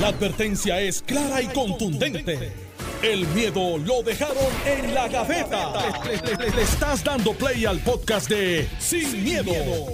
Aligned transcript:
La 0.00 0.08
advertencia 0.08 0.80
es 0.80 1.02
clara 1.02 1.40
y 1.40 1.46
contundente. 1.48 2.52
El 3.02 3.26
miedo 3.28 3.78
lo 3.78 4.02
dejaron 4.02 4.36
en 4.66 4.94
la 4.94 5.08
gaveta. 5.08 5.72
Le, 6.04 6.50
le 6.50 6.62
estás 6.62 7.04
dando 7.04 7.32
play 7.34 7.64
al 7.66 7.78
podcast 7.80 8.28
de 8.28 8.66
Sin, 8.78 9.22
miedo, 9.22 9.52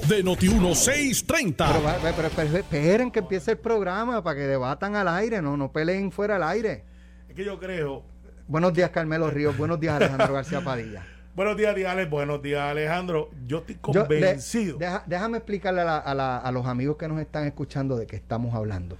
de 0.09 0.25
Noti1630. 0.25 1.55
Pero, 1.57 2.15
pero- 2.17 2.31
pero 2.35 2.59
esperen 2.59 3.11
que 3.11 3.19
empiece 3.19 3.53
el 3.53 3.59
programa 3.59 4.23
para 4.23 4.37
que 4.37 4.47
debatan 4.47 4.97
al 4.97 5.09
aire, 5.09 5.43
no, 5.43 5.57
no 5.57 5.71
peleen 5.73 6.11
fuera 6.13 6.37
al 6.37 6.45
aire. 6.45 6.85
Es 7.29 7.35
que 7.35 7.45
yo 7.45 7.59
creo. 7.59 8.03
Buenos 8.47 8.73
días, 8.73 8.91
Carmelo 8.91 9.29
Ríos. 9.31 9.57
Buenos 9.57 9.79
días, 9.81 9.95
Alejandro 9.97 10.33
García 10.33 10.61
Padilla. 10.63 11.05
Buenos 11.35 11.57
días, 11.57 11.75
Diales. 11.77 12.11
Buenos 12.11 12.43
días, 12.43 12.61
Alejandro. 12.61 13.31
Yo 13.47 13.59
estoy 13.59 13.77
Yo- 13.93 14.03
le- 14.03 14.09
convencido. 14.09 14.79
deja- 14.79 15.05
déjame 15.07 15.39
explicarle 15.39 15.81
a, 15.83 15.85
la- 15.85 15.99
a 15.99 16.15
la- 16.15 16.39
a 16.39 16.53
los 16.53 16.67
amigos 16.67 16.97
que 16.97 17.07
nos 17.09 17.21
están 17.21 17.47
escuchando 17.47 17.97
de 17.97 18.07
qué 18.07 18.17
estamos 18.17 18.55
hablando. 18.55 18.97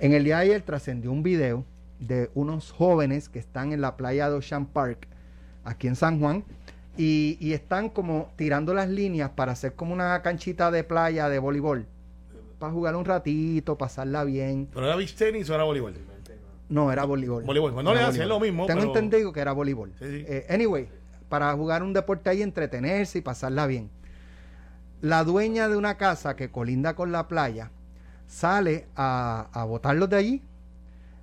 En 0.00 0.12
el 0.14 0.24
día 0.24 0.36
de 0.38 0.42
ayer 0.44 0.62
trascendió 0.62 1.12
un 1.12 1.22
video 1.22 1.64
de 1.98 2.30
unos 2.34 2.72
jóvenes 2.72 3.28
que 3.28 3.38
están 3.38 3.72
en 3.72 3.80
la 3.82 3.96
playa 3.96 4.30
de 4.30 4.36
Ocean 4.36 4.64
Park, 4.66 5.06
aquí 5.64 5.88
en 5.88 5.94
San 5.96 6.18
Juan, 6.18 6.44
y, 6.96 7.36
y 7.38 7.52
están 7.52 7.90
como 7.90 8.32
tirando 8.36 8.72
las 8.72 8.88
líneas 8.88 9.30
para 9.30 9.52
hacer 9.52 9.74
como 9.74 9.92
una 9.92 10.22
canchita 10.22 10.70
de 10.70 10.84
playa 10.84 11.28
de 11.28 11.38
voleibol, 11.38 11.86
para 12.58 12.72
jugar 12.72 12.96
un 12.96 13.04
ratito, 13.04 13.76
pasarla 13.76 14.24
bien. 14.24 14.68
¿Pero 14.72 14.86
era 14.86 14.96
beach 14.96 15.14
tenis 15.14 15.48
o 15.50 15.54
era 15.54 15.64
voleibol? 15.64 15.94
No, 16.70 16.90
era 16.92 17.04
voleibol. 17.04 17.44
Voleibol. 17.44 17.72
Pues 17.74 17.84
no 17.84 17.94
le 17.94 18.00
hacen 18.00 18.28
lo 18.28 18.40
mismo, 18.40 18.64
Tengo 18.66 18.80
pero- 18.80 18.92
entendido 18.98 19.32
que 19.32 19.40
era 19.40 19.52
voleibol. 19.52 19.92
Sí, 19.98 20.04
sí. 20.06 20.24
Eh, 20.26 20.46
anyway, 20.48 20.88
para 21.28 21.52
jugar 21.54 21.82
un 21.82 21.92
deporte 21.92 22.30
ahí, 22.30 22.42
entretenerse 22.42 23.18
y 23.18 23.22
pasarla 23.22 23.66
bien. 23.66 23.90
La 25.02 25.24
dueña 25.24 25.68
de 25.68 25.76
una 25.76 25.96
casa 25.96 26.36
que 26.36 26.50
colinda 26.50 26.94
con 26.94 27.12
la 27.12 27.26
playa 27.28 27.70
sale 28.30 28.86
a, 28.96 29.48
a 29.52 29.64
botarlos 29.64 30.08
de 30.08 30.16
allí 30.16 30.42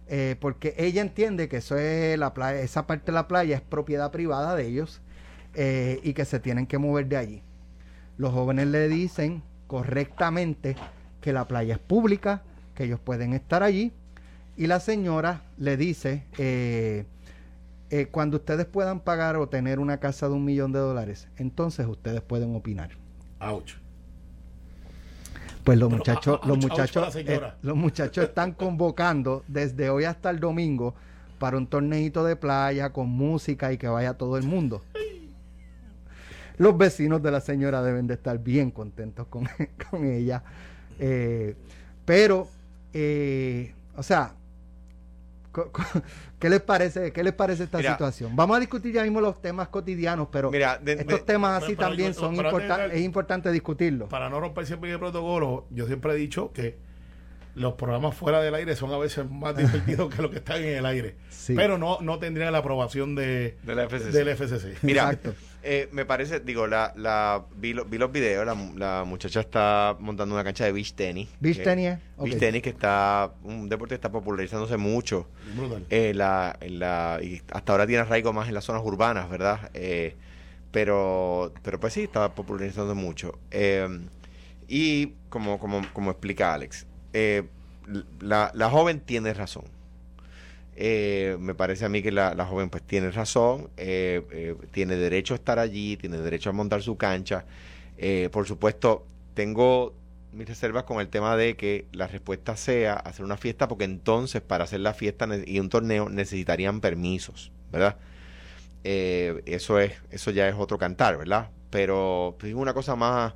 eh, 0.10 0.38
porque 0.40 0.74
ella 0.78 1.02
entiende 1.02 1.50
que 1.50 1.58
eso 1.58 1.78
es 1.78 2.18
la 2.18 2.34
playa, 2.34 2.62
esa 2.62 2.88
parte 2.88 3.08
de 3.08 3.12
la 3.12 3.28
playa 3.28 3.58
es 3.58 3.62
propiedad 3.62 4.10
privada 4.10 4.56
de 4.56 4.66
ellos 4.66 5.02
eh, 5.54 6.00
y 6.02 6.14
que 6.14 6.24
se 6.24 6.40
tienen 6.40 6.66
que 6.66 6.78
mover 6.78 7.08
de 7.08 7.18
allí. 7.18 7.42
Los 8.18 8.34
jóvenes 8.34 8.68
le 8.68 8.88
dicen 8.88 9.44
correctamente 9.68 10.78
que 11.20 11.34
la 11.34 11.46
playa 11.48 11.74
es 11.74 11.80
pública, 11.80 12.42
que 12.74 12.86
ellos 12.86 13.02
pueden 13.02 13.34
estar 13.34 13.64
allí 13.64 13.92
y 14.56 14.68
la 14.68 14.80
señora 14.80 15.42
le 15.58 15.76
dice, 15.76 16.24
eh, 16.38 17.06
cuando 18.12 18.38
ustedes 18.38 18.66
puedan 18.66 19.02
pagar 19.02 19.36
o 19.36 19.50
tener 19.50 19.80
una 19.80 20.00
casa 20.00 20.30
de 20.30 20.36
un 20.36 20.46
millón 20.46 20.72
de 20.72 20.80
dólares, 20.80 21.28
entonces 21.36 21.86
ustedes 21.86 22.22
pueden 22.22 22.56
opinar. 22.56 22.92
Ouch. 23.40 23.87
Pues 25.68 25.78
los 25.78 25.90
muchachos, 25.92 26.40
los 26.46 26.58
muchachos, 26.58 27.14
eh, 27.18 27.42
los 27.62 27.76
muchachos 27.76 28.24
están 28.24 28.54
convocando 28.54 29.44
desde 29.50 29.90
hoy 29.90 30.06
hasta 30.06 30.30
el 30.30 30.40
domingo 30.40 30.96
para 31.40 31.58
un 31.58 31.68
torneito 31.68 32.24
de 32.24 32.38
playa 32.38 32.94
con 32.94 33.10
música 33.10 33.74
y 33.74 33.78
que 33.78 33.90
vaya 33.90 34.14
todo 34.14 34.38
el 34.38 34.46
mundo. 34.46 34.82
Los 36.58 36.78
vecinos 36.78 37.22
de 37.22 37.32
la 37.32 37.42
señora 37.42 37.84
deben 37.84 38.08
de 38.08 38.14
estar 38.14 38.40
bien 38.40 38.72
contentos 38.72 39.28
con, 39.28 39.46
con 39.92 40.06
ella. 40.06 40.42
Eh, 41.00 41.54
pero, 42.06 42.48
eh, 42.94 43.74
o 43.98 44.04
sea, 44.04 44.36
¿qué 46.40 46.50
les 46.50 46.62
parece, 46.62 47.12
qué 47.12 47.24
les 47.24 47.34
parece 47.34 47.64
esta 47.64 47.78
Mira. 47.80 47.92
situación? 47.94 48.36
Vamos 48.36 48.58
a 48.58 48.60
discutir 48.60 48.94
ya 48.94 49.04
mismo 49.04 49.22
los 49.22 49.42
temas 49.42 49.68
cotidianos, 49.70 50.28
pero 50.32 50.52
Mira, 50.52 50.78
de- 50.78 50.94
estos 50.94 51.20
de- 51.20 51.26
temas 51.26 51.64
así 51.64 51.76
pero- 51.76 51.88
también 51.90 52.14
yo- 52.14 52.20
son 52.20 52.36
pero 52.36 52.50
importan- 52.50 52.72
antes 52.82 52.92
de- 52.94 52.98
es 53.00 53.04
importante 53.06 53.52
discutirlos. 53.52 54.10
Para 54.10 54.30
no 54.30 54.40
romper 54.40 54.66
siempre 54.66 54.92
el 54.92 55.00
protocolo, 55.00 55.66
yo 55.72 55.86
siempre 55.88 56.14
he 56.14 56.16
dicho 56.16 56.52
que 56.54 56.78
los 57.56 57.74
programas 57.74 58.16
fuera 58.16 58.40
del 58.40 58.54
aire 58.54 58.76
son 58.76 58.92
a 58.94 58.98
veces 59.00 59.30
más 59.30 59.56
divertidos 59.58 60.14
que 60.14 60.22
los 60.22 60.30
que 60.32 60.38
están 60.38 60.58
en 60.64 60.78
el 60.78 60.86
aire. 60.86 61.16
Sí. 61.30 61.54
Pero 61.56 61.78
no, 61.78 61.98
no 62.02 62.20
tendrían 62.20 62.52
la 62.52 62.60
aprobación 62.60 63.16
de, 63.16 63.58
De 63.64 63.74
la 63.76 63.84
FCC. 63.88 64.12
del 64.12 64.28
FCC. 64.30 64.78
Mira, 64.84 65.04
Exacto. 65.06 65.34
Eh, 65.68 65.90
me 65.92 66.06
parece, 66.06 66.40
digo, 66.40 66.66
la, 66.68 66.94
la, 66.96 67.46
vi, 67.56 67.74
lo- 67.74 67.86
vi 67.86 67.98
los 67.98 68.12
videos, 68.12 68.46
la, 68.46 68.56
la 68.76 69.04
muchacha 69.06 69.42
está 69.42 69.96
montando 70.00 70.34
una 70.36 70.44
cancha 70.44 70.64
de 70.66 70.72
beach 70.72 70.94
tenis. 70.94 71.30
Beach 71.40 71.58
que- 71.58 71.64
tenis, 71.64 71.86
¿eh? 71.88 72.00
Beach 72.18 72.38
tenis 72.40 72.62
que 72.64 72.70
está, 72.70 73.34
un 73.44 73.68
deporte 73.70 73.92
que 73.92 73.96
está 73.96 74.12
popularizándose 74.12 74.78
mucho. 74.78 75.28
Brutal. 75.56 75.86
eh, 75.90 76.14
la, 76.16 76.56
en 76.62 76.80
la, 76.80 77.20
y 77.22 77.42
hasta 77.52 77.72
ahora 77.74 77.86
tiene 77.86 78.02
arraigo 78.02 78.34
más 78.34 78.48
en 78.48 78.54
las 78.54 78.64
zonas 78.66 78.82
urbanas, 78.84 79.30
¿verdad? 79.30 79.70
Eh, 79.74 80.16
pero, 80.72 81.54
pero 81.64 81.80
pues 81.80 81.94
sí, 81.94 82.04
está 82.04 82.34
popularizando 82.34 82.96
mucho. 82.96 83.38
Eh, 83.52 83.88
y 84.68 85.14
como, 85.30 85.60
como, 85.60 85.82
como 85.94 86.12
explica 86.12 86.54
Alex, 86.54 86.86
eh, 87.14 87.44
la, 88.20 88.52
la 88.54 88.70
joven 88.70 89.00
tiene 89.00 89.34
razón. 89.34 89.64
Eh, 90.80 91.38
me 91.40 91.56
parece 91.56 91.86
a 91.86 91.90
mí 91.90 92.04
que 92.04 92.12
la, 92.12 92.36
la 92.36 92.46
joven 92.46 92.70
pues 92.70 92.84
tiene 92.84 93.10
razón, 93.10 93.72
eh, 93.78 94.22
eh, 94.32 94.56
tiene 94.72 94.96
derecho 94.96 95.34
a 95.34 95.38
estar 95.38 95.58
allí, 95.58 95.98
tiene 95.98 96.20
derecho 96.20 96.52
a 96.52 96.54
montar 96.54 96.84
su 96.84 96.96
cancha. 96.98 97.46
Eh, 97.98 98.30
por 98.32 98.46
supuesto, 98.46 99.04
tengo 99.34 99.96
mis 100.34 100.48
reservas 100.48 100.84
con 100.84 101.00
el 101.02 101.08
tema 101.08 101.36
de 101.36 101.56
que 101.56 101.88
la 101.94 102.06
respuesta 102.06 102.56
sea 102.56 102.94
hacer 102.94 103.26
una 103.26 103.38
fiesta, 103.38 103.68
porque 103.68 103.86
entonces 103.86 104.44
para 104.44 104.66
hacer 104.66 104.82
la 104.82 104.94
fiesta 104.94 105.28
y 105.48 105.60
un 105.60 105.70
torneo 105.70 106.10
necesitarían 106.10 106.80
permisos, 106.80 107.52
¿verdad? 107.72 107.98
Eso 108.84 109.80
es, 109.80 109.94
eso 110.12 110.32
ya 110.32 110.48
es 110.48 110.56
otro 110.56 110.78
cantar, 110.78 111.18
¿verdad? 111.18 111.50
Pero 111.72 112.36
pues, 112.40 112.52
es 112.52 112.56
una 112.56 112.74
cosa 112.74 112.96
más, 112.96 113.34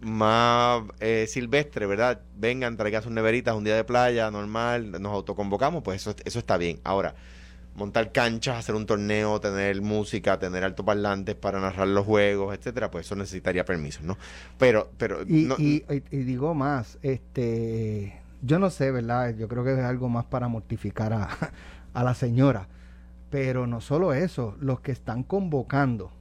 más 0.00 0.82
eh, 1.00 1.26
silvestre, 1.28 1.86
¿verdad? 1.86 2.20
Vengan, 2.36 2.76
traigan 2.76 3.02
sus 3.02 3.12
neveritas 3.12 3.54
un 3.56 3.64
día 3.64 3.76
de 3.76 3.84
playa 3.84 4.30
normal, 4.30 4.92
nos 5.00 5.12
autoconvocamos, 5.12 5.82
pues 5.82 6.00
eso, 6.02 6.14
eso 6.24 6.38
está 6.38 6.56
bien. 6.58 6.80
Ahora, 6.84 7.14
montar 7.74 8.12
canchas, 8.12 8.58
hacer 8.58 8.74
un 8.74 8.86
torneo, 8.86 9.40
tener 9.40 9.80
música, 9.82 10.38
tener 10.38 10.64
altoparlantes 10.64 11.34
para 11.34 11.60
narrar 11.60 11.88
los 11.88 12.04
juegos, 12.06 12.56
etcétera, 12.56 12.90
pues 12.90 13.06
eso 13.06 13.16
necesitaría 13.16 13.64
permisos, 13.64 14.02
¿no? 14.02 14.16
Pero, 14.58 14.90
pero 14.98 15.22
Y, 15.28 15.44
no- 15.46 15.56
y- 15.58 15.84
y- 16.10 16.16
digo 16.18 16.54
más, 16.54 16.98
este, 17.02 18.18
yo 18.42 18.58
no 18.58 18.70
sé, 18.70 18.90
¿verdad? 18.90 19.34
Yo 19.36 19.48
creo 19.48 19.64
que 19.64 19.74
es 19.74 19.80
algo 19.80 20.08
más 20.08 20.24
para 20.24 20.48
mortificar 20.48 21.12
a, 21.12 21.28
a 21.94 22.04
la 22.04 22.14
señora. 22.14 22.68
Pero 23.30 23.66
no 23.66 23.80
solo 23.80 24.14
eso, 24.14 24.56
los 24.60 24.80
que 24.80 24.92
están 24.92 25.22
convocando, 25.24 26.12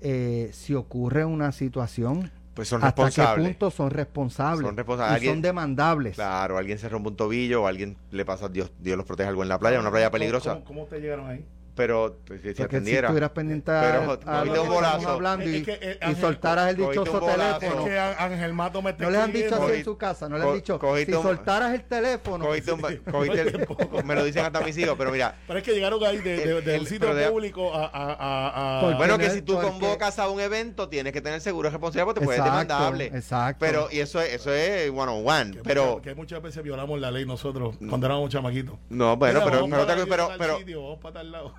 eh, 0.00 0.50
si 0.52 0.74
ocurre 0.74 1.24
una 1.24 1.52
situación, 1.52 2.30
pues 2.54 2.68
son 2.68 2.82
¿hasta 2.84 2.94
qué 2.94 3.06
responsables. 3.06 3.48
punto 3.48 3.70
son 3.70 3.90
responsables? 3.90 4.66
Son 4.66 4.76
responsables. 4.76 5.12
Y 5.12 5.14
Alguien- 5.16 5.32
son 5.34 5.42
demandables. 5.42 6.14
Claro, 6.14 6.56
alguien 6.56 6.78
se 6.78 6.88
rompe 6.88 7.08
un 7.10 7.16
tobillo 7.16 7.64
o 7.64 7.66
alguien 7.66 7.96
le 8.10 8.24
pasa, 8.24 8.48
Dios, 8.48 8.72
Dios 8.80 8.96
los 8.96 9.04
protege 9.06 9.28
algo 9.28 9.42
en 9.42 9.48
la 9.48 9.58
playa, 9.58 9.80
una 9.80 9.90
playa 9.90 10.06
¿Cómo- 10.06 10.12
peligrosa. 10.12 10.52
¿Cómo, 10.54 10.64
cómo 10.64 10.82
ustedes 10.84 11.02
llegaron 11.02 11.28
ahí? 11.28 11.44
Pero 11.76 12.18
pues, 12.24 12.40
si 12.40 12.48
se 12.48 12.54
Porque 12.54 12.76
si 12.76 12.76
atendiera. 12.76 13.08
estuvieras 13.08 13.30
pendiente 13.30 13.70
a, 13.72 13.80
Pero, 13.80 13.98
a 13.98 14.04
cogiste 14.06 14.26
lo 14.26 14.42
que 14.44 14.48
un 14.50 14.54
estamos 14.54 14.74
bolazo. 14.74 15.08
hablando 15.08 15.48
y, 15.50 15.56
Es 15.56 15.62
que, 15.64 15.72
eh, 15.72 15.98
y 16.00 16.04
Ángel, 16.04 16.20
soltaras 16.20 16.70
el 16.70 16.76
dichoso 16.76 17.20
teléfono. 17.20 17.80
Es 17.80 17.84
que 17.88 17.98
Á- 17.98 18.24
Ángel 18.24 18.52
Mato 18.54 18.80
me 18.82 18.90
está 18.90 19.04
No 19.04 19.10
les 19.10 19.20
han 19.20 19.32
dicho 19.32 19.54
así 19.64 19.72
en 19.74 19.84
su 19.84 19.96
casa, 19.98 20.28
no 20.28 20.38
les 20.38 20.46
han 20.46 20.54
dicho, 20.54 20.80
si 21.04 21.12
un- 21.12 21.22
soltaras 21.22 21.74
el 21.74 21.82
teléfono, 21.82 22.44
Cogiste 22.44 22.72
un 22.72 22.80
ba- 22.80 22.90
cogiste 23.10 23.40
el- 23.40 23.66
me 24.04 24.14
lo 24.14 24.24
dicen 24.24 24.44
hasta 24.44 24.60
mis 24.60 24.78
hijos, 24.78 24.94
pero 24.96 25.10
mira, 25.10 25.34
Pero 25.48 25.58
es 25.58 25.64
que 25.64 25.72
llegaron 25.72 26.04
ahí 26.04 26.18
de, 26.18 26.36
de- 26.36 26.42
El- 26.58 26.64
de 26.64 26.74
un 26.74 26.80
el- 26.80 26.86
sitio 26.86 27.08
público 27.32 27.74
a... 27.74 27.86
a, 27.86 27.88
a, 27.88 28.78
a- 28.78 28.80
Porque 28.80 28.96
bueno, 28.96 29.18
que 29.18 29.30
si 29.30 29.42
tú 29.42 29.60
convocas 29.60 30.18
a 30.20 30.28
un 30.28 30.38
evento, 30.40 30.88
tienes 30.88 31.12
que 31.12 31.20
tener 31.20 31.40
seguro 31.40 31.68
de 31.68 31.72
responsabilidad 31.72 32.04
porque 32.06 32.20
te 32.20 32.26
puedes 32.26 32.44
demandable. 32.44 33.06
exacto. 33.06 33.56
Pero, 33.58 33.88
y 33.90 33.98
eso 33.98 34.20
es, 34.20 34.32
eso 34.34 34.52
es 34.52 34.90
one 34.90 35.10
on 35.10 35.26
one. 35.26 35.50
que 35.56 35.60
Pero, 35.64 35.84
muchas- 35.86 36.02
que 36.02 36.14
muchas 36.14 36.40
veces 36.42 36.62
violamos 36.62 37.00
la 37.00 37.10
ley 37.10 37.26
nosotros 37.26 37.74
cuando 37.88 38.06
éramos 38.06 38.30
chamaquitos. 38.30 38.76
no, 38.90 39.16
bueno, 39.16 39.40
pero, 39.44 39.50
pero, 39.68 39.68
pero, 39.68 39.86
tal 39.86 40.38
pero, 40.38 41.54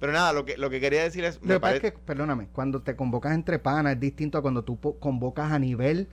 pero 0.00 0.12
nada, 0.12 0.32
lo 0.32 0.44
que, 0.44 0.56
lo 0.56 0.70
que 0.70 0.80
quería 0.80 1.02
decir 1.04 1.24
es, 1.24 1.36
Lo 1.36 1.46
me 1.46 1.54
que 1.54 1.60
pasa 1.60 1.74
es 1.76 1.80
parece- 1.82 1.96
que, 1.98 2.02
perdóname, 2.04 2.48
cuando 2.52 2.82
te 2.82 2.96
convocas 2.96 3.32
entre 3.34 3.58
panas 3.60 3.92
es 3.94 4.00
distinto 4.00 4.38
a 4.38 4.42
cuando 4.42 4.64
tú 4.64 4.76
po- 4.78 4.98
convocas 4.98 5.52
a 5.52 5.58
nivel 5.58 6.08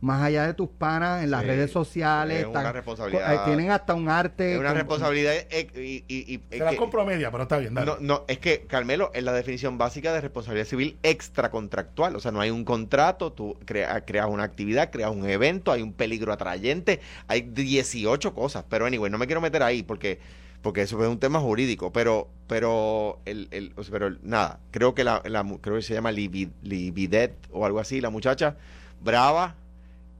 más 0.00 0.22
allá 0.22 0.46
de 0.46 0.54
tus 0.54 0.68
panas 0.68 1.24
en 1.24 1.32
las 1.32 1.40
Sí, 1.40 1.48
redes 1.48 1.72
sociales. 1.72 2.42
es 2.42 2.46
una 2.46 2.70
responsabilidad. 2.70 3.34
eh, 3.34 3.38
tienen 3.46 3.72
hasta 3.72 3.94
un 3.94 4.08
arte. 4.08 4.52
es 4.52 4.60
una 4.60 4.68
con- 4.68 4.76
responsabilidad 4.78 5.34
eh, 5.50 5.66
y, 5.74 6.04
y- 6.06 6.34
y- 6.34 6.40
Se 6.50 6.58
la 6.60 6.70
que- 6.70 6.76
compro 6.76 7.02
a 7.02 7.04
media, 7.04 7.32
pero 7.32 7.42
está 7.42 7.58
bien, 7.58 7.74
dale. 7.74 7.84
No, 7.86 7.96
no, 8.00 8.24
es 8.28 8.38
que, 8.38 8.60
Carmelo, 8.68 9.10
es 9.12 9.24
la 9.24 9.32
definición 9.32 9.76
básica 9.76 10.12
de 10.12 10.20
responsabilidad 10.20 10.66
civil 10.66 10.96
extracontractual. 11.02 12.14
O 12.14 12.20
sea, 12.20 12.30
no 12.30 12.40
hay 12.40 12.50
un 12.50 12.64
contrato, 12.64 13.32
tú 13.32 13.56
crea- 13.64 14.04
creas 14.04 14.26
una 14.28 14.44
actividad, 14.44 14.90
creas 14.92 15.10
un 15.10 15.28
evento, 15.28 15.72
hay 15.72 15.82
un 15.82 15.92
peligro 15.92 16.32
atrayente, 16.32 17.00
hay 17.26 17.42
18 17.42 18.34
cosas. 18.34 18.64
Pero, 18.68 18.86
anyway, 18.86 19.10
no 19.10 19.18
me 19.18 19.26
quiero 19.26 19.40
meter 19.40 19.62
ahí 19.64 19.82
porque 19.82 20.20
porque 20.62 20.82
eso 20.82 21.02
es 21.02 21.08
un 21.08 21.18
tema 21.18 21.40
jurídico. 21.40 21.92
Pero, 21.92 22.28
pero, 22.46 23.20
el, 23.24 23.48
el- 23.50 23.72
pero 23.90 24.10
nada, 24.22 24.60
creo 24.70 24.94
que 24.94 25.04
la, 25.04 25.22
la 25.26 25.44
creo 25.60 25.76
que 25.76 25.82
se 25.82 25.94
llama 25.94 26.12
Libi- 26.12 26.50
Libidet 26.62 27.34
o 27.52 27.66
algo 27.66 27.80
así, 27.80 28.00
la 28.00 28.10
muchacha, 28.10 28.56
brava, 29.02 29.56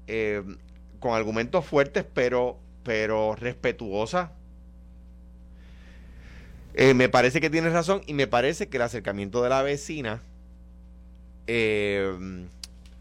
eh, 0.09 0.43
con 1.01 1.15
argumentos 1.15 1.65
fuertes, 1.67 2.05
pero, 2.15 2.59
pero 2.85 3.35
respetuosa. 3.37 4.33
Eh, 6.75 6.95
me 6.95 7.09
parece 7.09 7.41
que 7.41 7.51
tienes 7.51 7.73
razón 7.73 8.03
y 8.07 8.15
me 8.15 8.27
parece 8.27 8.69
que 8.69 8.77
el 8.77 8.83
acercamiento 8.83 9.43
de 9.43 9.49
la 9.49 9.63
vecina 9.63 10.23
eh, 11.47 12.47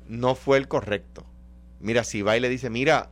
no 0.07 0.36
fue 0.36 0.57
el 0.57 0.68
correcto. 0.68 1.25
Mira, 1.80 2.04
si 2.04 2.22
va 2.22 2.38
y 2.38 2.39
le 2.39 2.50
dice, 2.50 2.69
mira, 2.69 3.10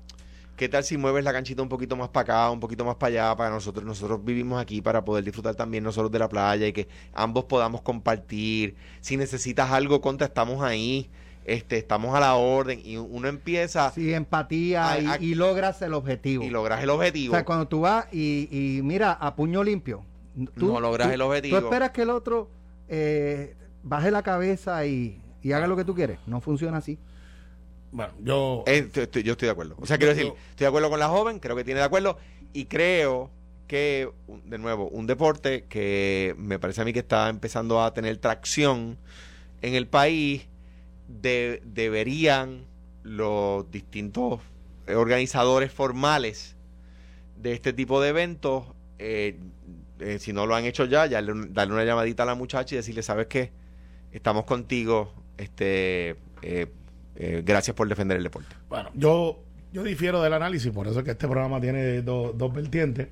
¿Qué 0.56 0.69
tal 0.69 0.84
si 0.86 0.98
mueves 0.98 1.24
la 1.25 1.34
canchita 1.34 1.62
un 1.62 1.68
poquito 1.68 1.98
más 1.98 2.07
para 2.10 2.22
acá, 2.46 2.50
un 2.52 2.62
poquito 2.62 2.86
más 2.86 2.96
para 2.96 3.10
allá, 3.28 3.36
para 3.36 3.50
nosotros? 3.50 3.84
Nosotros 3.86 4.24
vivimos 4.24 4.62
aquí 4.62 4.81
para 4.81 5.04
poder 5.04 5.24
disfrutar 5.25 5.54
también 5.56 5.84
nosotros 5.84 6.12
de 6.12 6.19
la 6.19 6.30
playa 6.30 6.66
y 6.66 6.72
que 6.72 6.88
ambos 7.13 7.44
podamos 7.46 7.81
compartir. 7.81 8.75
Si 9.02 9.18
necesitas 9.18 9.72
algo, 9.72 10.00
contra, 10.00 10.28
estamos 10.28 10.63
ahí. 10.63 11.10
Este, 11.44 11.78
estamos 11.78 12.16
a 12.16 12.19
la 12.19 12.36
orden 12.36 12.81
y 12.84 12.98
uno 12.98 13.28
empieza 13.28 13.92
Sí, 13.92 14.13
empatía 14.13 15.18
y, 15.19 15.36
logras 15.36 15.80
el 15.84 15.94
objetivo. 15.94 16.44
y 16.44 16.50
logras 16.50 16.81
el 16.81 16.90
o 16.90 16.96
objetivo. 16.96 17.36
sea, 17.36 17.46
cuando 17.46 17.68
tú 17.68 17.81
vas 17.81 18.08
y, 18.12 18.48
y 18.50 18.81
mira, 18.81 19.12
a 19.12 19.36
puño 19.36 19.63
limpio. 19.63 20.04
tú- 20.58 20.74
No 20.74 20.80
logras 20.80 21.08
tú- 21.10 21.13
el 21.13 21.22
objetivo. 21.22 21.60
Tú 21.60 21.66
esperas 21.66 21.92
que 21.92 22.01
el 22.01 22.10
otro 22.10 22.50
eh, 22.88 23.56
baje 23.84 24.10
la 24.10 24.24
cabeza 24.24 24.86
y, 24.88 25.22
y 25.44 25.51
haga 25.51 25.68
lo 25.68 25.75
que 25.75 25.84
tú 25.86 25.94
quieres. 25.94 26.18
No 26.25 26.42
funciona 26.42 26.78
así. 26.78 26.98
Bueno, 27.95 28.12
yo. 28.21 28.63
Eh, 28.68 28.89
estoy- 28.94 29.24
yo 29.24 29.31
estoy 29.31 29.45
de 29.45 29.51
acuerdo. 29.53 29.75
O 29.80 29.86
sea, 29.86 29.97
quiero 29.97 30.13
decir, 30.13 30.27
Yo- 30.27 30.36
estoy 30.50 30.65
de 30.65 30.68
acuerdo 30.68 30.89
con 30.89 31.00
la 31.00 31.07
joven, 31.07 31.39
creo 31.39 31.56
que 31.56 31.63
tiene 31.63 31.80
de 31.80 31.86
acuerdo 31.86 32.18
y 32.51 32.65
creo 32.65 33.31
que, 33.68 34.09
de 34.45 34.57
nuevo, 34.57 34.89
un 34.89 35.07
deporte 35.07 35.63
que 35.69 36.36
me 36.38 36.59
parece 36.59 36.81
a 36.81 36.83
mí 36.86 36.92
que 36.92 37.00
está 37.00 37.30
empezando 37.30 37.81
a 37.81 37.94
tener 37.94 38.18
tracción 38.18 38.97
en 39.62 39.75
el 39.75 39.88
país, 39.88 40.45
de- 41.07 41.62
deberían 41.63 42.65
los 43.03 43.71
distintos 43.71 44.41
organizadores 44.94 45.71
formales 45.71 46.56
de 47.38 47.53
este 47.53 47.71
tipo 47.71 48.01
de 48.01 48.09
eventos, 48.09 48.65
eh, 49.00 49.39
eh, 50.00 50.19
si 50.19 50.33
no 50.33 50.45
lo 50.45 50.53
han 50.56 50.65
hecho 50.65 50.83
ya, 50.86 51.06
ya 51.06 51.21
le- 51.21 51.48
darle 51.50 51.74
una 51.75 51.86
llamadita 51.86 52.24
a 52.24 52.25
la 52.25 52.36
muchacha 52.36 52.75
y 52.75 52.77
decirle, 52.77 53.03
¿sabes 53.03 53.27
qué? 53.27 53.51
Estamos 54.12 54.44
contigo, 54.45 55.13
este, 55.38 56.15
eh, 56.41 56.68
eh, 57.15 57.41
gracias 57.45 57.75
por 57.75 57.88
defender 57.88 58.17
el 58.17 58.23
deporte. 58.23 58.56
Bueno, 58.69 58.89
yo, 58.94 59.39
yo 59.71 59.83
difiero 59.83 60.21
del 60.21 60.33
análisis, 60.33 60.71
por 60.71 60.88
eso 60.88 61.00
es 61.00 61.06
que 61.06 61.12
este 61.12 61.27
programa 61.27 61.59
tiene 61.62 62.01
do- 62.01 62.33
dos 62.35 62.53
vertientes. 62.53 63.07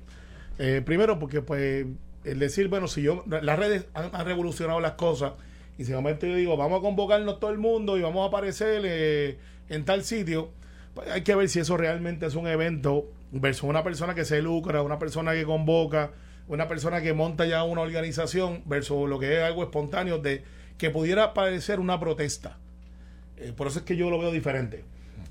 Eh, 0.58 0.82
primero, 0.84 1.18
porque 1.18 1.42
pues 1.42 1.86
el 2.24 2.38
decir, 2.38 2.68
bueno, 2.68 2.86
si 2.88 3.02
yo, 3.02 3.24
las 3.26 3.58
redes 3.58 3.86
han, 3.94 4.10
han 4.14 4.24
revolucionado 4.26 4.80
las 4.80 4.92
cosas 4.92 5.32
y 5.76 5.84
si 5.84 5.92
momento 5.92 6.26
yo 6.26 6.36
digo, 6.36 6.56
vamos 6.56 6.78
a 6.78 6.82
convocarnos 6.82 7.40
todo 7.40 7.50
el 7.50 7.58
mundo 7.58 7.98
y 7.98 8.02
vamos 8.02 8.24
a 8.24 8.28
aparecer 8.28 8.82
eh, 8.84 9.38
en 9.68 9.84
tal 9.84 10.04
sitio, 10.04 10.50
pues 10.94 11.08
hay 11.10 11.22
que 11.22 11.34
ver 11.34 11.48
si 11.48 11.58
eso 11.58 11.76
realmente 11.76 12.26
es 12.26 12.34
un 12.36 12.46
evento 12.46 13.10
versus 13.32 13.64
una 13.68 13.82
persona 13.82 14.14
que 14.14 14.24
se 14.24 14.40
lucra, 14.40 14.82
una 14.82 14.98
persona 15.00 15.32
que 15.32 15.44
convoca, 15.44 16.12
una 16.46 16.68
persona 16.68 17.02
que 17.02 17.12
monta 17.14 17.46
ya 17.46 17.64
una 17.64 17.80
organización 17.80 18.62
versus 18.66 19.08
lo 19.08 19.18
que 19.18 19.38
es 19.38 19.42
algo 19.42 19.64
espontáneo 19.64 20.18
de 20.18 20.44
que 20.78 20.90
pudiera 20.90 21.34
parecer 21.34 21.80
una 21.80 21.98
protesta. 21.98 22.58
Eh, 23.36 23.52
por 23.56 23.66
eso 23.66 23.80
es 23.80 23.84
que 23.84 23.96
yo 23.96 24.10
lo 24.10 24.18
veo 24.18 24.30
diferente. 24.32 24.84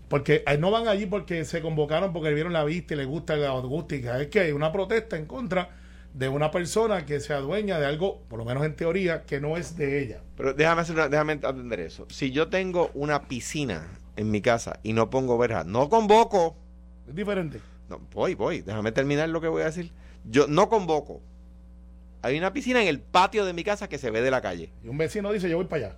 Porque 0.09 0.43
eh, 0.45 0.57
no 0.57 0.69
van 0.71 0.87
allí 0.87 1.05
porque 1.05 1.43
se 1.45 1.61
convocaron 1.61 2.13
porque 2.13 2.33
vieron 2.33 2.53
la 2.53 2.63
vista 2.63 2.93
y 2.93 2.97
les 2.97 3.07
gusta 3.07 3.35
la 3.35 3.51
acústica. 3.57 4.21
Es 4.21 4.27
que 4.27 4.41
hay 4.41 4.51
una 4.51 4.71
protesta 4.71 5.17
en 5.17 5.25
contra 5.25 5.69
de 6.13 6.29
una 6.29 6.51
persona 6.51 7.05
que 7.07 7.19
se 7.19 7.33
adueña 7.33 7.79
de 7.79 7.87
algo, 7.87 8.21
por 8.29 8.37
lo 8.37 8.45
menos 8.45 8.63
en 8.65 8.75
teoría, 8.75 9.23
que 9.23 9.39
no 9.41 9.57
es 9.57 9.75
de 9.77 10.03
ella. 10.03 10.21
Pero 10.37 10.53
déjame, 10.53 10.81
hacer 10.81 10.95
una- 10.95 11.09
déjame 11.09 11.33
atender 11.33 11.79
eso. 11.79 12.05
Si 12.09 12.29
yo 12.31 12.49
tengo 12.49 12.91
una 12.93 13.23
piscina 13.27 13.87
en 14.15 14.29
mi 14.29 14.41
casa 14.41 14.79
y 14.83 14.93
no 14.93 15.09
pongo 15.09 15.37
verja, 15.39 15.63
no 15.63 15.89
convoco. 15.89 16.55
Es 17.07 17.15
diferente. 17.15 17.59
No, 17.89 17.99
voy, 18.13 18.35
voy. 18.35 18.61
Déjame 18.61 18.91
terminar 18.91 19.27
lo 19.29 19.41
que 19.41 19.47
voy 19.47 19.63
a 19.63 19.65
decir. 19.65 19.91
Yo 20.29 20.45
no 20.47 20.69
convoco. 20.69 21.21
Hay 22.21 22.37
una 22.37 22.53
piscina 22.53 22.81
en 22.81 22.87
el 22.87 22.99
patio 22.99 23.43
de 23.45 23.53
mi 23.53 23.63
casa 23.63 23.89
que 23.89 23.97
se 23.97 24.11
ve 24.11 24.21
de 24.21 24.29
la 24.31 24.41
calle. 24.41 24.69
Y 24.83 24.87
un 24.89 24.97
vecino 24.97 25.31
dice, 25.31 25.49
yo 25.49 25.57
voy 25.57 25.65
para 25.65 25.87
allá. 25.87 25.97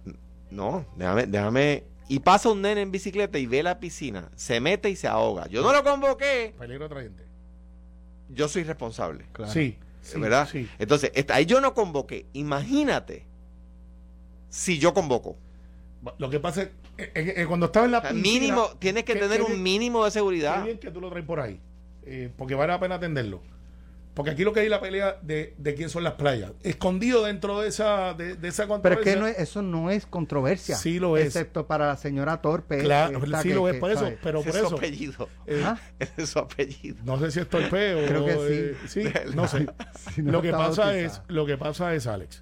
No, 0.49 0.85
déjame, 0.95 1.25
déjame. 1.27 1.83
Y 2.07 2.19
pasa 2.19 2.49
un 2.49 2.61
nene 2.61 2.81
en 2.81 2.91
bicicleta 2.91 3.39
y 3.39 3.47
ve 3.47 3.63
la 3.63 3.79
piscina, 3.79 4.29
se 4.35 4.59
mete 4.59 4.89
y 4.89 4.95
se 4.95 5.07
ahoga. 5.07 5.47
Yo 5.47 5.61
no 5.63 5.73
lo 5.73 5.83
convoqué. 5.83 6.53
Peligro 6.57 6.85
atrayente. 6.85 7.23
Yo 8.29 8.47
soy 8.47 8.63
responsable. 8.63 9.25
Sí, 9.47 9.77
sí, 10.01 10.19
¿Verdad? 10.19 10.47
Sí. 10.51 10.69
Entonces, 10.77 11.11
ahí 11.29 11.45
yo 11.45 11.61
no 11.61 11.73
convoqué. 11.73 12.27
Imagínate 12.33 13.25
si 14.49 14.77
yo 14.77 14.93
convoco. 14.93 15.35
Lo 16.19 16.29
que 16.29 16.39
pasa 16.39 16.61
es 16.63 16.67
eh, 16.97 17.11
eh, 17.15 17.33
eh, 17.37 17.45
cuando 17.47 17.65
estaba 17.67 17.85
en 17.87 17.91
la 17.93 17.97
O 17.97 18.01
sea, 18.01 18.11
piscina, 18.11 18.31
mínimo, 18.39 18.67
tienes 18.79 19.03
que 19.03 19.15
tener 19.15 19.41
un 19.41 19.61
mínimo 19.61 20.03
de 20.05 20.09
Qué 20.09 20.13
seguridad. 20.13 20.63
bien 20.63 20.77
que 20.77 20.91
tú 20.91 21.01
lo 21.01 21.09
traes 21.09 21.25
por 21.25 21.39
ahí. 21.39 21.59
eh, 22.05 22.31
porque 22.37 22.53
vale 22.55 22.71
la 22.73 22.79
pena 22.79 22.95
atenderlo. 22.95 23.41
Porque 24.15 24.31
aquí 24.31 24.43
lo 24.45 24.53
que 24.53 24.61
hay 24.61 24.67
es 24.67 24.71
la 24.71 24.79
pelea 24.81 25.19
de, 25.21 25.53
de 25.57 25.75
quién 25.75 25.89
son 25.89 26.03
las 26.03 26.13
playas. 26.13 26.53
Escondido 26.63 27.25
dentro 27.25 27.59
de 27.59 27.67
esa, 27.67 28.13
de, 28.13 28.35
de 28.35 28.47
esa 28.47 28.63
Pero 28.63 28.73
es 28.75 28.81
controversia. 28.81 29.13
que 29.13 29.19
no 29.19 29.27
es- 29.27 29.37
eso 29.39 29.61
no 29.61 29.91
es 29.91 30.05
controversia. 30.05 30.75
Sí 30.77 30.99
lo 30.99 31.17
es. 31.17 31.25
Excepto 31.27 31.67
para 31.67 31.87
la 31.87 31.97
señora 31.97 32.41
Torpe. 32.41 32.77
Claro, 32.79 33.21
esta 33.23 33.41
sí 33.41 33.49
que- 33.49 33.55
lo 33.55 33.67
es 33.67 33.73
que, 33.73 33.79
por 33.81 33.91
eso. 33.91 33.99
¿sabes? 33.99 34.17
Pero 34.23 34.39
por 34.41 34.47
es 34.49 34.55
su 34.61 34.65
eso. 34.67 34.75
apellido. 34.77 35.29
eh. 35.45 35.63
Ese 35.99 36.21
es 36.23 36.29
su 36.29 36.39
apellido. 36.39 36.97
no 37.03 37.19
sé 37.19 37.29
si 37.29 37.41
es 37.41 37.49
torpeo. 37.49 38.05
Creo 38.07 38.25
que 38.25 38.33
eh, 38.71 38.75
sí, 38.87 39.03
no 39.35 39.47
sé. 39.47 39.67
Si 40.15 40.21
no 40.21 40.31
lo 40.31 40.41
que 40.41 40.51
pasa 40.51 40.63
bautizada. 40.85 40.97
es, 40.97 41.21
lo 41.27 41.45
que 41.45 41.57
pasa 41.57 41.93
es, 41.93 42.07
Alex. 42.07 42.41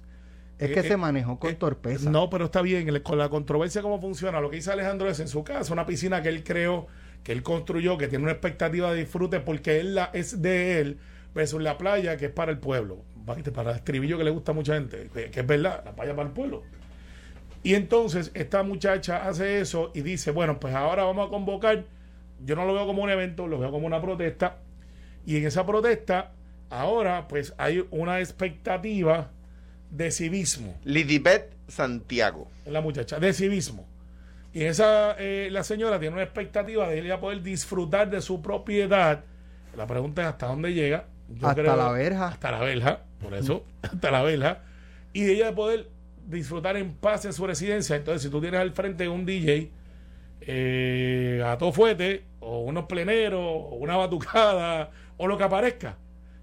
Es 0.60 0.70
eh, 0.70 0.72
que 0.74 0.78
eh, 0.80 0.84
se 0.84 0.96
manejó 0.96 1.40
con 1.40 1.50
eh, 1.50 1.54
torpeza. 1.54 2.08
No, 2.08 2.30
pero 2.30 2.44
está 2.44 2.62
bien. 2.62 3.00
Con 3.02 3.18
la 3.18 3.28
controversia, 3.28 3.82
cómo 3.82 4.00
funciona. 4.00 4.40
Lo 4.40 4.48
que 4.48 4.56
dice 4.56 4.70
Alejandro 4.70 5.10
es 5.10 5.18
en 5.18 5.26
su 5.26 5.42
casa, 5.42 5.72
una 5.72 5.86
piscina 5.86 6.22
que 6.22 6.28
él 6.28 6.44
creó, 6.44 6.86
que 7.24 7.32
él 7.32 7.42
construyó, 7.42 7.98
que 7.98 8.06
tiene 8.06 8.22
una 8.22 8.32
expectativa 8.32 8.92
de 8.92 9.00
disfrute 9.00 9.40
porque 9.40 9.80
él 9.80 9.96
la, 9.96 10.10
es 10.12 10.40
de 10.40 10.78
él, 10.80 10.98
versus 11.34 11.60
la 11.62 11.76
playa 11.76 12.16
que 12.16 12.26
es 12.26 12.32
para 12.32 12.52
el 12.52 12.58
pueblo. 12.58 13.02
Para 13.54 13.70
el 13.70 13.76
estribillo 13.76 14.18
que 14.18 14.24
le 14.24 14.30
gusta 14.30 14.52
a 14.52 14.54
mucha 14.54 14.74
gente, 14.74 15.08
que, 15.12 15.40
es 15.40 15.46
verdad, 15.46 15.82
la 15.84 15.92
playa 15.92 16.14
para 16.14 16.28
el 16.28 16.34
pueblo. 16.34 16.62
Y 17.62 17.74
entonces 17.74 18.30
esta 18.34 18.62
muchacha 18.62 19.26
hace 19.26 19.60
eso 19.60 19.90
y 19.94 20.02
dice, 20.02 20.30
bueno, 20.30 20.60
pues 20.60 20.74
ahora 20.74 21.04
vamos 21.04 21.26
a 21.26 21.30
convocar, 21.30 21.84
yo 22.44 22.56
no 22.56 22.66
lo 22.66 22.74
veo 22.74 22.86
como 22.86 23.02
un 23.02 23.08
evento, 23.08 23.46
lo 23.46 23.58
veo 23.58 23.70
como 23.70 23.86
una 23.86 24.02
protesta, 24.02 24.58
y 25.24 25.38
en 25.38 25.46
esa 25.46 25.64
protesta, 25.64 26.32
ahora 26.68 27.26
pues 27.26 27.54
hay 27.56 27.86
una 27.90 28.20
expectativa 28.20 29.30
de 29.90 30.10
civismo 30.10 30.76
Lidibet 30.84 31.54
Santiago. 31.68 32.50
la 32.66 32.82
muchacha, 32.82 33.18
de 33.18 33.32
civismo. 33.32 33.86
Y 34.52 34.64
esa, 34.64 35.16
eh, 35.18 35.48
la 35.50 35.64
señora 35.64 35.98
tiene 35.98 36.14
una 36.14 36.22
expectativa 36.22 36.88
de 36.88 37.00
ella 37.00 37.18
poder 37.18 37.42
disfrutar 37.42 38.10
de 38.10 38.20
su 38.20 38.42
propiedad. 38.42 39.24
La 39.76 39.86
pregunta 39.86 40.22
es 40.22 40.28
hasta 40.28 40.46
dónde 40.46 40.72
llega. 40.74 41.06
Yo 41.28 41.48
Hasta 41.48 41.62
la 41.76 41.90
verja. 41.90 42.28
Hasta 42.28 42.50
la 42.50 42.60
verja, 42.60 43.00
por 43.20 43.34
eso, 43.34 43.64
hasta 43.82 44.10
la 44.10 44.22
verja. 44.22 44.62
Y 45.12 45.22
de 45.22 45.32
ella 45.32 45.54
poder 45.54 45.88
disfrutar 46.26 46.76
en 46.76 46.94
paz 46.94 47.24
en 47.24 47.32
su 47.32 47.46
residencia. 47.46 47.96
Entonces, 47.96 48.22
si 48.22 48.30
tú 48.30 48.40
tienes 48.40 48.60
al 48.60 48.72
frente 48.72 49.08
un 49.08 49.24
DJ, 49.24 49.70
eh, 50.40 51.42
a 51.44 51.56
todo 51.58 51.72
fuete, 51.72 52.24
o 52.40 52.60
unos 52.60 52.86
pleneros, 52.86 53.40
o 53.40 53.76
una 53.76 53.96
batucada, 53.96 54.90
o 55.16 55.26
lo 55.26 55.38
que 55.38 55.44
aparezca. 55.44 55.96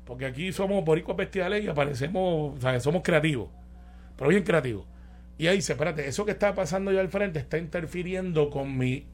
Porque 0.06 0.26
aquí 0.26 0.52
somos 0.52 0.84
boricuas 0.84 1.18
bestiales 1.18 1.64
y 1.64 1.68
aparecemos, 1.68 2.58
o 2.58 2.62
sea, 2.62 2.80
somos 2.80 3.02
creativos, 3.04 3.50
pero 4.18 4.30
bien 4.30 4.44
creativos. 4.44 4.86
Y 5.38 5.48
ahí 5.48 5.58
dice, 5.58 5.74
espérate, 5.74 6.08
eso 6.08 6.26
que 6.26 6.32
está 6.32 6.54
pasando 6.54 6.92
ya 6.92 7.02
al 7.02 7.10
frente 7.10 7.40
está 7.40 7.58
interfiriendo 7.58 8.50
con 8.50 8.78
mi, 8.78 9.08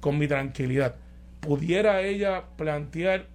con 0.00 0.18
mi 0.18 0.28
tranquilidad. 0.28 0.96
¿Pudiera 1.40 2.02
ella 2.02 2.44
plantear 2.56 3.26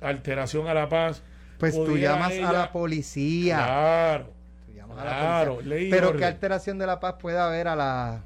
alteración 0.00 0.68
a 0.68 0.74
la 0.74 0.88
paz? 0.88 1.22
Pues 1.58 1.74
tú 1.74 1.84
¿Pudiera 1.86 2.14
llamas 2.14 2.32
a 2.32 2.52
la 2.52 2.72
policía. 2.72 3.56
Claro. 3.56 4.32
Tú 4.66 4.72
llamas 4.72 4.98
a 4.98 5.04
la 5.04 5.10
Claro, 5.18 5.54
policía. 5.56 5.88
Pero 5.90 6.08
orden. 6.08 6.18
qué 6.20 6.24
alteración 6.26 6.78
de 6.78 6.86
la 6.86 7.00
paz 7.00 7.14
puede 7.18 7.38
haber 7.38 7.68
a 7.68 7.76
las 7.76 8.20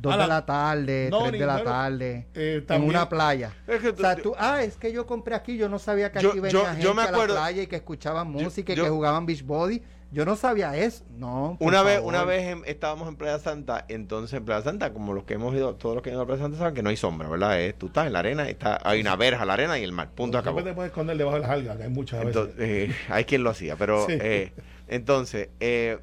2 0.00 0.12
A 0.12 0.16
de 0.16 0.22
la- 0.22 0.26
la 0.28 0.46
tarde, 0.46 1.08
No, 1.10 1.20
3 1.20 1.32
ni- 1.32 1.38
de 1.38 1.46
la 1.46 1.64
tarde, 1.64 2.26
eh, 2.34 2.64
en 2.68 2.82
una 2.82 3.08
playa. 3.08 3.52
Es 3.66 3.80
que 3.80 3.88
O 3.88 3.96
sea, 3.96 4.14
tú- 4.16 4.34
ah, 4.38 4.62
es 4.62 4.76
que 4.76 4.92
yo 4.92 5.06
compré 5.06 5.34
aquí, 5.34 5.56
yo 5.56 5.68
no 5.68 5.78
sabía 5.78 6.12
que 6.12 6.20
Yo- 6.20 6.30
aquí 6.30 6.40
venía 6.40 6.52
yo- 6.60 6.66
gente 6.66 6.82
yo 6.82 6.94
me 6.94 7.02
a 7.02 7.10
la 7.10 7.24
playa 7.24 7.62
y 7.62 7.66
que 7.66 7.76
escuchaban 7.76 8.30
música 8.30 8.72
y 8.72 8.76
yo- 8.76 8.84
que 8.84 8.90
jugaban 8.90 9.26
beach 9.26 9.42
body. 9.44 9.82
Yo 10.10 10.24
no 10.24 10.36
sabía 10.36 10.74
eso. 10.76 11.04
No, 11.18 11.58
Una 11.60 11.82
vez, 11.82 12.00
una 12.02 12.24
vez 12.24 12.46
en- 12.46 12.62
estábamos 12.64 13.08
en 13.08 13.16
Playa 13.16 13.38
Santa, 13.38 13.84
entonces 13.88 14.38
en 14.38 14.44
Playa 14.46 14.62
Santa, 14.62 14.92
como 14.94 15.12
los 15.12 15.24
que 15.24 15.34
hemos 15.34 15.54
ido, 15.54 15.74
todos 15.74 15.94
los 15.96 16.02
que 16.02 16.08
han 16.08 16.14
ido 16.14 16.22
a 16.22 16.26
Playa 16.26 16.42
Santa 16.42 16.56
saben 16.56 16.72
que 16.74 16.82
no 16.82 16.88
hay 16.88 16.96
sombra, 16.96 17.28
¿verdad? 17.28 17.60
Es- 17.60 17.76
tú 17.76 17.88
estás 17.88 18.06
en 18.06 18.14
la 18.14 18.20
arena, 18.20 18.48
está, 18.48 18.78
hay 18.84 19.02
una 19.02 19.16
verja, 19.16 19.44
la 19.44 19.52
arena 19.52 19.78
y 19.78 19.84
el 19.84 19.92
mar, 19.92 20.10
punto 20.12 20.38
acabó. 20.38 20.62
Te 20.64 20.72
puedes 20.72 20.90
esconder 20.90 21.16
debajo 21.18 21.36
de 21.36 21.42
las 21.42 21.50
algas, 21.50 21.76
que 21.76 21.82
hay 21.82 21.90
muchas 21.90 22.24
veces. 22.24 22.48
Eh, 22.58 22.94
hay 23.10 23.24
quien 23.26 23.44
lo 23.44 23.50
hacía, 23.50 23.76
pero 23.76 24.06
Sí. 24.08 24.12
eh, 24.18 24.52
entonces, 24.88 25.50
eh, 25.60 25.98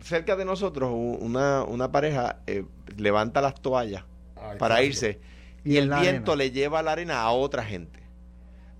cerca 0.00 0.34
de 0.36 0.44
nosotros, 0.44 0.90
una, 0.92 1.62
una 1.64 1.92
pareja 1.92 2.38
eh, 2.46 2.64
levanta 2.96 3.40
las 3.40 3.54
toallas 3.60 4.04
Ay, 4.36 4.58
para 4.58 4.82
irse 4.82 5.20
Y 5.64 5.76
el 5.76 5.88
viento 5.88 6.32
arena. 6.32 6.36
le 6.36 6.50
lleva 6.50 6.82
la 6.82 6.92
arena 6.92 7.20
a 7.22 7.30
otra 7.30 7.64
gente. 7.64 7.97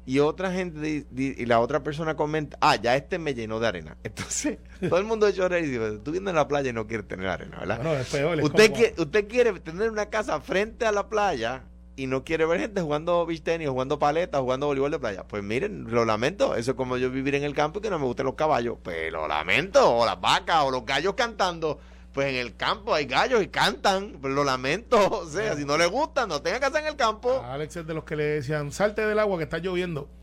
Y 0.09 0.21
otra 0.21 0.51
gente 0.51 0.81
di- 0.81 1.05
di- 1.11 1.35
y 1.37 1.45
la 1.45 1.61
otra 1.61 1.83
persona 1.83 2.17
comenta, 2.17 2.57
ah, 2.63 2.77
ya 2.77 2.97
este 2.97 3.19
me 3.19 3.35
llenó 3.35 3.61
de 3.61 3.67
arena. 3.67 3.99
Entonces, 4.05 4.57
todo 4.89 4.99
el 4.99 5.05
mundo 5.05 5.29
reír 5.31 5.65
y 5.67 5.69
dice, 5.69 5.99
tú 6.03 6.13
vienes 6.13 6.33
a 6.33 6.37
la 6.37 6.49
playa 6.49 6.71
y 6.71 6.73
no 6.73 6.87
quieres 6.87 7.07
tener 7.07 7.27
arena, 7.27 7.59
¿verdad? 7.59 7.77
Bueno, 7.83 7.93
es 7.99 8.09
peor. 8.09 8.39
es 8.39 8.45
usted, 8.47 8.65
como- 8.71 8.77
quiere, 8.77 8.95
usted 9.03 9.29
quiere 9.29 9.61
tener 9.61 9.91
una 9.91 10.07
casa 10.07 10.41
frente 10.41 10.87
a 10.87 10.93
la 10.93 11.11
playa 11.11 11.65
y 11.95 12.07
no 12.07 12.25
quiere 12.25 12.47
ver 12.47 12.61
gente 12.61 12.81
jugando 12.81 13.27
beach 13.27 13.43
tenis, 13.43 13.69
jugando 13.69 13.99
paleta, 13.99 14.41
jugando 14.41 14.67
voleibol 14.67 14.91
de 14.93 14.99
playa. 14.99 15.25
Pues 15.25 15.43
miren, 15.43 15.85
lo 15.91 16.07
lamento. 16.07 16.55
Eso 16.55 16.71
es 16.71 16.77
como 16.79 16.97
yo 16.97 17.11
vivir 17.11 17.35
en 17.35 17.45
el 17.45 17.55
campo 17.55 17.81
y 17.81 17.83
que 17.83 17.91
no 17.91 17.99
me 17.99 18.07
gusten 18.07 18.25
los 18.25 18.35
caballos. 18.37 18.79
Pues 18.83 19.13
lo 19.13 19.29
lamento. 19.29 19.95
O 19.95 20.07
las 20.07 20.19
vacas 20.19 20.63
o 20.65 20.71
los 20.71 20.87
gallos 20.87 21.15
cantando. 21.15 21.81
Pues 22.19 22.31
en 22.31 22.35
el 22.35 22.57
campo 22.57 22.93
hay 22.95 23.05
gallos 23.07 23.41
y 23.45 23.47
cantan, 23.47 24.19
pues 24.21 24.35
lo 24.35 24.43
lamento, 24.43 24.99
o 25.23 25.27
sea, 25.29 25.55
si 25.55 25.65
no 25.65 25.79
les 25.79 25.89
gusta, 25.89 26.27
no 26.27 26.43
tengan 26.43 26.59
que 26.59 26.67
hacer 26.67 26.81
en 26.81 26.89
el 26.89 26.97
campo. 26.97 27.41
Alex 27.45 27.77
es 27.77 27.87
de 27.87 27.95
los 27.95 28.03
que 28.03 28.17
le 28.17 28.25
decían, 28.25 28.73
salte 28.73 29.07
del 29.07 29.21
agua 29.21 29.39
que 29.39 29.45
está 29.45 29.59
lloviendo. 29.59 30.09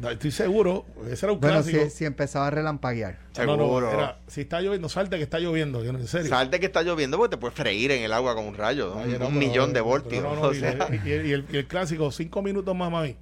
No, 0.00 0.10
Estoy 0.10 0.30
seguro, 0.32 0.84
ese 1.10 1.26
era 1.26 1.32
un 1.34 1.40
Bueno, 1.40 1.56
clásico. 1.62 1.84
si, 1.84 1.90
si 1.90 2.04
empezaba 2.06 2.46
a 2.46 2.50
relampaguear. 2.50 3.18
No, 3.38 3.44
no, 3.44 3.52
Seguro. 3.64 3.92
era, 3.92 4.18
si 4.26 4.40
está 4.40 4.60
lloviendo, 4.60 4.88
salte 4.88 5.16
que 5.18 5.22
está 5.22 5.38
lloviendo. 5.38 5.84
Yo 5.84 5.92
no, 5.92 5.98
en 6.00 6.08
serio. 6.08 6.28
Salte 6.28 6.58
que 6.58 6.66
está 6.66 6.82
lloviendo 6.82 7.18
porque 7.18 7.36
te 7.36 7.40
puedes 7.40 7.56
freír 7.56 7.90
en 7.92 8.02
el 8.02 8.12
agua 8.12 8.34
con 8.34 8.46
un 8.46 8.54
rayo, 8.56 8.94
un, 8.94 9.02
Oye, 9.02 9.18
no, 9.18 9.26
un 9.28 9.34
pero- 9.34 9.46
millón 9.46 9.72
de 9.74 9.80
voltios. 9.80 10.22
no, 10.24 10.34
no, 10.34 10.40
o 10.42 10.52
y, 10.52 10.58
sea. 10.60 10.88
y- 10.90 11.08
y 11.08 11.12
el, 11.32 11.46
y 11.52 11.56
el 11.58 11.66
clásico, 11.68 12.10
cinco 12.10 12.42
minutos 12.42 12.74
más, 12.74 12.90
mami. 12.90 13.16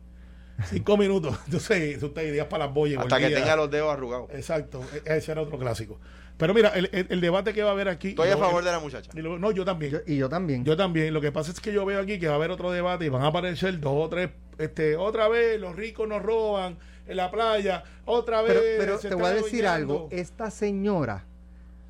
Cinco 0.70 0.96
minutos. 1.04 1.36
Entonces, 1.46 1.98
tú 1.98 2.10
te 2.10 2.26
irías 2.28 2.46
para 2.46 2.66
las 2.66 2.74
boyas. 2.74 3.02
hasta 3.02 3.18
que 3.18 3.30
tenga 3.30 3.56
los 3.56 3.70
dedos 3.70 3.92
arrugados. 3.92 4.30
Exacto, 4.32 4.80
e- 5.04 5.16
ese 5.16 5.32
era 5.32 5.42
otro 5.42 5.58
clásico. 5.58 5.98
Pero 6.36 6.52
mira, 6.52 6.70
el, 6.70 6.88
el- 6.92 7.06
el 7.10 7.20
debate 7.20 7.52
que 7.52 7.62
va 7.62 7.70
a 7.70 7.72
haber 7.72 7.88
aquí. 7.88 8.08
Estoy 8.08 8.28
a 8.30 8.36
favor 8.36 8.64
de 8.64 8.72
la 8.72 8.80
muchacha. 8.80 9.10
y 9.14 9.20
lo- 9.22 9.38
no, 9.38 9.50
yo 9.52 9.64
también. 9.64 9.92
Yo- 9.92 10.00
y 10.06 10.16
yo 10.16 10.28
también. 10.28 10.64
Yo 10.64 10.76
también. 10.76 11.14
Lo 11.14 11.20
que 11.20 11.30
pasa 11.32 11.52
es 11.52 11.60
que 11.60 11.72
yo 11.72 11.84
veo 11.84 12.00
aquí 12.00 12.18
que 12.18 12.26
va 12.26 12.32
a 12.34 12.36
haber 12.36 12.50
otro 12.50 12.70
debate 12.72 13.04
y 13.04 13.08
van 13.08 13.22
a 13.22 13.28
aparecer 13.28 13.78
dos 13.80 13.92
o 13.94 14.08
tres. 14.08 14.30
Este, 14.58 14.96
otra 14.96 15.28
vez 15.28 15.60
los 15.60 15.76
ricos 15.76 16.08
nos 16.08 16.22
roban 16.22 16.76
en 17.06 17.16
la 17.16 17.30
playa. 17.30 17.84
Otra 18.04 18.42
vez. 18.42 18.52
pero 18.52 18.78
pero 18.78 18.98
se 18.98 19.08
te 19.10 19.14
voy 19.14 19.26
a 19.26 19.30
decir 19.30 19.66
algo. 19.66 20.08
Esta 20.10 20.50
señora 20.50 21.24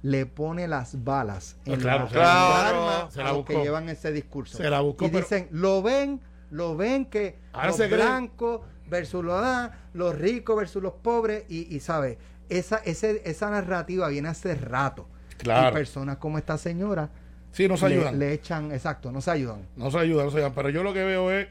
le 0.02 0.26
pone 0.26 0.68
las 0.68 1.02
balas 1.02 1.56
en 1.64 1.80
claro, 1.80 2.04
la, 2.04 2.10
claro. 2.10 2.50
la 2.50 2.68
arma 3.00 3.10
Se 3.10 3.20
a 3.22 3.24
la 3.24 3.32
los 3.32 3.46
que 3.46 3.54
llevan 3.62 3.88
ese 3.88 4.12
discurso. 4.12 4.58
Se 4.58 4.68
la 4.68 4.80
buscó, 4.80 5.06
Y 5.06 5.08
pero- 5.08 5.20
dicen, 5.20 5.48
lo 5.52 5.82
ven, 5.82 6.20
lo 6.50 6.76
ven 6.76 7.06
que 7.06 7.38
los 7.66 7.78
blancos 7.88 8.60
versus 8.86 9.24
los, 9.24 9.40
ah, 9.42 9.72
los 9.94 10.14
ricos 10.18 10.56
versus 10.56 10.82
los 10.82 10.92
pobres. 10.92 11.44
Y, 11.48 11.74
y 11.74 11.80
¿sabes? 11.80 12.18
Esa, 12.48 12.76
ese, 12.84 13.22
esa 13.24 13.50
narrativa 13.50 14.08
viene 14.08 14.28
hace 14.28 14.54
rato. 14.54 15.08
Claro. 15.38 15.70
Y 15.70 15.72
personas 15.72 16.16
como 16.18 16.38
esta 16.38 16.56
señora 16.58 17.10
Sí, 17.52 17.68
nos 17.68 17.80
le, 17.82 17.86
ayudan. 17.88 18.18
le 18.18 18.32
echan, 18.32 18.72
exacto, 18.72 19.12
no 19.12 19.20
se 19.20 19.30
ayudan. 19.30 19.62
No 19.76 19.90
se 19.90 19.98
ayudan, 19.98 20.26
no 20.26 20.30
se 20.32 20.38
ayudan. 20.38 20.54
Pero 20.54 20.70
yo 20.70 20.82
lo 20.82 20.92
que 20.92 21.04
veo 21.04 21.30
es. 21.30 21.46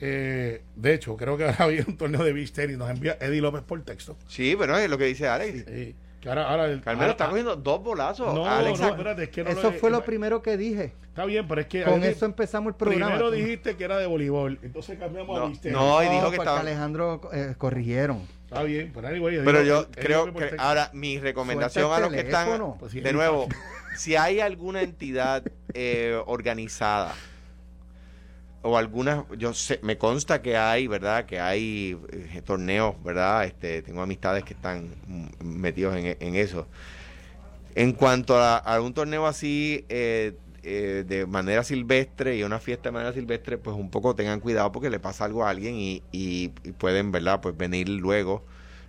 eh, 0.00 0.62
de 0.76 0.94
hecho, 0.94 1.16
creo 1.16 1.36
que 1.36 1.44
ahora 1.48 1.64
había 1.64 1.84
un 1.86 1.96
torneo 1.96 2.24
de 2.24 2.32
beach 2.32 2.52
tennis. 2.52 2.78
Nos 2.78 2.90
envía 2.90 3.16
Eddie 3.20 3.40
López 3.40 3.62
por 3.62 3.82
texto. 3.82 4.16
Sí, 4.28 4.56
pero 4.58 4.76
es 4.78 4.88
lo 4.88 4.96
que 4.98 5.04
dice 5.04 5.28
Alex. 5.28 5.64
Sí, 5.68 5.94
que 6.20 6.28
ahora, 6.28 6.48
ahora 6.50 6.66
el- 6.66 6.80
Carmelo 6.80 7.02
ahora- 7.02 7.12
está 7.12 7.28
cogiendo 7.28 7.56
dos 7.56 7.82
bolazos. 7.82 8.34
No, 8.34 8.46
Alex, 8.46 8.80
no, 8.80 8.88
espérate, 8.88 9.22
es 9.24 9.28
que 9.30 9.44
no 9.44 9.50
Eso 9.50 9.70
lo- 9.70 9.72
fue 9.78 9.90
lo 9.90 9.98
eh, 9.98 10.02
primero 10.06 10.42
que 10.42 10.56
dije. 10.56 10.94
Está 11.08 11.24
bien, 11.24 11.46
pero 11.48 11.60
es 11.60 11.66
que. 11.66 11.82
Con 11.84 12.02
ahí- 12.02 12.08
eso 12.10 12.24
empezamos 12.26 12.70
el 12.70 12.76
programa. 12.76 13.06
Primero 13.08 13.30
dijiste 13.30 13.76
que 13.76 13.84
era 13.84 13.98
de 13.98 14.06
voleibol. 14.06 14.58
Entonces 14.62 14.98
cambiamos 14.98 15.36
a 15.36 15.40
No, 15.40 15.48
beach 15.48 15.60
tenis. 15.60 15.78
no, 15.78 16.02
y 16.02 16.08
dijo 16.08 16.30
que 16.30 16.36
estaba- 16.36 16.60
Alejandro 16.60 17.20
eh, 17.32 17.54
corrigieron. 17.58 18.22
Está 18.50 18.64
bien, 18.64 18.90
pero 18.92 19.06
anyway, 19.06 19.36
Eddie 19.36 19.44
Pero 19.44 19.62
yo 19.62 19.88
creo 19.92 20.34
que 20.34 20.56
ahora 20.58 20.90
mi 20.92 21.20
recomendación 21.20 21.92
a 21.92 22.00
los 22.00 22.10
que 22.12 22.20
están. 22.20 22.74
Pues 22.80 22.92
de 22.92 23.12
nuevo, 23.12 23.46
si 23.96 24.16
hay 24.16 24.40
alguna 24.40 24.82
entidad 24.82 25.44
eh, 25.72 26.20
organizada 26.26 27.14
o 28.62 28.76
algunas, 28.76 29.24
yo 29.38 29.54
sé, 29.54 29.78
me 29.84 29.98
consta 29.98 30.42
que 30.42 30.56
hay, 30.56 30.88
¿verdad? 30.88 31.26
Que 31.26 31.38
hay 31.38 31.96
eh, 32.10 32.42
torneos, 32.44 33.00
¿verdad? 33.04 33.44
Este, 33.44 33.82
tengo 33.82 34.02
amistades 34.02 34.42
que 34.42 34.54
están 34.54 34.88
metidos 35.44 35.96
en, 35.96 36.16
en 36.18 36.34
eso. 36.34 36.66
En 37.76 37.92
cuanto 37.92 38.36
a, 38.36 38.56
a 38.58 38.80
un 38.80 38.92
torneo 38.92 39.28
así 39.28 39.86
eh, 39.88 40.36
eh, 40.62 41.04
de 41.06 41.26
manera 41.26 41.64
silvestre 41.64 42.36
y 42.36 42.42
una 42.42 42.58
fiesta 42.58 42.88
de 42.90 42.92
manera 42.92 43.12
silvestre, 43.12 43.58
pues 43.58 43.76
un 43.76 43.90
poco 43.90 44.14
tengan 44.14 44.40
cuidado 44.40 44.72
porque 44.72 44.90
le 44.90 44.98
pasa 45.00 45.24
algo 45.24 45.44
a 45.44 45.50
alguien 45.50 45.76
y, 45.76 46.02
y- 46.12 46.48
pueden, 46.78 47.12
¿verdad? 47.12 47.40
Pues 47.40 47.56
venir 47.56 47.88
luego 47.88 48.44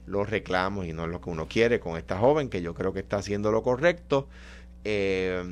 los 0.07 0.29
reclamos 0.29 0.85
y 0.87 0.93
no 0.93 1.05
es 1.05 1.11
lo 1.11 1.21
que 1.21 1.29
uno 1.29 1.47
quiere 1.47 1.79
con 1.79 1.97
esta 1.97 2.17
joven 2.17 2.49
que 2.49 2.61
yo 2.61 2.73
creo 2.73 2.93
que 2.93 2.99
está 2.99 3.17
haciendo 3.17 3.51
lo 3.51 3.63
correcto 3.63 4.27
eh, 4.83 5.43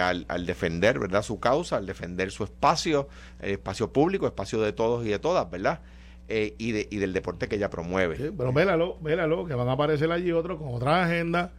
al, 0.00 0.24
al 0.28 0.46
defender, 0.46 0.98
¿verdad? 0.98 1.22
Su 1.22 1.38
causa, 1.40 1.76
al 1.76 1.86
defender 1.86 2.30
su 2.30 2.44
espacio, 2.44 3.08
el 3.40 3.52
espacio 3.52 3.92
público, 3.92 4.26
espacio 4.26 4.60
de 4.60 4.72
todos 4.72 5.04
y 5.06 5.10
de 5.10 5.18
todas, 5.18 5.50
¿verdad? 5.50 5.80
Eh, 6.28 6.54
y, 6.58 6.72
de, 6.72 6.88
y 6.90 6.98
del 6.98 7.12
deporte 7.12 7.48
que 7.48 7.56
ella 7.56 7.70
promueve. 7.70 8.32
Pero 8.36 8.52
vélalo, 8.52 8.96
vélalo, 9.00 9.44
que 9.46 9.54
van 9.54 9.68
a 9.68 9.72
aparecer 9.72 10.10
allí 10.12 10.32
otros 10.32 10.58
con 10.58 10.74
otra 10.74 11.04
agenda 11.04 11.52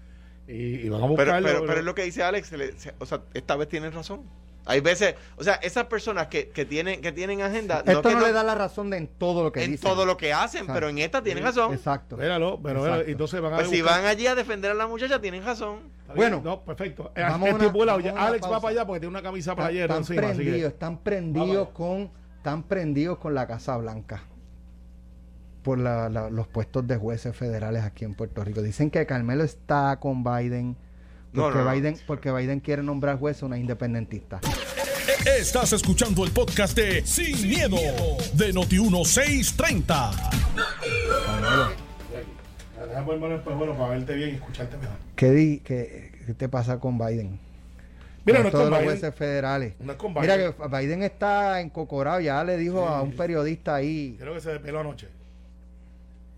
y, 0.48 0.54
y 0.86 0.90
van 0.90 1.00
a 1.02 1.04
Pero, 1.04 1.10
buscarlo. 1.16 1.48
pero, 1.48 1.66
pero 1.66 1.80
es 1.80 1.86
lo 1.86 1.96
que 1.96 2.04
dice 2.04 2.24
Alex, 2.24 2.48
se 2.48 2.58
le- 2.58 2.72
se- 2.78 2.94
o 3.00 3.06
sea, 3.06 3.22
esta 3.34 3.56
vez 3.56 3.68
tienen 3.70 3.92
razón. 3.94 4.24
Hay 4.64 4.80
veces, 4.80 5.16
o 5.38 5.44
sea, 5.44 5.56
esas 5.56 5.86
personas 5.86 6.28
que, 6.28 6.50
que 6.50 6.66
tienen 6.66 7.02
que 7.02 7.12
tienen 7.12 7.42
agenda, 7.42 7.80
Esto 7.84 8.04
que 8.10 8.14
no, 8.16 8.22
le 8.22 8.32
da 8.32 8.44
la 8.44 8.54
razón 8.54 8.92
de 8.92 8.98
en 8.98 9.08
todo 9.08 9.44
lo 9.44 9.52
que 9.52 9.64
en 9.64 9.72
dicen. 9.72 9.90
todo 9.90 10.06
lo 10.06 10.18
que 10.18 10.34
hacen, 10.34 10.62
Exacto. 10.62 10.74
pero 10.76 10.90
en 10.90 11.00
esta 11.00 11.24
tienen 11.24 11.44
razón. 11.44 11.74
Exacto. 11.74 12.16
Vélalo, 12.16 12.60
pero 12.62 13.02
entonces 13.02 13.42
van 13.42 13.54
a 13.54 13.56
Pues 13.56 13.70
si 13.70 13.82
van 13.82 14.06
allí 14.06 14.28
a 14.28 14.36
defender 14.36 14.70
a 14.70 14.76
la 14.76 14.86
muchacha, 14.86 15.20
tienen 15.20 15.44
razón. 15.44 15.80
Bueno, 16.16 16.42
no, 16.44 16.62
perfecto. 16.64 17.12
Vamos 17.16 17.50
a 17.50 17.56
una- 17.56 17.68
vamos 17.70 18.06
Alex 18.18 18.46
va 18.46 18.60
para 18.62 18.68
allá 18.72 18.86
porque 18.86 19.00
tiene 19.00 19.10
una 19.10 19.24
camisa 19.24 19.56
para 19.56 19.70
ayer 19.70 19.84
están 19.84 19.98
encima. 19.98 20.22
así 20.28 20.38
que- 20.38 20.44
prendidos, 20.44 20.74
están 20.74 20.98
prendidos 21.00 21.70
con, 21.70 22.12
están 22.38 22.62
prendidos 22.64 23.18
con 23.18 23.34
la 23.34 23.48
Casa 23.48 23.78
Blanca 23.78 24.24
por 25.64 25.78
la- 25.80 26.10
la- 26.10 26.30
los 26.30 26.48
puestos 26.48 26.88
de 26.88 26.98
jueces 26.98 27.36
federales 27.36 27.84
aquí 27.84 28.06
en 28.06 28.14
Puerto 28.16 28.44
Rico. 28.44 28.62
Dicen 28.62 28.90
que 28.90 29.06
Carmelo 29.06 29.44
está 29.44 29.98
con 30.00 30.24
Biden 30.24 30.76
porque 31.34 31.58
no, 31.60 31.64
no. 31.66 31.72
Biden 31.72 31.98
porque 32.08 32.32
Biden 32.32 32.60
quiere 32.60 32.84
nombrar 32.84 33.18
juez 33.20 33.42
a 33.42 33.46
una 33.46 33.58
independentista. 33.58 34.40
Estás 35.38 35.72
escuchando 35.74 36.24
el 36.26 36.32
podcast 36.32 36.76
de 36.76 37.06
Sin, 37.06 37.48
miedo, 37.48 37.78
de 38.34 38.54
Noti1630. 38.54 40.12
Déjame 42.88 43.06
ponerme 43.06 43.28
el 43.28 43.34
espejuelo 43.34 43.78
para 43.78 43.90
verte 43.90 44.16
bien 44.16 44.30
y 44.30 44.34
escucharte 44.34 44.78
mejor. 44.78 44.96
¿Qué, 45.16 45.32
di, 45.32 45.60
qué, 45.60 46.12
qué 46.26 46.34
te 46.34 46.50
pasa 46.50 46.80
con 46.80 46.98
Biden? 46.98 47.40
Mira, 48.26 48.40
no 48.40 48.46
es 48.48 48.52
todos 48.52 48.66
con 48.66 48.72
los 48.72 48.80
Biden. 48.82 48.94
jueces 49.00 49.16
federales. 49.16 49.74
No 49.80 49.92
es 49.94 49.98
con 49.98 50.14
Mira 50.14 50.38
que 50.38 50.54
Biden 50.70 51.04
está 51.04 51.62
encocorado, 51.62 52.20
ya 52.20 52.44
le 52.44 52.58
dijo 52.58 52.88
a 52.88 53.02
un 53.02 53.16
periodista 53.16 53.76
ahí, 53.76 54.16
Creo 54.20 54.34
que 54.34 54.42
se 54.42 54.50
despeló 54.52 54.80
anoche. 54.80 55.08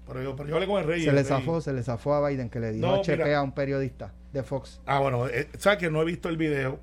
Pero 0.07 0.22
yo, 0.22 0.36
pero 0.36 0.50
yo 0.50 0.55
hablé 0.55 0.67
con 0.67 0.81
el 0.81 0.88
rey. 0.88 1.01
se 1.03 1.10
el 1.10 1.15
le 1.15 1.22
rey- 1.22 1.29
zafó, 1.29 1.62
se 1.62 1.72
le 1.74 1.81
zafó 1.83 2.13
a 2.15 2.27
Biden 2.29 2.50
que 2.50 2.60
le 2.60 2.72
dijo 2.74 2.86
No, 2.88 3.01
chequea 3.01 3.25
mira. 3.25 3.39
a 3.39 3.43
un 3.43 3.53
periodista 3.53 4.12
de 4.33 4.43
Fox. 4.43 4.81
Ah, 4.86 5.00
bueno, 5.00 5.27
eh, 5.27 5.48
sabes 5.57 5.79
que 5.79 5.89
no 5.89 6.01
he 6.01 6.05
visto 6.05 6.27
el 6.29 6.38
video. 6.38 6.79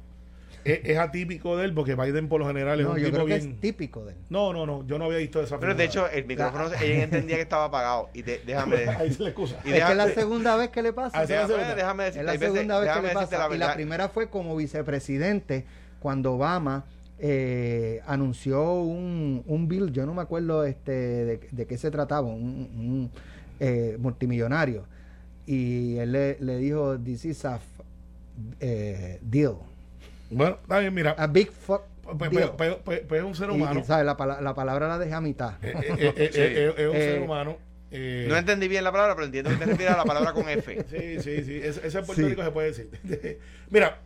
Es, 0.62 0.80
es 0.84 0.98
atípico 0.98 1.56
de 1.56 1.64
él 1.64 1.72
porque 1.72 1.94
Biden 1.94 2.28
por 2.28 2.38
lo 2.40 2.46
general 2.46 2.78
es 2.80 2.84
No, 2.86 2.92
un 2.92 2.98
yo 2.98 3.04
tipo 3.06 3.16
creo 3.16 3.26
que 3.26 3.38
bien. 3.38 3.52
es 3.54 3.60
típico 3.60 4.04
de 4.04 4.12
él. 4.12 4.18
No, 4.28 4.52
no, 4.52 4.66
no, 4.66 4.86
yo 4.86 4.98
no 4.98 5.06
había 5.06 5.16
visto 5.18 5.42
esa 5.42 5.58
Pero 5.58 5.74
de 5.74 5.84
hecho, 5.84 6.06
el 6.10 6.26
micrófono, 6.26 6.66
ella 6.82 7.02
entendía 7.04 7.36
que 7.36 7.42
estaba 7.42 7.64
apagado. 7.64 8.10
Y 8.12 8.20
de- 8.22 8.42
déjame, 8.44 8.76
Ahí 8.88 9.10
se 9.12 9.22
le 9.22 9.30
excusa. 9.30 9.56
y 9.64 9.72
es 9.72 9.84
que 9.84 9.90
es 9.90 9.96
la 9.96 10.08
segunda 10.10 10.56
vez 10.56 10.68
que 10.68 10.82
le 10.82 10.92
pasa. 10.92 11.18
Ah, 11.18 11.22
es 11.22 11.30
la 11.30 11.36
déjame, 11.36 11.54
segunda. 11.54 11.74
déjame 11.76 12.02
Es 12.08 12.14
decirte, 12.14 12.24
la 12.26 12.32
hay 12.32 12.38
veces- 12.38 12.54
segunda 12.54 12.80
vez 12.80 12.90
que 12.92 13.02
le 13.02 13.14
pasa. 13.14 13.48
la 13.48 13.54
y 13.54 13.58
la 13.58 13.74
primera 13.74 14.08
fue 14.10 14.28
como 14.28 14.54
vicepresidente 14.56 15.64
cuando 15.98 16.32
Obama 16.34 16.84
eh, 17.20 18.00
anunció 18.06 18.72
un, 18.82 19.42
un 19.46 19.68
bill, 19.68 19.92
yo 19.92 20.06
no 20.06 20.14
me 20.14 20.22
acuerdo 20.22 20.64
este 20.64 20.92
de, 20.92 21.40
de 21.50 21.66
qué 21.66 21.76
se 21.78 21.90
trataba, 21.90 22.26
un, 22.26 22.32
un, 22.42 23.10
eh, 23.60 23.96
multimillonario. 24.00 24.84
Y 25.46 25.96
él 25.98 26.12
le, 26.12 26.36
le 26.40 26.56
dijo, 26.58 26.98
this 26.98 27.24
is 27.24 27.44
a 27.44 27.60
eh, 28.60 29.18
deal. 29.22 29.54
Bueno, 30.30 30.58
está 30.62 30.78
bien, 30.78 30.94
mira. 30.94 31.12
A 31.18 31.26
big 31.26 31.50
fuck 31.50 31.82
Pues, 32.18 32.30
pues- 32.30 32.76
pues- 32.84 33.00
pues- 33.06 33.20
es 33.20 33.26
un 33.26 33.34
ser 33.34 33.50
humano. 33.50 33.80
y, 33.80 33.84
¿sabe? 33.84 34.04
La, 34.04 34.16
pala- 34.16 34.40
la 34.40 34.54
palabra 34.54 34.88
la 34.88 34.98
dejé 34.98 35.12
a 35.14 35.20
mitad. 35.20 35.54
Eh, 35.62 35.74
eh, 35.98 36.12
eh, 36.16 36.30
Sí. 36.32 36.40
es 36.82 36.88
un 36.88 36.96
Eh, 36.96 37.00
ser 37.02 37.22
humano. 37.22 37.56
eh, 37.90 38.26
No 38.28 38.36
entendí 38.36 38.68
bien 38.68 38.84
la 38.84 38.92
palabra, 38.92 39.14
pero 39.14 39.26
entiendo 39.26 39.50
que 39.50 39.56
te 39.56 39.66
refieres 39.66 39.94
a 39.94 39.98
la 39.98 40.04
palabra 40.04 40.32
con 40.32 40.48
F. 40.48 40.84
Sí, 40.88 41.20
sí, 41.20 41.44
sí. 41.44 41.56
Ese, 41.62 41.86
ese 41.86 41.98
en 41.98 42.06
Puerto 42.06 42.22
Sí. 42.22 42.28
Rico 42.28 42.42
se 42.44 42.50
puede 42.50 42.68
decir. 42.68 42.90
Mira, 43.70 43.98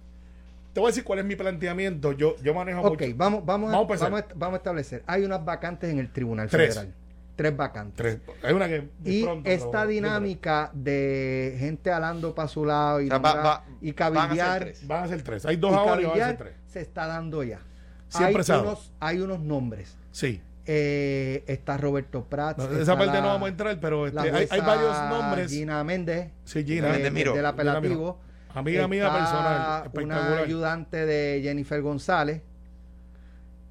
te 0.75 0.81
voy 0.81 0.89
a 0.89 0.91
decir 0.91 1.05
cuál 1.05 1.21
es 1.21 1.25
mi 1.25 1.37
planteamiento. 1.37 2.13
Yo, 2.13 2.37
yo 2.43 2.53
manejo 2.53 2.81
Ok, 2.83 3.01
mucho. 3.01 3.15
vamos, 3.17 3.47
vamos, 3.47 3.73
Vamos 3.73 4.03
a 4.03 4.05
vamos, 4.05 4.21
a, 4.21 4.27
vamos 4.35 4.55
a 4.55 4.57
establecer. 4.59 5.03
Hay 5.07 5.25
unas 5.25 5.43
vacantes 5.45 5.91
en 5.91 5.99
el 6.01 6.13
Tribunal 6.13 6.49
Tres. 6.51 6.75
Federal. 6.75 6.95
Tres 7.37 7.57
vacantes. 7.57 7.97
Tres. 7.97 8.37
Hay 8.45 8.53
una 8.55 8.69
que. 8.69 8.89
de 9.01 9.11
Y 9.11 9.23
pronto, 9.25 9.43
pero- 9.45 9.57
esta 9.65 9.87
dinámica 9.87 10.71
de 10.75 11.57
gente 11.59 11.91
alando 11.91 12.35
para 12.35 12.47
su 12.49 12.65
lado 12.65 13.01
y, 13.01 13.07
O 13.07 13.09
sea, 13.09 13.19
va- 13.19 13.35
va- 13.35 13.65
y 13.81 13.93
van 13.93 14.03
a 14.03 14.11
ser 14.11 14.15
cabildear, 14.15 14.59
tres. 14.61 14.87
Van 14.87 15.03
a 15.05 15.09
ser 15.09 15.23
tres. 15.23 15.47
Hay 15.47 15.55
y 15.55 15.59
dos 15.59 15.73
ahora 15.73 16.01
y 16.01 16.05
van 16.05 16.21
a 16.21 16.27
ser 16.27 16.37
tres. 16.37 16.55
se 16.67 16.81
está 16.81 17.07
dando 17.07 17.43
ya. 17.43 17.61
Siempre 18.09 18.43
hay, 18.49 18.61
unos, 18.61 18.93
hay 19.01 19.21
unos 19.21 19.41
nombres. 19.41 19.97
Sí. 20.13 20.41
Eh, 20.67 21.43
está 21.47 21.77
Roberto 21.77 22.25
Prats. 22.25 22.59
No, 22.71 22.79
esa 22.79 22.97
parte 22.97 23.15
la- 23.15 23.21
no 23.21 23.27
vamos 23.29 23.47
a 23.47 23.51
entrar, 23.51 23.79
pero 23.81 24.07
este, 24.07 24.19
hay, 24.21 24.61
varios 24.61 24.97
nombres. 25.11 25.51
Gina 25.51 25.83
Méndez. 25.85 26.31
Sí, 26.45 26.65
Gina. 26.65 26.89
eh, 26.89 26.93
Méndez 26.93 27.13
Miró. 27.13 27.35
del 27.35 27.47
apelativo. 27.47 28.21
Amiga 28.55 28.89
mía 28.89 29.13
personal. 29.13 29.91
Una 30.05 30.39
ayudante 30.39 31.07
de 31.07 31.41
Jennifer 31.43 31.81
González, 31.83 32.43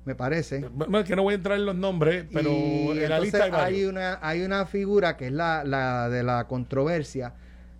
me 0.06 0.16
parece. 0.16 0.66
Bueno, 0.74 1.00
es 1.00 1.06
que 1.06 1.16
no 1.16 1.24
voy 1.24 1.34
a 1.34 1.36
entrar 1.38 1.58
en 1.58 1.66
los 1.66 1.76
nombres, 1.76 2.26
pero 2.34 2.50
Y 2.52 3.04
en 3.04 3.10
la 3.10 3.20
lista 3.20 3.46
hay 3.46 3.76
hay 3.76 3.86
una, 3.86 4.20
hay 4.22 4.42
una 4.42 4.66
figura 4.66 5.16
que 5.16 5.28
es 5.28 5.32
la, 5.34 5.64
la 5.64 6.10
de 6.10 6.24
la 6.24 6.46
controversia, 6.48 7.34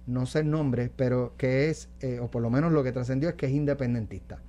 no 0.08 0.26
sé 0.26 0.40
el 0.40 0.50
nombre, 0.50 0.90
pero 0.96 1.34
que 1.38 1.70
es, 1.70 1.90
eh, 2.00 2.20
o 2.22 2.32
por 2.32 2.42
lo 2.42 2.50
menos 2.50 2.72
lo 2.72 2.84
que 2.84 2.92
trascendió 2.94 3.28
es 3.30 3.36
que 3.36 3.48
es 3.48 3.52
independentista. 3.52 4.40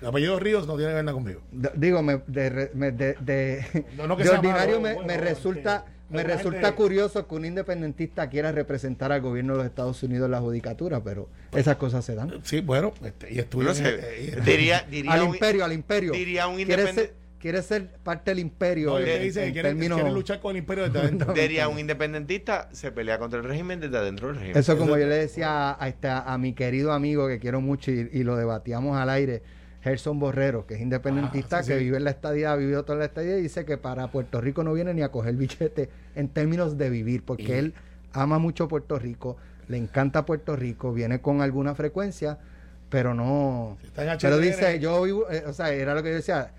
El 0.00 0.08
apellido 0.08 0.38
Ríos 0.38 0.66
no 0.66 0.76
tiene 0.76 0.90
que 0.90 0.94
ver 0.96 1.04
nada 1.04 1.14
conmigo. 1.14 1.40
D- 1.50 1.72
digo, 1.76 2.02
me, 2.02 2.20
de, 2.26 2.70
me- 2.74 2.92
de, 2.92 3.14
de- 3.20 3.86
No, 3.96 4.06
no 4.06 4.16
que 4.16 4.22
de 4.24 4.28
sea 4.28 4.38
ordinario 4.38 4.80
me, 4.80 4.92
bueno, 4.94 5.08
me 5.08 5.14
bueno, 5.16 5.28
resulta, 5.30 5.84
Me 6.10 6.22
resulta 6.22 6.58
gente- 6.60 6.74
curioso 6.76 7.26
que 7.26 7.34
un 7.34 7.44
independentista 7.44 8.28
quiera 8.28 8.52
representar 8.52 9.10
al 9.12 9.20
gobierno 9.22 9.54
de 9.54 9.58
los 9.58 9.66
Estados 9.66 10.02
Unidos 10.02 10.26
en 10.26 10.32
la 10.32 10.40
judicatura, 10.40 11.02
pero 11.02 11.28
esas 11.52 11.76
cosas 11.76 12.04
se 12.04 12.14
dan. 12.14 12.40
Sí, 12.44 12.60
bueno, 12.60 12.92
este, 13.04 13.32
y 13.32 13.38
estuvo 13.38 13.62
No 13.62 13.74
sé, 13.74 13.84
eh, 14.00 14.38
diría, 14.44 14.84
diría 14.90 15.12
Al 15.12 15.22
un- 15.22 15.28
imperio, 15.34 15.64
al 15.64 15.72
imperio. 15.72 16.12
diría 16.12 16.46
un 16.46 16.56
quiere, 16.62 16.92
ser, 16.92 17.14
quiere 17.40 17.62
ser 17.62 17.88
parte 18.02 18.30
del 18.32 18.38
imperio. 18.40 18.90
No, 18.98 19.04
que 19.04 19.26
en 19.26 19.52
términos- 19.54 19.96
quieren 19.96 20.14
luchar 20.14 20.40
con 20.40 20.50
el 20.52 20.58
imperio 20.58 20.84
desde 20.84 20.98
adentro. 21.06 21.32
diría 21.32 21.68
un 21.68 21.78
independentista 21.78 22.68
se 22.72 22.92
pelea 22.92 23.18
contra 23.18 23.38
el 23.40 23.44
régimen 23.46 23.80
desde 23.80 23.96
adentro 23.96 24.28
del 24.28 24.36
régimen. 24.36 24.58
Eso 24.58 24.76
como 24.76 24.96
yo 24.98 25.06
le 25.06 25.16
decía 25.16 25.70
a, 25.70 25.82
a 25.84 25.88
este- 25.88 26.08
a 26.08 26.36
mi 26.38 26.52
querido 26.52 26.92
amigo 26.92 27.26
que 27.28 27.38
quiero 27.38 27.60
mucho 27.62 27.90
y, 27.90 28.10
y 28.12 28.22
lo 28.24 28.36
debatíamos 28.36 28.96
al 28.96 29.08
aire, 29.10 29.42
Gerson 29.84 30.18
Borrero, 30.18 30.66
que 30.66 30.74
es 30.74 30.80
independentista, 30.80 31.58
Ah, 31.58 31.62
sí, 31.62 31.68
que 31.72 31.78
sí. 31.78 31.84
vive 31.84 31.98
en 31.98 32.04
la 32.04 32.10
estadía, 32.10 32.52
ha 32.52 32.56
vivido 32.56 32.84
toda 32.84 32.98
la 32.98 33.04
estadía 33.04 33.38
y 33.38 33.42
dice 33.42 33.66
que 33.66 33.76
para 33.76 34.08
Puerto 34.08 34.40
Rico 34.40 34.64
no 34.64 34.72
viene 34.72 34.94
ni 34.94 35.02
a 35.02 35.10
coger 35.10 35.34
billete 35.36 35.90
en 36.16 36.28
términos 36.28 36.78
de 36.78 36.88
vivir, 36.88 37.22
porque 37.22 37.58
él 37.58 37.74
ama 38.14 38.38
mucho 38.38 38.66
Puerto 38.66 38.98
Rico, 38.98 39.36
le 39.68 39.76
encanta 39.76 40.24
Puerto 40.24 40.56
Rico, 40.56 40.94
viene 40.94 41.20
con 41.20 41.42
alguna 41.42 41.74
frecuencia, 41.74 42.38
pero 42.88 43.12
no... 43.12 43.76
Está 43.84 44.10
en 44.10 44.18
Pero 44.18 44.38
dice, 44.38 44.78
yo 44.80 45.02
vivo, 45.02 45.30
eh, 45.30 45.44
o 45.46 45.52
sea, 45.52 45.70
era 45.70 45.94
lo 45.94 46.02
que 46.02 46.08
yo 46.08 46.14
decía, 46.16 46.52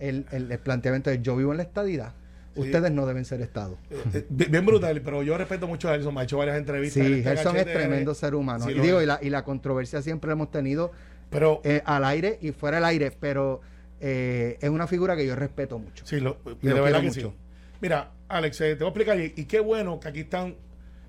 el, 0.00 0.26
el, 0.32 0.50
el 0.50 0.58
planteamiento 0.58 1.08
de 1.08 1.22
yo 1.22 1.36
vivo 1.36 1.52
en 1.52 1.58
la 1.58 1.62
estadidad, 1.62 2.14
ustedes 2.56 2.90
no 2.90 3.06
deben 3.06 3.24
ser 3.24 3.42
Estado. 3.42 3.78
Eh, 3.90 4.26
eh, 4.30 4.46
bien 4.50 4.66
brutal, 4.66 5.00
pero 5.02 5.22
yo 5.22 5.38
respeto 5.38 5.68
mucho 5.68 5.88
a 5.88 5.92
Gerson, 5.92 6.12
me 6.14 6.22
ha 6.22 6.24
hecho 6.24 6.36
varias 6.36 6.58
entrevistas. 6.58 7.06
Sí, 7.06 7.12
en 7.12 7.22
Gerson 7.22 7.56
es 7.56 7.64
tremendo 7.64 8.12
ser 8.14 8.34
humano. 8.34 8.64
Sí, 8.64 8.72
y 8.72 8.80
digo, 8.80 9.00
y 9.00 9.06
la, 9.06 9.20
y 9.22 9.30
la 9.30 9.44
controversia 9.44 10.02
siempre 10.02 10.26
la 10.28 10.32
hemos 10.32 10.50
tenido 10.50 10.90
Pero, 11.32 11.60
eh, 11.64 11.82
al 11.84 12.04
aire 12.04 12.38
y 12.40 12.52
fuera 12.52 12.76
del 12.76 12.84
aire, 12.84 13.10
pero 13.10 13.60
eh, 14.00 14.58
es 14.60 14.70
una 14.70 14.86
figura 14.86 15.16
que 15.16 15.26
yo 15.26 15.34
respeto 15.34 15.78
mucho. 15.78 16.06
sí, 16.06 16.20
lo, 16.20 16.38
de 16.44 16.70
lo 16.70 16.82
verdad 16.82 17.00
que 17.00 17.08
mucho. 17.08 17.30
sí. 17.30 17.36
Mira, 17.80 18.12
Alex, 18.28 18.60
eh, 18.60 18.76
te 18.76 18.84
voy 18.84 18.86
a 18.86 18.88
explicar, 18.88 19.18
y, 19.18 19.40
y 19.40 19.46
qué 19.46 19.60
bueno 19.60 19.98
que 19.98 20.08
aquí 20.08 20.20
están, 20.20 20.54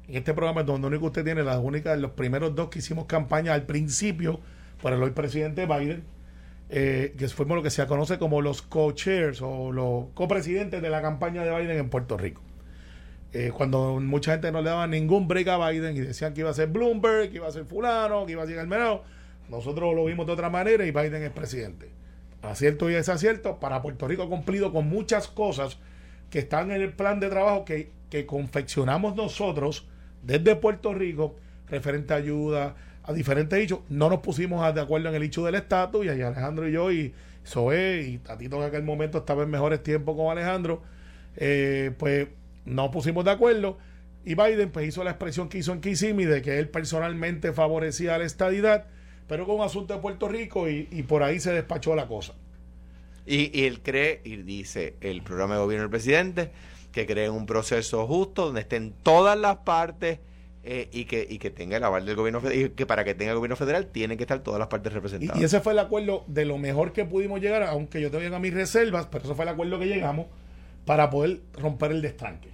en 0.07 0.15
este 0.15 0.33
programa 0.33 0.63
donde 0.63 0.87
único 0.87 1.05
usted 1.05 1.23
tiene 1.23 1.43
las 1.43 1.57
únicas, 1.57 1.99
los 1.99 2.11
primeros 2.11 2.55
dos 2.55 2.69
que 2.69 2.79
hicimos 2.79 3.05
campaña 3.05 3.53
al 3.53 3.63
principio 3.63 4.39
para 4.81 4.95
el 4.95 5.03
hoy 5.03 5.11
presidente 5.11 5.65
Biden, 5.65 6.03
eh, 6.69 7.13
que 7.17 7.27
fuimos 7.29 7.55
lo 7.55 7.63
que 7.63 7.69
se 7.69 7.85
conoce 7.85 8.17
como 8.17 8.41
los 8.41 8.61
co-chairs 8.61 9.41
o 9.41 9.71
los 9.71 10.05
copresidentes 10.13 10.81
de 10.81 10.89
la 10.89 11.01
campaña 11.01 11.43
de 11.43 11.55
Biden 11.55 11.77
en 11.77 11.89
Puerto 11.89 12.17
Rico. 12.17 12.41
Eh, 13.31 13.51
cuando 13.55 13.99
mucha 13.99 14.31
gente 14.33 14.51
no 14.51 14.61
le 14.61 14.69
daba 14.69 14.87
ningún 14.87 15.27
break 15.27 15.47
a 15.47 15.69
Biden 15.69 15.95
y 15.95 16.01
decían 16.01 16.33
que 16.33 16.41
iba 16.41 16.49
a 16.49 16.53
ser 16.53 16.69
Bloomberg, 16.69 17.29
que 17.29 17.37
iba 17.37 17.47
a 17.47 17.51
ser 17.51 17.65
fulano, 17.65 18.25
que 18.25 18.33
iba 18.33 18.43
a 18.43 18.47
ser 18.47 18.59
Almerado, 18.59 19.03
nosotros 19.49 19.95
lo 19.95 20.05
vimos 20.05 20.25
de 20.25 20.33
otra 20.33 20.49
manera 20.49 20.85
y 20.85 20.91
Biden 20.91 21.23
es 21.23 21.31
presidente. 21.31 21.89
Acierto 22.41 22.89
y 22.89 22.93
desacierto, 22.93 23.59
para 23.59 23.81
Puerto 23.81 24.07
Rico 24.07 24.23
ha 24.23 24.29
cumplido 24.29 24.73
con 24.73 24.87
muchas 24.89 25.27
cosas 25.27 25.77
que 26.29 26.39
están 26.39 26.71
en 26.71 26.81
el 26.81 26.93
plan 26.93 27.19
de 27.19 27.29
trabajo 27.29 27.63
que, 27.63 27.91
que 28.09 28.25
confeccionamos 28.25 29.15
nosotros 29.15 29.87
desde 30.23 30.55
Puerto 30.55 30.93
Rico, 30.93 31.35
referente 31.67 32.13
a 32.13 32.17
ayuda, 32.17 32.75
a 33.03 33.13
diferentes 33.13 33.59
hechos. 33.59 33.79
No 33.89 34.09
nos 34.09 34.19
pusimos 34.19 34.73
de 34.73 34.81
acuerdo 34.81 35.09
en 35.09 35.15
el 35.15 35.23
hecho 35.23 35.45
del 35.45 35.55
estatus, 35.55 36.05
y 36.05 36.09
ahí 36.09 36.21
Alejandro 36.21 36.67
y 36.67 36.71
yo, 36.71 36.91
y 36.91 37.13
Zoé, 37.45 38.01
y 38.07 38.17
Tatito 38.17 38.57
en 38.57 38.63
aquel 38.63 38.83
momento 38.83 39.19
estaba 39.19 39.43
en 39.43 39.49
mejores 39.49 39.83
tiempos 39.83 40.15
con 40.15 40.31
Alejandro, 40.31 40.81
eh, 41.35 41.91
pues 41.97 42.27
no 42.65 42.91
pusimos 42.91 43.25
de 43.25 43.31
acuerdo. 43.31 43.77
Y 44.25 44.35
Biden 44.35 44.71
pues 44.71 44.87
hizo 44.87 45.03
la 45.03 45.11
expresión 45.11 45.49
que 45.49 45.57
hizo 45.57 45.73
en 45.73 45.81
Kissimmee 45.81 46.25
de 46.25 46.41
que 46.41 46.57
él 46.59 46.69
personalmente 46.69 47.51
favorecía 47.51 48.17
la 48.17 48.23
estadidad, 48.23 48.85
pero 49.27 49.45
con 49.45 49.55
un 49.55 49.61
asunto 49.61 49.93
de 49.93 49.99
Puerto 49.99 50.27
Rico 50.27 50.69
y, 50.69 50.87
y 50.91 51.03
por 51.03 51.23
ahí 51.23 51.39
se 51.39 51.51
despachó 51.51 51.95
la 51.95 52.07
cosa. 52.07 52.33
Y, 53.25 53.57
y 53.57 53.65
él 53.65 53.81
cree, 53.81 54.21
y 54.23 54.37
dice 54.37 54.95
el 55.01 55.21
programa 55.23 55.55
de 55.55 55.61
gobierno 55.61 55.83
del 55.83 55.91
presidente, 55.91 56.51
que 56.91 57.05
cree 57.05 57.25
en 57.25 57.33
un 57.33 57.45
proceso 57.45 58.05
justo 58.05 58.45
donde 58.45 58.61
estén 58.61 58.93
todas 59.03 59.37
las 59.37 59.57
partes 59.57 60.19
eh, 60.65 60.87
y, 60.93 61.05
que, 61.05 61.27
y 61.29 61.39
que 61.39 61.49
tenga 61.49 61.77
el 61.77 61.83
aval 61.83 62.05
del 62.05 62.15
gobierno 62.15 62.39
federal. 62.39 62.65
Y 62.65 62.69
que 62.69 62.85
para 62.85 63.03
que 63.03 63.15
tenga 63.15 63.31
el 63.31 63.37
gobierno 63.37 63.55
federal 63.55 63.87
tienen 63.87 64.17
que 64.17 64.23
estar 64.23 64.39
todas 64.39 64.59
las 64.59 64.69
partes 64.69 64.93
representadas. 64.93 65.41
y 65.41 65.43
ese 65.43 65.59
fue 65.59 65.73
el 65.73 65.79
acuerdo 65.79 66.23
de 66.27 66.45
lo 66.45 66.57
mejor 66.57 66.93
que 66.93 67.03
pudimos 67.03 67.41
llegar, 67.41 67.63
aunque 67.63 67.99
yo 67.99 68.11
tenga 68.11 68.39
mis 68.39 68.53
reservas, 68.53 69.07
pero 69.11 69.25
ese 69.25 69.35
fue 69.35 69.43
el 69.43 69.49
acuerdo 69.49 69.79
que 69.79 69.87
llegamos 69.87 70.27
para 70.85 71.09
poder 71.09 71.41
romper 71.53 71.91
el 71.91 72.01
destranque. 72.01 72.49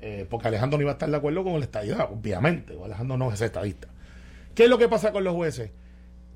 Eh, 0.00 0.26
porque 0.30 0.46
Alejandro 0.46 0.78
no 0.78 0.82
iba 0.82 0.92
a 0.92 0.94
estar 0.94 1.10
de 1.10 1.16
acuerdo 1.16 1.42
con 1.42 1.54
la 1.54 1.64
estadidad, 1.64 2.08
obviamente. 2.12 2.76
Alejandro 2.82 3.16
no 3.16 3.32
es 3.32 3.40
estadista. 3.40 3.88
¿Qué 4.54 4.64
es 4.64 4.70
lo 4.70 4.78
que 4.78 4.88
pasa 4.88 5.10
con 5.10 5.24
los 5.24 5.34
jueces? 5.34 5.70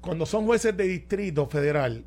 Cuando 0.02 0.26
son 0.26 0.46
jueces 0.46 0.76
de 0.76 0.84
distrito 0.84 1.46
federal, 1.46 2.04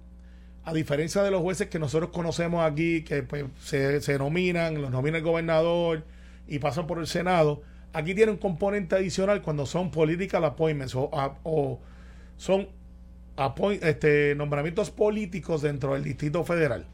a 0.66 0.74
diferencia 0.74 1.24
de 1.24 1.32
los 1.32 1.42
jueces 1.42 1.70
que 1.70 1.80
nosotros 1.80 2.12
conocemos 2.12 2.64
aquí, 2.70 3.04
que 3.04 3.24
pues, 3.24 3.46
se, 3.64 4.18
nominan, 4.20 4.82
los 4.82 4.92
nomina 4.92 5.18
el 5.18 5.24
gobernador 5.24 6.04
y 6.46 6.60
pasan 6.60 6.88
por 6.88 7.00
el 7.00 7.08
Senado, 7.08 7.62
aquí 7.94 8.14
tiene 8.14 8.34
un 8.34 8.38
componente 8.38 8.96
adicional 8.96 9.42
cuando 9.42 9.66
son 9.66 9.92
political 9.92 10.44
appointments 10.44 10.94
o, 10.94 11.80
son 12.36 12.68
este, 13.80 14.36
nombramientos 14.36 14.92
políticos 14.92 15.62
dentro 15.62 15.94
del 15.94 16.04
Distrito 16.04 16.44
Federal. 16.44 16.88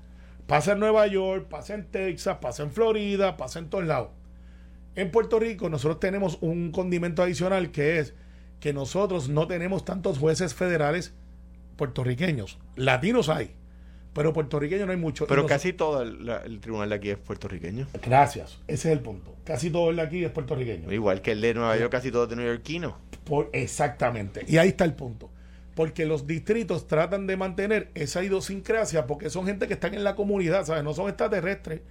Pasa 0.45 0.73
en 0.73 0.79
Nueva 0.79 1.07
York, 1.07 1.47
pasa 1.49 1.73
en 1.73 1.85
Texas, 1.85 2.37
pasa 2.39 2.61
en 2.61 2.71
Florida, 2.71 3.37
pasa 3.37 3.57
en 3.57 3.71
todos 3.71 3.85
lados. 3.85 4.09
En 4.93 5.09
Puerto 5.09 5.39
Rico 5.39 5.67
nosotros 5.67 5.99
tenemos 5.99 6.37
un 6.41 6.71
condimento 6.71 7.23
adicional 7.23 7.71
que 7.71 7.97
es 7.97 8.13
que 8.61 8.71
nosotros 8.71 9.27
no 9.27 9.47
tenemos 9.47 9.83
tantos 9.83 10.17
jueces 10.19 10.53
federales 10.53 11.13
puertorriqueños. 11.75 12.59
Latinos 12.75 13.27
hay, 13.27 13.51
pero 14.13 14.33
puertorriqueños 14.33 14.85
no 14.85 14.91
hay 14.91 14.99
muchos. 14.99 15.27
Pero 15.27 15.45
casi 15.45 15.73
todo 15.73 16.01
el, 16.03 16.25
la- 16.25 16.37
el 16.43 16.59
tribunal 16.61 16.89
de 16.89 16.95
aquí 16.95 17.09
es 17.09 17.17
puertorriqueño. 17.17 17.87
Gracias, 18.05 18.59
ese 18.67 18.89
es 18.89 18.97
el 18.97 18.99
punto. 18.99 19.35
Casi 19.43 19.69
todo 19.69 19.89
el 19.89 19.95
de 19.97 20.01
aquí 20.03 20.23
es 20.23 20.31
puertorriqueño. 20.31 20.91
Igual 20.93 21.21
que 21.21 21.31
el 21.33 21.41
de 21.41 21.53
Nueva 21.53 21.75
York, 21.77 21.91
casi 21.91 22.11
todo 22.11 22.23
es 22.23 22.29
de 22.29 22.35
neoyorquino. 22.37 22.97
Por, 23.25 23.49
exactamente. 23.53 24.45
Y 24.47 24.57
ahí 24.57 24.69
está 24.69 24.85
el 24.85 24.93
punto. 24.93 25.29
Porque 25.75 26.05
los 26.05 26.27
distritos 26.27 26.85
tratan 26.85 27.27
de 27.27 27.37
mantener 27.37 27.89
esa 27.95 28.23
idiosincrasia 28.23 29.07
porque 29.07 29.29
son 29.29 29.45
gente 29.45 29.67
que 29.67 29.73
están 29.73 29.93
en 29.93 30.03
la 30.03 30.15
comunidad, 30.15 30.65
¿sabes? 30.65 30.83
No 30.83 30.93
son 30.93 31.07
extraterrestres. 31.07 31.81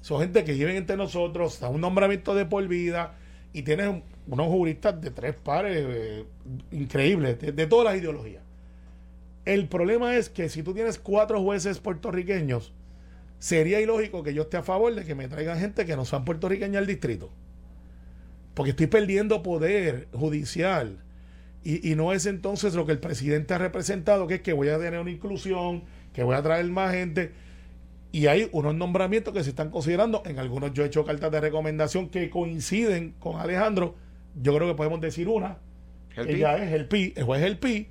Son 0.00 0.20
gente 0.20 0.44
que 0.44 0.52
viven 0.52 0.76
entre 0.76 0.96
nosotros, 0.96 1.58
da 1.60 1.68
un 1.68 1.80
nombramiento 1.80 2.34
de 2.34 2.44
por 2.44 2.66
vida 2.68 3.14
y 3.52 3.62
tienen 3.62 4.02
unos 4.26 4.46
juristas 4.48 5.00
de 5.00 5.10
tres 5.10 5.34
pares 5.34 5.86
eh, 5.88 6.24
increíbles, 6.70 7.40
de, 7.40 7.52
de 7.52 7.66
todas 7.66 7.86
las 7.86 8.00
ideologías. 8.00 8.42
El 9.44 9.68
problema 9.68 10.16
es 10.16 10.28
que 10.28 10.48
si 10.48 10.62
tú 10.62 10.74
tienes 10.74 10.98
cuatro 10.98 11.42
jueces 11.42 11.78
puertorriqueños, 11.78 12.74
sería 13.38 13.80
ilógico 13.80 14.22
que 14.22 14.34
yo 14.34 14.42
esté 14.42 14.58
a 14.58 14.62
favor 14.62 14.94
de 14.94 15.04
que 15.04 15.14
me 15.14 15.28
traigan 15.28 15.58
gente 15.58 15.86
que 15.86 15.96
no 15.96 16.04
sean 16.04 16.24
puertorriqueños 16.24 16.76
al 16.76 16.86
distrito. 16.86 17.30
Porque 18.54 18.70
estoy 18.70 18.88
perdiendo 18.88 19.42
poder 19.42 20.08
judicial. 20.12 20.98
Y, 21.64 21.90
y 21.90 21.94
no 21.94 22.12
es 22.12 22.26
entonces 22.26 22.74
lo 22.74 22.84
que 22.84 22.92
el 22.92 22.98
presidente 22.98 23.54
ha 23.54 23.58
representado, 23.58 24.26
que 24.26 24.36
es 24.36 24.40
que 24.42 24.52
voy 24.52 24.68
a 24.68 24.78
tener 24.78 25.00
una 25.00 25.10
inclusión, 25.10 25.84
que 26.12 26.22
voy 26.22 26.34
a 26.34 26.42
traer 26.42 26.66
más 26.66 26.92
gente. 26.92 27.32
Y 28.10 28.26
hay 28.26 28.48
unos 28.52 28.74
nombramientos 28.74 29.34
que 29.34 29.42
se 29.44 29.50
están 29.50 29.70
considerando. 29.70 30.22
En 30.24 30.38
algunos 30.38 30.72
yo 30.72 30.82
he 30.82 30.86
hecho 30.86 31.04
cartas 31.04 31.30
de 31.30 31.40
recomendación 31.40 32.08
que 32.08 32.30
coinciden 32.30 33.14
con 33.18 33.38
Alejandro. 33.38 33.96
Yo 34.40 34.54
creo 34.56 34.66
que 34.68 34.74
podemos 34.74 35.00
decir 35.00 35.28
una. 35.28 35.58
El 36.16 36.28
Ella 36.30 36.56
es 36.64 36.72
el 36.72 36.86
PI, 36.88 37.12
el 37.16 37.24
juez 37.24 37.40
es 37.42 37.46
el 37.46 37.58
PI. 37.58 37.88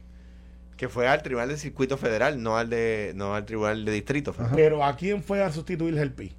que 0.76 0.90
fue 0.90 1.08
al 1.08 1.22
tribunal 1.24 1.50
del 1.50 1.58
circuito 1.58 1.98
federal, 1.98 2.42
no 2.42 2.58
al 2.58 2.70
de 2.70 3.14
no 3.16 3.34
al 3.36 3.46
tribunal 3.46 3.86
de 3.86 3.92
distrito. 3.92 4.32
Ajá. 4.38 4.52
Pero 4.56 4.84
¿a 4.84 4.96
quién 4.96 5.24
fue 5.24 5.42
a 5.44 5.52
sustituir 5.52 5.98
el 5.98 6.12
PI? 6.12 6.34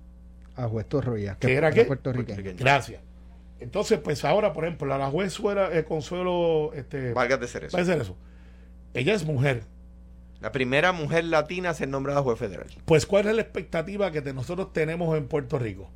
A 0.56 0.66
juez 0.68 0.86
Torroya, 0.86 1.36
¿Que 1.38 1.54
era 1.54 1.70
qué? 1.70 1.84
puertorriqueño. 1.84 2.54
Gracias. 2.58 3.00
Entonces, 3.60 3.98
pues 4.00 4.24
ahora, 4.24 4.52
por 4.52 4.64
ejemplo, 4.64 4.92
a 4.92 4.98
la 4.98 5.08
juez 5.10 5.36
fuera 5.36 5.76
eh, 5.76 5.84
Consuelo, 5.84 6.72
este, 6.74 7.12
Valgas 7.12 7.40
de 7.40 7.46
ser 7.48 7.64
eso. 7.64 7.72
puede 7.72 7.86
ser 7.86 8.00
eso. 8.00 8.16
Ella 8.94 9.14
es 9.14 9.24
mujer. 9.24 9.62
La 10.40 10.52
primera 10.52 10.92
mujer 10.92 11.24
latina 11.24 11.70
a 11.70 11.74
ser 11.74 11.88
nombrada 11.88 12.22
juez 12.22 12.38
federal. 12.38 12.66
Pues, 12.84 13.06
¿cuál 13.06 13.26
es 13.26 13.34
la 13.34 13.42
expectativa 13.42 14.10
que 14.12 14.20
nosotros 14.32 14.72
tenemos 14.72 15.16
en 15.16 15.26
Puerto 15.26 15.58
Rico? 15.58 15.90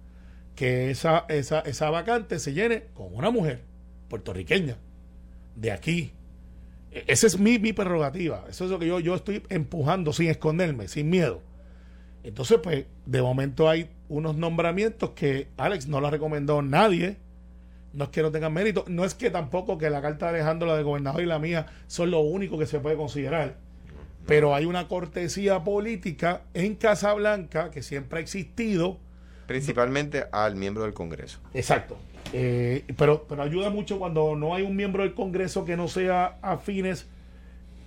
Que 0.56 0.90
esa, 0.90 1.24
esa, 1.28 1.60
esa 1.60 1.90
vacante 1.90 2.38
se 2.38 2.52
llene 2.52 2.84
con 2.94 3.14
una 3.14 3.30
mujer 3.30 3.62
puertorriqueña, 4.08 4.76
de 5.54 5.70
aquí. 5.72 6.12
E- 6.90 7.04
Esa 7.06 7.26
es 7.28 7.38
mi, 7.38 7.58
mi 7.58 7.72
prerrogativa. 7.72 8.44
Eso 8.48 8.64
es 8.64 8.70
lo 8.70 8.78
que 8.78 8.86
yo, 8.86 8.98
yo 9.00 9.14
estoy 9.14 9.42
empujando 9.48 10.12
sin 10.12 10.28
esconderme, 10.28 10.88
sin 10.88 11.08
miedo. 11.08 11.40
Entonces, 12.24 12.58
pues, 12.62 12.86
de 13.06 13.22
momento 13.22 13.68
hay 13.68 13.90
unos 14.08 14.36
nombramientos 14.36 15.10
que 15.10 15.48
Alex 15.56 15.86
no 15.86 16.00
la 16.00 16.10
recomendó 16.10 16.62
nadie. 16.62 17.16
No 17.92 18.04
es 18.04 18.10
que 18.10 18.22
no 18.22 18.30
tengan 18.32 18.52
mérito, 18.54 18.84
no 18.88 19.04
es 19.04 19.14
que 19.14 19.30
tampoco 19.30 19.76
que 19.78 19.90
la 19.90 20.00
carta 20.00 20.26
de 20.26 20.38
Alejandro, 20.38 20.66
la 20.66 20.76
de 20.76 20.82
gobernador 20.82 21.22
y 21.22 21.26
la 21.26 21.38
mía 21.38 21.66
son 21.86 22.10
lo 22.10 22.20
único 22.20 22.58
que 22.58 22.64
se 22.66 22.80
puede 22.80 22.96
considerar. 22.96 23.56
Pero 24.26 24.54
hay 24.54 24.66
una 24.66 24.88
cortesía 24.88 25.64
política 25.64 26.42
en 26.54 26.76
Casablanca 26.76 27.70
que 27.70 27.82
siempre 27.82 28.18
ha 28.18 28.22
existido. 28.22 28.98
Principalmente 29.46 30.24
al 30.32 30.56
miembro 30.56 30.84
del 30.84 30.94
Congreso. 30.94 31.40
Exacto. 31.54 31.98
Eh, 32.32 32.84
pero, 32.96 33.26
pero 33.28 33.42
ayuda 33.42 33.70
mucho 33.70 33.98
cuando 33.98 34.36
no 34.36 34.54
hay 34.54 34.62
un 34.62 34.76
miembro 34.76 35.02
del 35.02 35.14
Congreso 35.14 35.64
que 35.64 35.76
no 35.76 35.88
sea 35.88 36.38
afines 36.40 37.06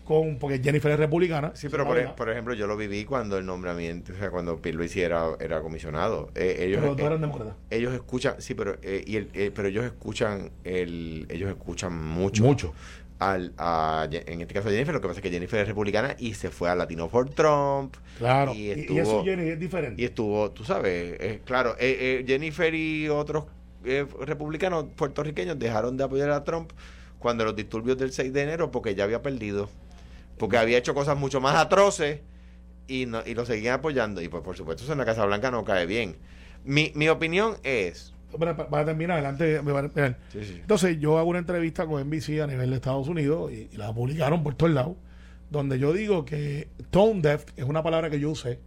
con 0.06 0.38
porque 0.38 0.60
Jennifer 0.60 0.92
es 0.92 1.00
republicana. 1.00 1.52
Sí, 1.56 1.68
pero 1.70 1.86
por, 1.86 2.16
por, 2.16 2.30
ejemplo, 2.30 2.54
yo 2.54 2.68
lo 2.68 2.78
viví 2.78 3.04
cuando 3.04 3.38
el 3.38 3.46
nombramiento, 3.46 4.14
o 4.14 4.16
sea, 4.16 4.30
cuando 4.30 4.62
Pierluisi 4.62 5.02
era, 5.02 5.32
era 5.40 5.62
comisionado. 5.62 6.30
Eh, 6.36 6.58
ellos, 6.60 6.80
pero 6.82 6.98
eh, 6.98 7.06
eran 7.06 7.22
demócratas. 7.22 7.56
Ellos 7.72 7.94
escuchan, 7.94 8.36
sí, 8.40 8.54
pero 8.54 8.78
eh, 8.84 9.04
y 9.06 9.18
el, 9.18 9.30
eh, 9.34 9.52
pero 9.54 9.68
ellos 9.68 9.84
escuchan 9.84 10.52
el, 10.64 11.26
ellos 11.30 11.50
escuchan 11.50 11.98
mucho. 11.98 12.44
Mucho. 12.44 12.74
Al, 13.18 13.54
a, 13.58 14.10
en 14.12 14.42
este 14.42 14.54
caso 14.54 14.68
a 14.68 14.72
Jennifer, 14.72 14.94
lo 14.94 15.00
que 15.00 15.08
pasa 15.08 15.20
es 15.20 15.24
que 15.24 15.32
Jennifer 15.32 15.62
es 15.62 15.68
republicana 15.68 16.16
y 16.20 16.34
se 16.34 16.50
fue 16.50 16.70
a 16.70 16.76
Latino 16.76 17.08
for 17.08 17.30
Trump. 17.30 17.96
Claro, 18.18 18.54
y, 18.54 18.72
eso 18.72 19.24
Jenny 19.24 19.50
es 19.50 19.60
diferente. 19.60 20.02
Y 20.02 20.06
estuvo, 20.06 20.52
tú 20.52 20.66
sabes, 20.66 21.16
eh, 21.20 21.42
claro, 21.46 21.76
eh, 21.80 21.98
eh, 22.20 22.26
Jennifer 22.28 22.74
y 22.76 23.08
otros 23.08 23.46
eh, 23.86 24.06
republicanos 24.22 24.86
puertorriqueños 24.96 25.58
dejaron 25.58 25.96
de 25.96 26.04
apoyar 26.04 26.32
a 26.32 26.44
Trump 26.44 26.72
cuando 27.20 27.46
los 27.46 27.56
disturbios 27.56 27.98
del 27.98 28.12
6 28.12 28.34
de 28.34 28.42
enero 28.42 28.72
porque 28.72 28.96
ya 28.96 29.06
había 29.06 29.22
perdido 29.22 29.70
porque 30.38 30.58
había 30.58 30.78
hecho 30.78 30.94
cosas 30.94 31.18
mucho 31.18 31.40
más 31.40 31.56
atroces 31.56 32.20
y, 32.88 33.06
no, 33.06 33.22
y 33.26 33.34
lo 33.34 33.46
seguían 33.46 33.76
apoyando. 33.76 34.22
Y 34.22 34.28
pues 34.28 34.44
por 34.44 34.56
supuesto 34.56 34.84
eso 34.84 34.92
en 34.92 35.00
la 35.00 35.06
Casa 35.06 35.26
Blanca 35.26 35.52
no 35.52 35.64
cae 35.64 35.86
bien. 35.86 36.18
Mi, 36.64 36.92
mi 36.96 37.10
opinión 37.10 37.58
es... 37.64 38.14
Para, 38.38 38.56
para 38.56 38.86
terminar, 38.86 39.18
adelante. 39.18 39.62
Sí, 40.32 40.44
sí. 40.44 40.58
Entonces 40.62 41.00
yo 41.00 41.18
hago 41.18 41.30
una 41.30 41.40
entrevista 41.40 41.86
con 41.86 42.02
NBC 42.08 42.42
a 42.42 42.48
nivel 42.48 42.70
de 42.70 42.76
Estados 42.76 43.08
Unidos 43.08 43.52
y, 43.52 43.70
y 43.72 43.78
la 43.78 43.94
publicaron 43.94 44.44
por 44.44 44.56
todos 44.56 44.74
lados, 44.74 44.96
donde 45.50 45.80
yo 45.80 45.94
digo 45.94 46.26
que 46.26 46.68
tone 46.90 47.22
deaf 47.22 47.46
es 47.56 47.64
una 47.66 47.82
palabra 47.84 48.10
que 48.10 48.20
yo 48.20 48.32
usé. 48.32 48.60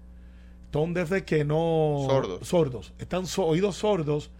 Tone 0.70 0.94
deaf 0.94 1.12
es 1.12 1.22
que 1.24 1.44
no... 1.44 2.06
Sordos. 2.08 2.48
Sordos. 2.48 2.94
Están 2.98 3.26
so, 3.26 3.44
oídos 3.46 3.76
sordos 3.76 4.30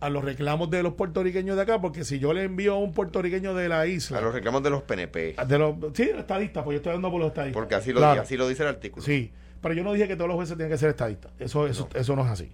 a 0.00 0.08
los 0.08 0.24
reclamos 0.24 0.70
de 0.70 0.82
los 0.82 0.94
puertorriqueños 0.94 1.56
de 1.56 1.62
acá, 1.62 1.78
porque 1.80 2.04
si 2.04 2.18
yo 2.18 2.32
le 2.32 2.44
envío 2.44 2.74
a 2.74 2.78
un 2.78 2.92
puertorriqueño 2.92 3.54
de 3.54 3.68
la 3.68 3.86
isla... 3.86 4.18
A 4.18 4.20
los 4.22 4.32
reclamos 4.32 4.62
de 4.62 4.70
los 4.70 4.82
PNP. 4.82 5.36
De 5.46 5.58
los, 5.58 5.74
sí, 5.92 6.06
los 6.10 6.20
estadistas, 6.20 6.64
pues 6.64 6.74
yo 6.74 6.76
estoy 6.78 6.90
hablando 6.90 7.10
por 7.10 7.20
los 7.20 7.28
estadistas. 7.28 7.60
Porque 7.60 7.74
así 7.74 7.92
lo, 7.92 7.98
Claro. 8.00 8.22
así 8.22 8.36
lo 8.38 8.48
dice 8.48 8.62
el 8.62 8.70
artículo. 8.70 9.04
Sí, 9.04 9.30
pero 9.60 9.74
yo 9.74 9.82
no 9.84 9.92
dije 9.92 10.08
que 10.08 10.16
todos 10.16 10.28
los 10.28 10.36
jueces 10.36 10.56
tienen 10.56 10.72
que 10.72 10.78
ser 10.78 10.88
estadistas. 10.90 11.32
Eso, 11.38 11.66
eso, 11.66 11.86
eso 11.94 12.16
no 12.16 12.24
es 12.24 12.30
así. 12.30 12.50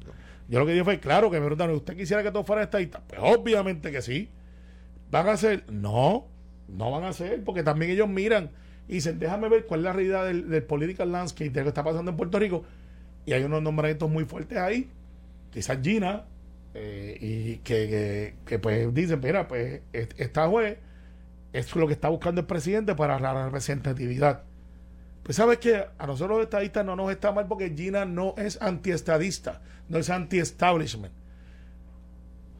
Yo 0.48 0.60
lo 0.60 0.66
que 0.66 0.72
dije 0.72 0.84
fue, 0.84 1.00
claro, 1.00 1.30
que 1.30 1.36
me 1.38 1.46
preguntaron, 1.46 1.74
¿usted 1.76 1.96
quisiera 1.96 2.22
que 2.22 2.30
todos 2.30 2.46
fueran 2.46 2.64
estadistas? 2.64 3.02
Pues 3.08 3.20
obviamente 3.22 3.90
que 3.90 4.02
sí. 4.02 4.30
¿Van 5.10 5.28
a 5.28 5.36
ser? 5.36 5.64
No, 5.70 6.26
no 6.68 6.90
van 6.90 7.04
a 7.04 7.12
ser, 7.12 7.42
porque 7.44 7.62
también 7.62 7.90
ellos 7.92 8.08
miran 8.08 8.50
y 8.88 8.94
dicen, 8.94 9.18
déjame 9.18 9.48
ver 9.48 9.66
cuál 9.66 9.80
es 9.80 9.84
la 9.84 9.92
realidad 9.92 10.24
del, 10.26 10.48
del 10.48 10.62
political 10.62 11.10
landscape, 11.12 11.50
de 11.50 11.60
lo 11.60 11.64
que 11.64 11.68
está 11.70 11.84
pasando 11.84 12.10
en 12.12 12.16
Puerto 12.16 12.38
Rico. 12.38 12.64
Y 13.24 13.32
hay 13.32 13.42
unos 13.44 13.62
nombramientos 13.62 14.10
muy 14.10 14.24
fuertes 14.24 14.58
ahí. 14.58 14.90
Quizás 15.50 15.78
Gina, 15.82 16.24
eh, 16.74 17.16
y 17.20 17.56
que, 17.58 18.36
que, 18.46 18.58
pues 18.58 18.92
dicen, 18.94 19.20
mira, 19.22 19.48
pues 19.48 19.82
est- 19.92 20.20
esta 20.20 20.46
juez 20.48 20.78
es 21.52 21.74
lo 21.76 21.86
que 21.86 21.94
está 21.94 22.08
buscando 22.08 22.40
el 22.42 22.46
presidente 22.46 22.94
para 22.94 23.18
la 23.20 23.46
representatividad. 23.46 24.44
Pues 25.22 25.36
sabes 25.36 25.58
que 25.58 25.84
a 25.98 26.06
nosotros 26.06 26.38
los 26.38 26.44
estadistas 26.44 26.84
no 26.84 26.94
nos 26.96 27.10
está 27.10 27.32
mal 27.32 27.46
porque 27.48 27.74
Gina 27.76 28.04
no 28.04 28.34
es 28.38 28.60
antiestadista, 28.62 29.60
no 29.88 29.98
es 29.98 30.10
anti-establishment. 30.10 31.12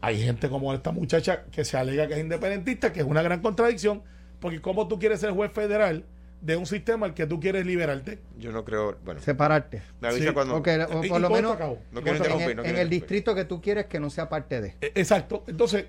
Hay 0.01 0.23
gente 0.23 0.49
como 0.49 0.73
esta 0.75 0.93
muchacha 0.93 1.45
que 1.51 1.65
se 1.65 1.77
alega 1.77 2.07
que 2.07 2.15
es 2.15 2.21
independentista, 2.21 2.93
que 2.93 3.01
es 3.01 3.07
una 3.07 3.23
gran 3.23 3.41
contradicción, 3.41 4.03
porque 4.41 4.61
¿cómo 4.61 4.87
tú 4.89 4.99
quieres 4.99 5.21
ser 5.21 5.31
juez 5.33 5.51
federal 5.53 6.05
de 6.43 6.55
un 6.57 6.67
sistema 6.67 7.07
al 7.07 7.15
que 7.15 7.27
tú 7.27 7.41
quieres 7.41 7.67
liberarte? 7.67 8.21
Yo 8.39 8.53
no 8.53 8.65
creo... 8.65 8.99
Bueno, 9.05 9.21
Separarte. 9.21 9.83
me 10.01 10.09
avisa 10.09 10.29
Sí, 10.29 10.33
cuando... 10.35 10.57
O, 10.57 10.63
que- 10.63 10.77
o 10.85 11.03
¿Y- 11.05 11.09
por 11.09 11.21
lo 11.21 11.31
menos? 11.31 11.59
No 11.59 11.65
en 11.65 11.71
el, 11.71 11.77
no 11.93 11.99
en 11.99 12.05
quiero 12.05 12.25
el 12.25 12.49
interrumpir. 12.53 12.89
distrito 12.89 13.35
que 13.35 13.45
tú 13.47 13.61
quieres 13.61 13.87
que 13.87 13.99
no 13.99 14.11
sea 14.11 14.29
parte 14.29 14.61
de. 14.61 14.69
E- 14.81 14.93
Exacto. 14.95 15.43
Entonces, 15.49 15.87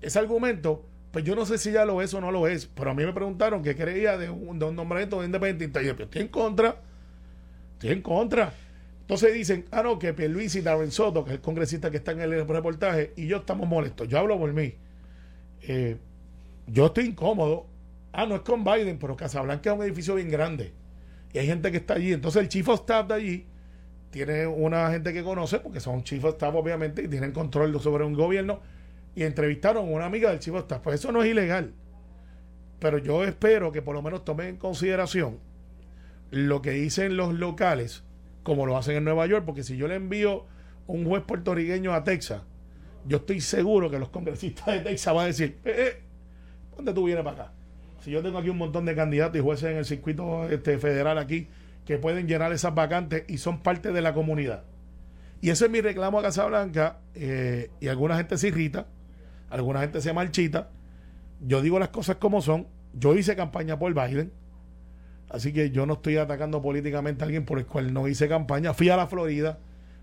ese 0.00 0.18
argumento, 0.18 0.86
pues 1.10 1.24
yo 1.24 1.34
no 1.34 1.44
sé 1.44 1.58
si 1.58 1.72
ya 1.72 1.84
lo 1.84 2.00
es 2.00 2.14
o 2.14 2.20
no 2.20 2.30
lo 2.30 2.46
es, 2.46 2.66
pero 2.66 2.92
a 2.92 2.94
mí 2.94 3.04
me 3.04 3.12
preguntaron 3.12 3.62
qué 3.62 3.74
creía 3.76 4.16
de 4.16 4.30
un, 4.30 4.58
de 4.58 4.64
un 4.66 4.76
nombramiento 4.76 5.18
de 5.18 5.26
independentista. 5.26 5.82
Y 5.82 5.86
yo, 5.86 5.96
pues, 5.96 6.06
estoy 6.06 6.22
en 6.22 6.28
contra. 6.28 6.76
Estoy 7.74 7.90
en 7.90 8.02
contra. 8.02 8.54
Entonces 9.08 9.32
dicen, 9.32 9.64
ah, 9.70 9.82
no, 9.82 9.98
que 9.98 10.12
Pierluisi 10.12 10.58
y 10.58 10.60
Darren 10.60 10.90
Soto, 10.90 11.24
que 11.24 11.30
es 11.30 11.36
el 11.36 11.40
congresista 11.40 11.90
que 11.90 11.96
está 11.96 12.12
en 12.12 12.20
el 12.20 12.46
reportaje, 12.46 13.14
y 13.16 13.26
yo 13.26 13.38
estamos 13.38 13.66
molestos. 13.66 14.06
Yo 14.06 14.18
hablo 14.18 14.38
por 14.38 14.52
mí. 14.52 14.74
Eh, 15.62 15.96
yo 16.66 16.86
estoy 16.88 17.06
incómodo. 17.06 17.66
Ah, 18.12 18.26
no 18.26 18.34
es 18.34 18.42
con 18.42 18.64
Biden, 18.64 18.98
pero 18.98 19.16
Casablanca 19.16 19.70
es 19.70 19.78
un 19.78 19.82
edificio 19.82 20.14
bien 20.14 20.28
grande. 20.28 20.74
Y 21.32 21.38
hay 21.38 21.46
gente 21.46 21.70
que 21.70 21.78
está 21.78 21.94
allí. 21.94 22.12
Entonces 22.12 22.42
el 22.42 22.50
chief 22.50 22.68
of 22.68 22.80
staff 22.80 23.08
de 23.08 23.14
allí 23.14 23.46
tiene 24.10 24.46
una 24.46 24.90
gente 24.90 25.14
que 25.14 25.22
conoce, 25.22 25.58
porque 25.60 25.80
son 25.80 26.02
chief 26.02 26.22
of 26.24 26.34
staff 26.34 26.54
obviamente, 26.54 27.02
y 27.02 27.08
tienen 27.08 27.32
control 27.32 27.80
sobre 27.80 28.04
un 28.04 28.12
gobierno, 28.12 28.60
y 29.14 29.22
entrevistaron 29.22 29.88
a 29.88 29.90
una 29.90 30.04
amiga 30.04 30.28
del 30.28 30.38
chief 30.38 30.54
of 30.54 30.60
staff. 30.64 30.82
Pues 30.82 31.00
eso 31.00 31.12
no 31.12 31.22
es 31.22 31.30
ilegal. 31.30 31.72
Pero 32.78 32.98
yo 32.98 33.24
espero 33.24 33.72
que 33.72 33.80
por 33.80 33.94
lo 33.94 34.02
menos 34.02 34.26
tomen 34.26 34.48
en 34.48 34.56
consideración 34.58 35.38
lo 36.30 36.60
que 36.60 36.72
dicen 36.72 37.16
los 37.16 37.32
locales, 37.32 38.04
como 38.42 38.66
lo 38.66 38.76
hacen 38.76 38.96
en 38.96 39.04
Nueva 39.04 39.26
York, 39.26 39.44
porque 39.44 39.62
si 39.62 39.76
yo 39.76 39.88
le 39.88 39.96
envío 39.96 40.46
un 40.86 41.04
juez 41.04 41.22
puertorriqueño 41.22 41.92
a 41.92 42.04
Texas, 42.04 42.42
yo 43.06 43.18
estoy 43.18 43.40
seguro 43.40 43.90
que 43.90 43.98
los 43.98 44.08
congresistas 44.08 44.66
de 44.66 44.80
Texas 44.80 45.14
van 45.14 45.24
a 45.24 45.26
decir, 45.28 45.58
eh, 45.64 45.74
eh, 45.76 46.02
¿dónde 46.76 46.92
tú 46.92 47.04
vienes 47.04 47.24
para 47.24 47.44
acá? 47.44 47.52
Si 48.00 48.10
yo 48.10 48.22
tengo 48.22 48.38
aquí 48.38 48.48
un 48.48 48.58
montón 48.58 48.84
de 48.84 48.94
candidatos 48.94 49.38
y 49.38 49.42
jueces 49.42 49.70
en 49.70 49.76
el 49.78 49.84
circuito 49.84 50.48
este, 50.48 50.78
federal 50.78 51.18
aquí 51.18 51.48
que 51.84 51.98
pueden 51.98 52.28
llenar 52.28 52.52
esas 52.52 52.74
vacantes 52.74 53.24
y 53.28 53.38
son 53.38 53.62
parte 53.62 53.92
de 53.92 54.02
la 54.02 54.14
comunidad. 54.14 54.64
Y 55.40 55.50
ese 55.50 55.66
es 55.66 55.70
mi 55.70 55.80
reclamo 55.80 56.18
a 56.18 56.22
Casablanca 56.22 56.98
eh, 57.14 57.70
y 57.80 57.88
alguna 57.88 58.16
gente 58.16 58.36
se 58.36 58.48
irrita, 58.48 58.86
alguna 59.50 59.80
gente 59.80 60.00
se 60.00 60.12
marchita. 60.12 60.70
Yo 61.40 61.62
digo 61.62 61.78
las 61.78 61.88
cosas 61.88 62.16
como 62.16 62.42
son. 62.42 62.66
Yo 62.92 63.14
hice 63.14 63.36
campaña 63.36 63.78
por 63.78 63.94
Biden, 63.94 64.32
así 65.28 65.52
que 65.52 65.70
yo 65.70 65.86
no 65.86 65.94
estoy 65.94 66.16
atacando 66.16 66.62
políticamente 66.62 67.22
a 67.22 67.26
alguien 67.26 67.44
por 67.44 67.58
el 67.58 67.66
cual 67.66 67.92
no 67.92 68.08
hice 68.08 68.28
campaña. 68.28 68.74
Fui 68.74 68.88
a 68.88 68.96
la 68.96 69.06
Florida, 69.06 69.58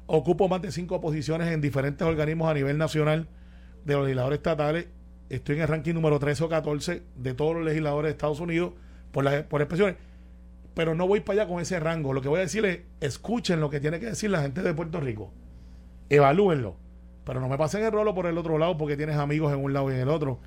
ocupo 0.08 0.48
más 0.48 0.62
de 0.62 0.72
cinco 0.72 1.02
posiciones 1.02 1.52
en 1.52 1.62
diferentes 1.62 2.08
organismos 2.08 2.50
a 2.50 2.54
nivel 2.54 2.78
nacional 2.78 3.28
de 3.84 3.94
los 3.94 4.04
legisladores 4.04 4.38
estatales. 4.38 4.88
Estoy 5.30 5.56
en 5.56 5.62
el 5.64 5.68
ranking 5.68 5.94
número 5.94 6.20
13 6.20 6.44
o 6.44 6.50
14 6.50 7.04
de 7.16 7.34
todos 7.34 7.56
los 7.56 7.66
legisladores 7.66 8.10
de 8.10 8.12
Estados 8.12 8.40
Unidos 8.40 8.74
por, 9.12 9.24
las 9.24 9.44
por 9.44 9.62
expresiones. 9.62 9.96
Pero 10.74 10.94
no 10.94 11.08
voy 11.08 11.22
para 11.22 11.42
allá 11.42 11.50
con 11.50 11.62
ese 11.62 11.80
rango. 11.80 12.14
Lo 12.14 12.22
que 12.22 12.28
voy 12.28 12.40
a 12.40 12.42
decir 12.42 12.66
es, 12.66 12.82
escuchen 13.00 13.62
lo 13.62 13.70
que 13.70 13.80
tiene 13.80 14.00
que 14.00 14.08
decir 14.08 14.30
la 14.30 14.42
gente 14.42 14.62
de 14.62 14.74
Puerto 14.74 15.00
Rico. 15.00 15.32
Evalúenlo. 16.10 16.76
Pero 17.24 17.40
no 17.40 17.50
me 17.50 17.58
pasen 17.58 17.84
el 17.84 17.92
rolo 17.92 18.14
por 18.14 18.28
el 18.28 18.38
otro 18.38 18.58
lado 18.58 18.78
porque 18.78 18.98
tienes 18.98 19.16
amigos 19.16 19.52
en 19.52 19.64
un 19.64 19.74
lado 19.74 19.90
y 19.90 19.96
en 19.96 20.02
el 20.02 20.10
otro 20.10 20.40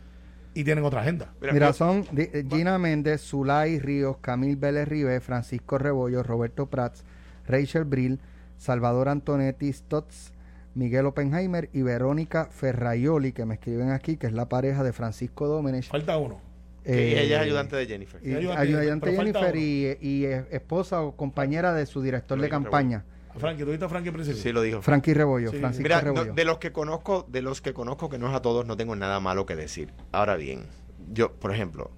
y 0.58 0.64
tienen 0.64 0.84
otra 0.84 1.02
agenda. 1.02 1.32
Mira, 1.52 1.72
son 1.72 2.04
Gina 2.50 2.78
Méndez, 2.78 3.20
Zulay 3.20 3.78
Ríos, 3.78 4.16
Camil 4.20 4.56
Vélez 4.56 4.88
Rivé, 4.88 5.20
Francisco 5.20 5.78
Rebollo, 5.78 6.24
Roberto 6.24 6.66
Prats, 6.66 7.04
Rachel 7.46 7.84
Brill, 7.84 8.18
Salvador 8.56 9.08
Antonetti 9.08 9.72
Stotz, 9.72 10.32
Miguel 10.74 11.06
Oppenheimer 11.06 11.70
y 11.72 11.82
Verónica 11.82 12.48
Ferraioli, 12.50 13.30
que 13.30 13.44
me 13.44 13.54
escriben 13.54 13.90
aquí, 13.90 14.16
que 14.16 14.26
es 14.26 14.32
la 14.32 14.48
pareja 14.48 14.82
de 14.82 14.92
Francisco 14.92 15.46
Domenech. 15.46 15.86
Falta 15.90 16.18
uno. 16.18 16.40
que 16.82 17.12
eh, 17.12 17.22
ella 17.22 17.36
es 17.36 17.42
ayudante 17.42 17.76
de 17.76 17.86
Jennifer. 17.86 18.20
y 18.26 18.34
Ayudante, 18.34 19.12
falta 19.14 19.40
Jennifer 19.40 19.56
y, 19.56 19.96
y, 20.00 20.24
esposa 20.50 21.02
o 21.02 21.14
compañera 21.14 21.72
de 21.72 21.86
su 21.86 22.02
director 22.02 22.40
de 22.40 22.48
campaña, 22.48 23.04
Frankie, 23.38 23.64
¿tú 23.64 23.70
viste 23.70 23.84
a 23.84 23.88
Frankie 23.88 24.08
al 24.08 24.14
principio? 24.14 24.42
Sí, 24.42 24.52
lo 24.52 24.62
dijo. 24.62 24.82
Frankie 24.82 25.14
Rebollo, 25.14 25.50
Sí. 25.50 25.58
Francisco 25.58 25.82
Mira, 25.82 26.02
no, 26.02 26.24
de 26.24 26.44
los 26.44 26.58
que 26.58 26.72
conozco, 26.72 27.26
de 27.28 27.42
los 27.42 27.60
que 27.60 27.72
conozco, 27.72 28.08
que 28.08 28.18
no 28.18 28.28
es 28.28 28.34
a 28.34 28.42
todos, 28.42 28.66
no 28.66 28.76
tengo 28.76 28.96
nada 28.96 29.20
malo 29.20 29.46
que 29.46 29.56
decir. 29.56 29.92
Ahora 30.12 30.36
bien, 30.36 30.66
yo, 31.12 31.32
por 31.32 31.52
ejemplo, 31.52 31.90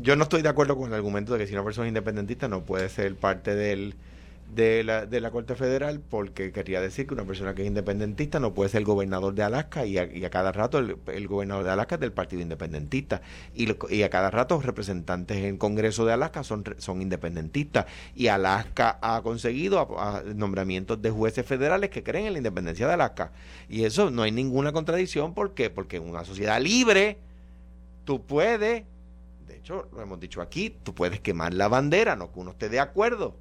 yo 0.00 0.16
no 0.16 0.22
estoy 0.24 0.42
de 0.42 0.48
acuerdo 0.48 0.76
con 0.76 0.88
el 0.88 0.94
argumento 0.94 1.32
de 1.32 1.40
que 1.40 1.46
si 1.46 1.52
una 1.54 1.64
persona 1.64 1.86
es 1.86 1.90
independentista 1.90 2.48
no 2.48 2.64
puede 2.64 2.88
ser 2.88 3.14
parte 3.16 3.54
del, 3.54 3.94
de, 4.54 4.82
la, 4.84 5.06
de 5.06 5.20
la 5.20 5.30
Corte 5.30 5.54
Federal, 5.54 6.00
porque 6.00 6.52
querría 6.52 6.80
decir 6.80 7.06
que 7.06 7.14
una 7.14 7.24
persona 7.24 7.54
que 7.54 7.62
es 7.62 7.68
independentista 7.68 8.40
no 8.40 8.52
puede 8.54 8.68
ser 8.70 8.84
gobernador 8.84 9.34
de 9.34 9.42
Alaska 9.42 9.86
y 9.86 9.96
a, 9.98 10.30
cada 10.30 10.52
rato 10.52 10.78
el, 10.78 10.96
el 11.06 11.28
gobernador 11.28 11.64
de 11.64 11.70
Alaska 11.70 11.94
es 11.96 12.00
del 12.00 12.12
Partido 12.12 12.42
Independentista 12.42 13.22
y, 13.54 13.66
lo- 13.66 13.76
y 13.88 14.02
a 14.02 14.10
cada 14.10 14.30
rato 14.30 14.60
representantes 14.60 15.36
en 15.38 15.44
el 15.44 15.58
Congreso 15.58 16.04
de 16.04 16.12
Alaska 16.12 16.42
son, 16.44 16.64
son 16.78 17.00
independentistas 17.02 17.86
y 18.14 18.26
Alaska 18.28 18.98
ha 19.02 19.22
conseguido 19.22 19.88
nombramientos 20.34 21.00
de 21.00 21.10
jueces 21.10 21.46
federales 21.46 21.90
que 21.90 22.02
creen 22.02 22.26
en 22.26 22.32
la 22.32 22.38
independencia 22.38 22.86
de 22.86 22.94
Alaska 22.94 23.32
y 23.68 23.84
eso 23.84 24.10
no 24.10 24.22
hay 24.22 24.32
ninguna 24.32 24.72
contradicción 24.72 25.34
¿por 25.34 25.54
qué? 25.54 25.70
porque 25.70 25.96
en 25.98 26.08
una 26.08 26.24
sociedad 26.24 26.60
libre 26.60 27.18
tú 28.04 28.22
puedes 28.26 28.84
de 29.46 29.56
hecho 29.56 29.88
lo 29.92 30.02
hemos 30.02 30.20
dicho 30.20 30.40
aquí 30.42 30.74
tú 30.82 30.94
puedes 30.94 31.20
quemar 31.20 31.54
la 31.54 31.68
bandera 31.68 32.16
no 32.16 32.32
que 32.32 32.40
uno 32.40 32.50
esté 32.52 32.68
de 32.68 32.80
acuerdo 32.80 33.34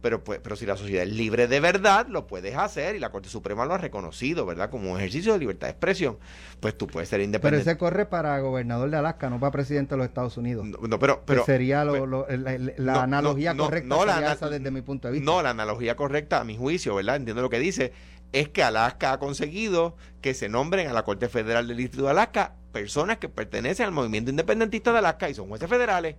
pero, 0.00 0.22
pues, 0.22 0.40
pero 0.42 0.54
si 0.56 0.64
la 0.66 0.76
sociedad 0.76 1.02
es 1.04 1.12
libre 1.12 1.48
de 1.48 1.60
verdad, 1.60 2.06
lo 2.08 2.26
puedes 2.26 2.56
hacer 2.56 2.94
y 2.96 2.98
la 3.00 3.10
Corte 3.10 3.28
Suprema 3.28 3.64
lo 3.66 3.74
ha 3.74 3.78
reconocido, 3.78 4.46
¿verdad? 4.46 4.70
Como 4.70 4.92
un 4.92 4.98
ejercicio 4.98 5.32
de 5.32 5.38
libertad 5.40 5.66
de 5.66 5.72
expresión. 5.72 6.18
Pues 6.60 6.76
tú 6.78 6.86
puedes 6.86 7.08
ser 7.08 7.18
Pero 7.18 7.24
independiente. 7.24 7.70
ese 7.70 7.78
corre 7.78 8.06
para 8.06 8.38
gobernador 8.40 8.90
de 8.90 8.96
Alaska, 8.96 9.28
no 9.30 9.40
para 9.40 9.50
presidente 9.52 9.94
de 9.94 9.98
los 9.98 10.06
Estados 10.06 10.36
Unidos. 10.36 10.66
No, 10.66 10.78
no, 10.86 10.98
pero, 10.98 11.16
Que 11.20 11.22
pero 11.26 11.44
sería 11.44 11.84
lo- 11.84 11.92
pero- 11.92 12.06
lo- 12.06 12.26
la, 12.28 12.58
la- 12.58 12.72
la 12.76 12.92
no, 12.94 13.00
analogía 13.00 13.54
no, 13.54 13.64
correcta 13.64 13.88
no, 13.88 14.04
la 14.04 14.12
sería 14.14 14.26
ana- 14.28 14.36
esa 14.36 14.48
desde 14.50 14.70
mi 14.70 14.82
punto 14.82 15.08
de 15.08 15.14
vista. 15.14 15.24
No, 15.30 15.42
la 15.42 15.50
analogía 15.50 15.96
correcta, 15.96 16.40
a 16.40 16.44
mi 16.44 16.56
juicio, 16.56 16.94
¿verdad? 16.94 17.16
Entiendo 17.16 17.42
lo 17.42 17.50
que 17.50 17.58
dice, 17.58 17.92
es 18.32 18.48
que 18.50 18.62
Alaska 18.62 19.12
ha 19.12 19.18
conseguido 19.18 19.96
que 20.20 20.34
se 20.34 20.48
nombren 20.48 20.86
a 20.88 20.92
la 20.92 21.02
Corte 21.02 21.28
Federal 21.28 21.66
del 21.66 21.76
Distrito 21.76 22.04
de 22.04 22.10
Alaska 22.10 22.54
personas 22.72 23.16
que 23.18 23.28
pertenecen 23.28 23.86
al 23.86 23.92
movimiento 23.92 24.30
independentista 24.30 24.92
de 24.92 24.98
Alaska 24.98 25.28
y 25.30 25.34
son 25.34 25.48
jueces 25.48 25.68
federales. 25.68 26.16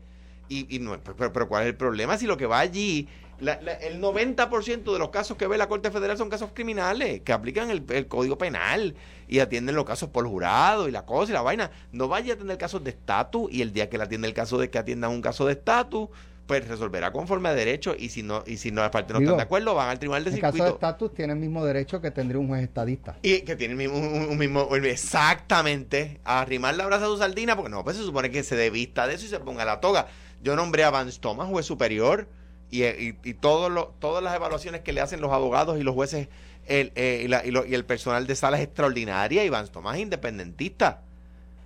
Y, 0.50 0.76
y 0.76 0.80
no, 0.80 0.98
pero, 1.15 1.32
pero 1.32 1.48
¿cuál 1.48 1.62
es 1.63 1.70
el 1.70 1.76
problema? 1.76 2.18
Si 2.18 2.26
lo 2.26 2.36
que 2.36 2.48
va 2.48 2.58
allí, 2.60 3.08
la- 3.39 3.62
la- 3.62 3.73
el 3.73 3.99
90% 4.02 4.93
de 4.93 4.99
los 4.99 5.10
casos 5.10 5.38
que 5.38 5.47
ve 5.47 5.58
la 5.58 5.67
Corte 5.67 5.91
Federal 5.91 6.17
son 6.17 6.30
casos 6.30 6.52
criminales, 6.54 7.21
que 7.21 7.34
aplican 7.34 7.69
el, 7.69 7.84
el 7.89 8.08
Código 8.08 8.38
Penal 8.38 8.95
y 9.28 9.39
atienden 9.39 9.75
los 9.75 9.86
casos 9.86 10.10
por 10.10 10.28
jurado 10.28 10.88
y 10.88 10.91
la 10.91 11.06
cosa 11.06 11.32
y 11.32 11.34
la 11.34 11.41
vaina. 11.41 11.71
No 11.91 12.08
vaya 12.08 12.34
a 12.34 12.36
atender 12.36 12.58
casos 12.58 12.84
de 12.84 12.91
estatus 12.91 13.52
y 13.52 13.62
el 13.62 13.73
día 13.73 13.89
que 13.89 13.97
le 13.97 14.04
atiende 14.06 14.28
el 14.28 14.34
caso 14.34 14.58
de 14.58 14.69
que 14.69 14.78
atiendan 14.78 15.12
un 15.12 15.21
caso 15.21 15.45
de 15.45 15.54
estatus, 15.54 16.10
pues 16.47 16.67
resolverá 16.67 17.12
conforme 17.12 17.47
a 17.49 17.54
derecho 17.54 17.95
y 17.95 18.10
si 18.10 18.23
no 18.23 18.43
y 18.47 18.58
si 18.58 18.71
no 18.71 18.82
las 18.82 18.89
partes 18.89 19.13
no 19.13 19.19
Digo, 19.19 19.30
están 19.34 19.38
de 19.38 19.43
acuerdo, 19.43 19.75
van 19.75 19.89
al 19.89 19.99
tribunal 19.99 20.23
de 20.23 20.32
En 20.32 20.38
caso 20.39 20.54
de 20.54 20.58
circuito. 20.63 20.75
estatus 20.75 21.13
tiene 21.13 21.34
el 21.34 21.39
mismo 21.39 21.63
derecho 21.63 22.02
que 22.02 22.10
tendría 22.10 22.39
un 22.39 22.47
juez 22.47 22.63
estadista. 22.63 23.17
Y 23.21 23.41
que 23.41 23.56
tiene 23.56 23.73
el 23.73 23.78
mismo, 23.78 23.97
un, 23.99 24.30
un 24.32 24.38
mismo, 24.38 24.67
exactamente, 24.75 26.19
a 26.23 26.41
arrimar 26.41 26.75
la 26.75 26.86
brasa 26.88 27.06
a 27.06 27.08
su 27.10 27.17
sardina, 27.17 27.56
porque 27.56 27.69
no, 27.69 27.84
pues 27.84 27.97
se 27.97 28.04
supone 28.04 28.32
que 28.32 28.43
se 28.43 28.56
dé 28.56 28.69
vista 28.69 29.08
de 29.08 29.15
eso 29.15 29.25
y 29.25 29.30
se 29.30 29.39
ponga 29.39 29.63
la 29.65 29.80
toga. 29.80 30.08
Yo 30.41 30.56
nombré 30.56 30.84
a 30.84 30.89
Vance 30.89 31.19
Thomas, 31.19 31.47
juez 31.49 31.65
superior, 31.65 32.28
y, 32.72 32.84
y, 32.86 33.18
y 33.24 33.34
todo 33.34 33.70
lo- 33.70 33.94
todas 34.00 34.24
las 34.24 34.36
evaluaciones 34.36 34.82
que 34.82 34.94
le 34.94 35.02
hacen 35.02 35.22
los 35.22 35.32
abogados 35.32 35.80
y 35.80 35.84
los 35.84 35.94
jueces 35.96 36.28
el, 36.68 36.92
eh, 36.96 37.22
y, 37.26 37.28
la- 37.28 37.44
y 37.46 37.52
lo- 37.52 37.66
y 37.66 37.74
el 37.74 37.84
personal 37.86 38.28
de 38.28 38.36
sala 38.36 38.58
es 38.58 38.64
extraordinaria, 38.64 39.44
y 39.44 39.50
Vance 39.50 39.72
Thomas 39.72 39.96
es 39.96 40.02
independentista, 40.04 41.02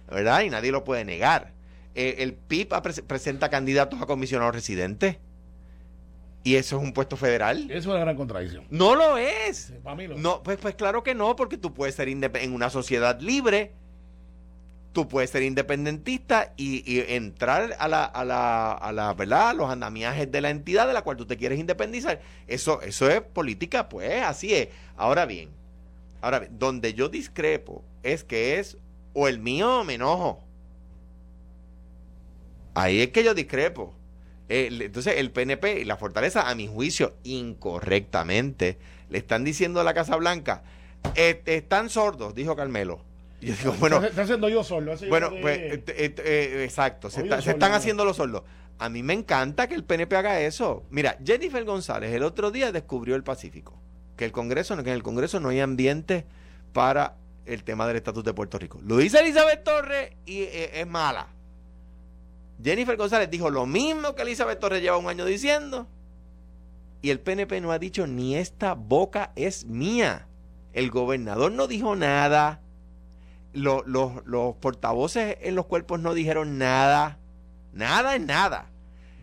¿verdad? 0.10 0.42
Y 0.44 0.50
nadie 0.50 0.72
lo 0.72 0.84
puede 0.86 1.04
negar. 1.04 1.52
Eh, 1.96 2.16
el 2.20 2.34
PIB 2.34 2.70
apre- 2.70 3.04
presenta 3.04 3.50
candidatos 3.50 4.02
a 4.02 4.06
comisionados 4.06 4.56
residentes, 4.56 5.18
y 6.46 6.56
eso 6.56 6.78
es 6.78 6.84
un 6.84 6.94
puesto 6.94 7.16
federal. 7.18 7.66
Eso 7.70 7.80
es 7.80 7.86
una 7.88 8.00
gran 8.00 8.16
contradicción. 8.16 8.66
No 8.70 8.96
lo 8.96 9.18
es. 9.18 9.74
Para 9.84 9.96
mí 9.96 10.08
lo 10.08 10.18
No, 10.18 10.42
pues, 10.44 10.58
pues 10.58 10.76
claro 10.76 11.04
que 11.04 11.16
no, 11.16 11.36
porque 11.36 11.58
tú 11.58 11.74
puedes 11.74 11.96
ser 11.96 12.08
en 12.10 12.54
una 12.54 12.70
sociedad 12.70 13.20
libre, 13.22 13.72
tú 14.94 15.08
puedes 15.08 15.32
ser 15.32 15.42
independentista 15.42 16.54
y, 16.56 17.00
entrar 17.14 17.76
a 17.80 17.88
la, 17.88 18.06
a 18.06 18.24
la, 18.24 18.72
a 18.72 18.92
la, 18.92 19.14
¿verdad? 19.14 19.56
Los 19.56 19.70
andamiajes 19.70 20.32
de 20.32 20.40
la 20.40 20.52
entidad 20.52 20.88
de 20.88 20.94
la 20.94 21.02
cual 21.02 21.18
tú 21.18 21.26
te 21.26 21.36
quieres 21.36 21.60
independizar. 21.60 22.22
Eso, 22.48 22.82
eso 22.82 23.10
es 23.10 23.22
política, 23.22 23.90
pues, 23.90 24.24
así 24.24 24.54
es. 24.54 24.70
Ahora 24.96 25.26
bien, 25.26 25.50
ahora 26.22 26.40
bien, 26.40 26.58
donde 26.60 26.94
yo 26.94 27.10
discrepo 27.10 27.84
es 28.04 28.24
que 28.24 28.60
es 28.60 28.78
o 29.14 29.28
el 29.28 29.40
mío 29.40 29.80
o 29.80 29.84
me 29.84 29.96
enojo. 29.96 30.44
Ahí 32.76 33.02
es 33.02 33.10
que 33.10 33.24
yo 33.24 33.34
discrepo. 33.34 33.96
Entonces, 34.50 35.16
el 35.18 35.32
PNP 35.32 35.80
y 35.82 35.86
la 35.86 35.98
Fortaleza, 35.98 36.50
a 36.50 36.56
mi 36.56 36.68
juicio, 36.68 37.16
incorrectamente, 37.24 38.78
le 39.10 39.18
están 39.18 39.44
diciendo 39.44 39.80
a 39.80 39.84
la 39.84 39.94
Casa 39.96 40.16
Blanca, 40.16 40.64
"Eh, 41.16 41.42
están 41.46 41.90
sordos, 41.90 42.36
dijo 42.36 42.56
Carmelo. 42.56 43.02
Y 43.44 43.48
yo 43.48 43.56
digo, 43.56 43.74
bueno, 43.80 43.98
está, 43.98 44.08
está 44.08 44.22
haciendo 44.24 44.50
yo 44.50 44.64
solo. 44.64 44.96
yo 44.96 45.10
bueno, 45.10 45.30
pues, 45.42 45.58
eh, 45.58 45.84
eh, 45.88 46.16
eh, 46.18 46.64
exacto, 46.64 47.10
se, 47.10 47.22
está- 47.24 47.42
se 47.42 47.52
están 47.52 47.72
¿no? 47.72 47.78
haciendo 47.78 48.06
los 48.06 48.18
sordos. 48.18 48.44
A 48.80 48.90
mí 48.90 49.04
me 49.04 49.14
encanta 49.14 49.68
que 49.68 49.76
el 49.76 49.84
PNP 49.84 50.16
haga 50.16 50.40
eso. 50.42 50.84
Mira, 50.90 51.18
Jennifer 51.24 51.64
González 51.64 52.14
el 52.14 52.24
otro 52.24 52.52
día 52.52 52.72
descubrió 52.72 53.16
el 53.16 53.24
Pacífico, 53.24 53.80
que 54.18 54.26
el 54.26 54.32
Congreso, 54.32 54.76
que 54.84 54.90
en 54.90 54.96
el 54.96 55.04
Congreso 55.04 55.40
no 55.40 55.50
hay 55.50 55.60
ambiente 55.60 56.26
para 56.74 57.16
el 57.46 57.64
tema 57.64 57.86
del 57.88 57.98
estatus 57.98 58.24
de 58.24 58.34
Puerto 58.34 58.58
Rico. 58.58 58.80
Lo 58.84 58.98
dice 58.98 59.20
Elizabeth 59.20 59.64
Torres 59.64 60.14
y 60.26 60.42
eh, 60.44 60.80
es 60.82 60.88
mala. 60.88 61.28
Jennifer 62.64 62.96
González 62.96 63.30
dijo 63.30 63.50
lo 63.50 63.66
mismo 63.66 64.16
que 64.16 64.22
Elizabeth 64.22 64.60
Torres 64.60 64.82
lleva 64.82 64.98
un 64.98 65.08
año 65.08 65.26
diciendo. 65.26 65.88
Y 67.02 67.10
el 67.10 67.20
PNP 67.20 67.60
no 67.60 67.72
ha 67.74 67.80
dicho 67.80 68.08
ni 68.08 68.36
esta 68.38 68.74
boca 68.76 69.34
es 69.36 69.66
mía. 69.66 70.28
El 70.72 70.90
gobernador 70.90 71.52
no 71.52 71.68
dijo 71.68 71.96
nada. 71.96 72.62
Lo- 73.54 73.84
los, 73.86 74.26
los 74.26 74.56
portavoces 74.56 75.38
en 75.42 75.56
los 75.56 75.66
cuerpos 75.68 76.00
no 76.00 76.14
dijeron 76.14 76.58
nada. 76.58 77.20
Nada 77.72 78.16
es 78.16 78.22
nada. 78.22 78.70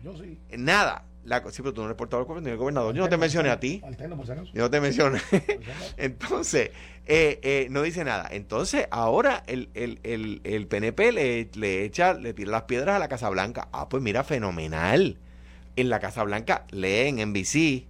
yo 0.03 0.15
sí. 0.17 0.39
Nada. 0.57 1.05
La, 1.23 1.39
sí, 1.51 1.61
pero 1.61 1.71
tú 1.73 1.81
no 1.81 1.87
eres 1.87 1.97
portavoz 1.97 2.21
del 2.23 2.27
cuerpo 2.27 2.41
ni 2.41 2.49
el 2.49 2.57
gobernador. 2.57 2.95
Yo 2.95 3.03
no 3.03 3.09
te 3.09 3.17
mencioné 3.17 3.49
a 3.51 3.59
ti. 3.59 3.79
Alterno, 3.85 4.15
por. 4.17 4.51
Yo 4.53 4.63
no 4.63 4.69
te 4.71 4.81
mencioné. 4.81 5.21
Entonces, 5.97 6.71
eh, 7.05 7.39
eh, 7.43 7.67
no 7.69 7.81
dice 7.83 8.03
nada. 8.03 8.27
Entonces, 8.31 8.87
ahora 8.89 9.43
el, 9.47 9.69
el, 9.75 9.99
el, 10.03 10.41
el 10.43 10.67
PNP 10.67 11.11
le, 11.11 11.49
le 11.53 11.83
echa, 11.85 12.13
le 12.15 12.33
tira 12.33 12.49
las 12.51 12.63
piedras 12.63 12.95
a 12.95 12.99
la 12.99 13.07
Casa 13.07 13.29
Blanca. 13.29 13.67
Ah, 13.71 13.87
pues 13.87 14.01
mira, 14.01 14.23
fenomenal. 14.23 15.17
En 15.75 15.89
la 15.89 15.99
Casa 15.99 16.23
Blanca 16.23 16.65
leen 16.71 17.19
en 17.19 17.29
NBC. 17.29 17.85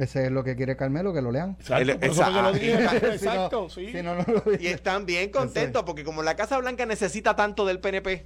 Ese 0.00 0.24
es 0.26 0.30
lo 0.32 0.42
que 0.42 0.56
quiere 0.56 0.76
Carmelo, 0.76 1.12
que 1.12 1.20
lo 1.20 1.30
lean. 1.30 1.56
Exacto, 1.60 1.82
El- 1.92 1.98
por 1.98 2.08
eso 2.08 2.24
fue 2.24 2.32
que 2.34 2.42
lo 2.42 2.52
dije. 2.52 2.72
esa- 2.84 2.96
Exacto, 3.14 3.68
si 3.70 3.80
no, 3.82 3.86
sí. 3.86 3.92
si 3.98 4.02
no, 4.02 4.14
no 4.14 4.24
lo 4.26 4.42
Y 4.58 4.66
están 4.68 5.04
bien 5.04 5.30
contentos 5.30 5.82
porque 5.84 6.04
como 6.04 6.22
la 6.22 6.36
Casa 6.36 6.56
Blanca 6.58 6.86
necesita 6.86 7.36
tanto 7.36 7.66
del 7.66 7.80
PNP, 7.80 8.24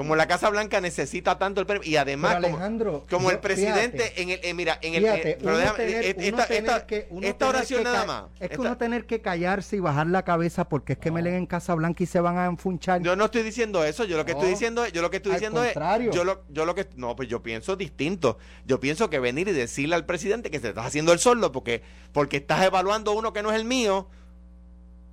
como 0.00 0.16
la 0.16 0.26
Casa 0.26 0.48
Blanca 0.48 0.80
necesita 0.80 1.38
tanto 1.38 1.60
el 1.60 1.66
PNP, 1.66 1.86
y 1.88 1.96
además 1.96 2.36
Pero, 2.36 2.42
como, 2.44 2.56
Alejandro, 2.56 3.06
como 3.10 3.28
yo- 3.28 3.34
el 3.34 3.38
presidente 3.40 3.98
fíjate, 4.04 4.22
en 4.22 4.30
el, 4.30 4.40
eh, 4.42 4.54
mira, 4.54 4.78
en 4.80 4.94
el, 4.94 5.04
eh, 5.04 5.36
pero 5.38 5.50
uno 5.50 5.58
déjame, 5.58 5.78
tener- 5.78 6.04
eh, 6.04 6.14
uno 6.16 6.24
esta, 6.26 6.46
tener 6.46 6.64
esta- 6.64 6.86
que- 6.86 7.06
uno 7.10 7.26
esta 7.26 7.38
tener 7.38 7.54
oración 7.56 7.78
que 7.80 7.84
nada 7.84 8.04
más. 8.06 8.24
Es 8.34 8.38
que 8.38 8.44
esta- 8.54 8.60
uno 8.60 8.76
tener 8.78 9.04
que 9.06 9.20
callarse 9.20 9.76
y 9.76 9.80
bajar 9.80 10.06
la 10.06 10.24
cabeza 10.24 10.68
porque 10.68 10.94
es 10.94 10.98
que 10.98 11.10
me 11.10 11.20
leen 11.20 11.34
en 11.34 11.46
Casa 11.46 11.74
Blanca 11.74 12.02
y 12.02 12.06
se 12.06 12.18
van 12.20 12.38
a 12.38 12.46
enfunchar. 12.46 13.02
Yo 13.02 13.14
no 13.14 13.26
estoy 13.26 13.42
diciendo 13.42 13.84
eso, 13.84 14.04
yo 14.04 14.16
lo 14.16 14.24
que 14.24 14.32
No. 14.32 14.38
estoy 14.38 14.50
diciendo 14.52 14.84
es, 14.86 14.92
yo 14.92 15.02
lo 15.02 15.10
que 15.10 15.18
estoy 15.18 15.32
Al 15.32 15.38
diciendo 15.38 15.60
contrario. 15.62 16.10
es, 16.10 16.16
yo 16.16 16.24
lo, 16.24 16.44
yo 16.48 16.64
lo 16.64 16.74
que, 16.74 16.88
no, 16.96 17.14
pues 17.14 17.28
yo 17.28 17.42
pienso 17.42 17.76
distinto. 17.76 18.38
Yo 18.64 18.80
pienso 18.80 19.10
que 19.10 19.18
venir 19.18 19.48
y 19.48 19.52
decirle 19.52 19.96
al 19.96 20.06
presidente 20.06 20.50
que 20.50 20.60
se 20.60 20.68
estás 20.70 20.86
haciendo 20.86 21.12
el 21.12 21.18
sordo 21.18 21.52
porque, 21.52 21.82
porque 22.12 22.38
estás 22.38 22.64
evaluando 22.64 23.12
uno 23.12 23.32
que 23.32 23.42
no 23.42 23.50
es 23.50 23.56
el 23.56 23.64
mío. 23.66 24.08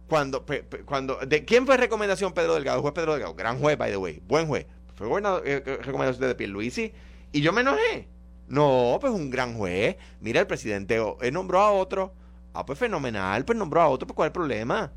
Cuando, 0.07 0.45
pe- 0.45 0.63
pe- 0.63 0.83
cuando, 0.85 1.17
¿de 1.17 1.43
quién 1.43 1.65
fue 1.65 1.75
recomendación 1.75 2.31
Pedro 2.33 2.53
Delgado? 2.55 2.81
Juez 2.81 2.93
Pedro 2.93 3.11
Delgado, 3.11 3.33
gran 3.33 3.59
juez, 3.59 3.77
by 3.77 3.91
the 3.91 3.97
way, 3.97 4.21
buen 4.25 4.47
juez. 4.47 4.65
Fue 4.97 5.07
gobernador, 5.07 5.43
eh, 5.45 5.63
eh, 5.65 5.77
recomendación 5.81 6.27
de 6.27 6.35
Pierluisi 6.35 6.91
y 7.31 7.41
yo 7.41 7.53
me 7.53 7.61
enojé. 7.61 8.07
No, 8.49 8.97
pues 8.99 9.13
un 9.13 9.29
gran 9.29 9.55
juez. 9.57 9.95
Mira, 10.21 10.41
el 10.41 10.47
presidente 10.47 10.99
oh, 10.99 11.17
nombró 11.31 11.61
a 11.61 11.71
otro. 11.71 12.13
Ah, 12.53 12.65
pues 12.65 12.79
fenomenal, 12.79 13.45
pues 13.45 13.57
nombró 13.57 13.81
a 13.81 13.87
otro, 13.89 14.07
pues 14.07 14.15
¿cuál 14.15 14.27
es 14.27 14.29
el 14.29 14.33
problema? 14.33 14.91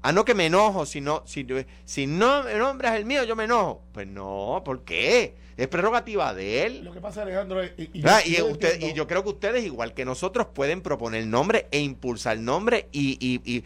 Ah, 0.00 0.10
no 0.12 0.24
que 0.24 0.34
me 0.34 0.46
enojo, 0.46 0.86
si 0.86 1.00
no, 1.00 1.22
si, 1.26 1.46
si 1.84 2.06
no 2.06 2.42
me 2.44 2.54
nombras 2.54 2.96
el 2.96 3.04
mío, 3.04 3.22
yo 3.24 3.36
me 3.36 3.44
enojo. 3.44 3.82
Pues 3.92 4.06
no, 4.06 4.62
¿por 4.64 4.82
qué? 4.84 5.36
Es 5.56 5.68
prerrogativa 5.68 6.32
de 6.34 6.64
él. 6.64 6.84
Lo 6.84 6.92
que 6.92 7.00
pasa, 7.00 7.22
Alejandro. 7.22 7.62
Y, 7.64 7.90
y 7.92 8.02
Ah, 8.04 8.20
yo- 8.24 8.30
y, 8.30 8.36
yo 8.36 8.46
usted, 8.46 8.80
y 8.80 8.94
yo 8.94 9.06
creo 9.06 9.22
que 9.22 9.28
ustedes, 9.28 9.64
igual 9.64 9.92
que 9.94 10.04
nosotros, 10.04 10.46
pueden 10.54 10.80
proponer 10.80 11.26
nombre 11.26 11.68
e 11.70 11.80
impulsar 11.80 12.38
nombre, 12.38 12.88
y, 12.90 13.18
y, 13.20 13.40
y- 13.44 13.64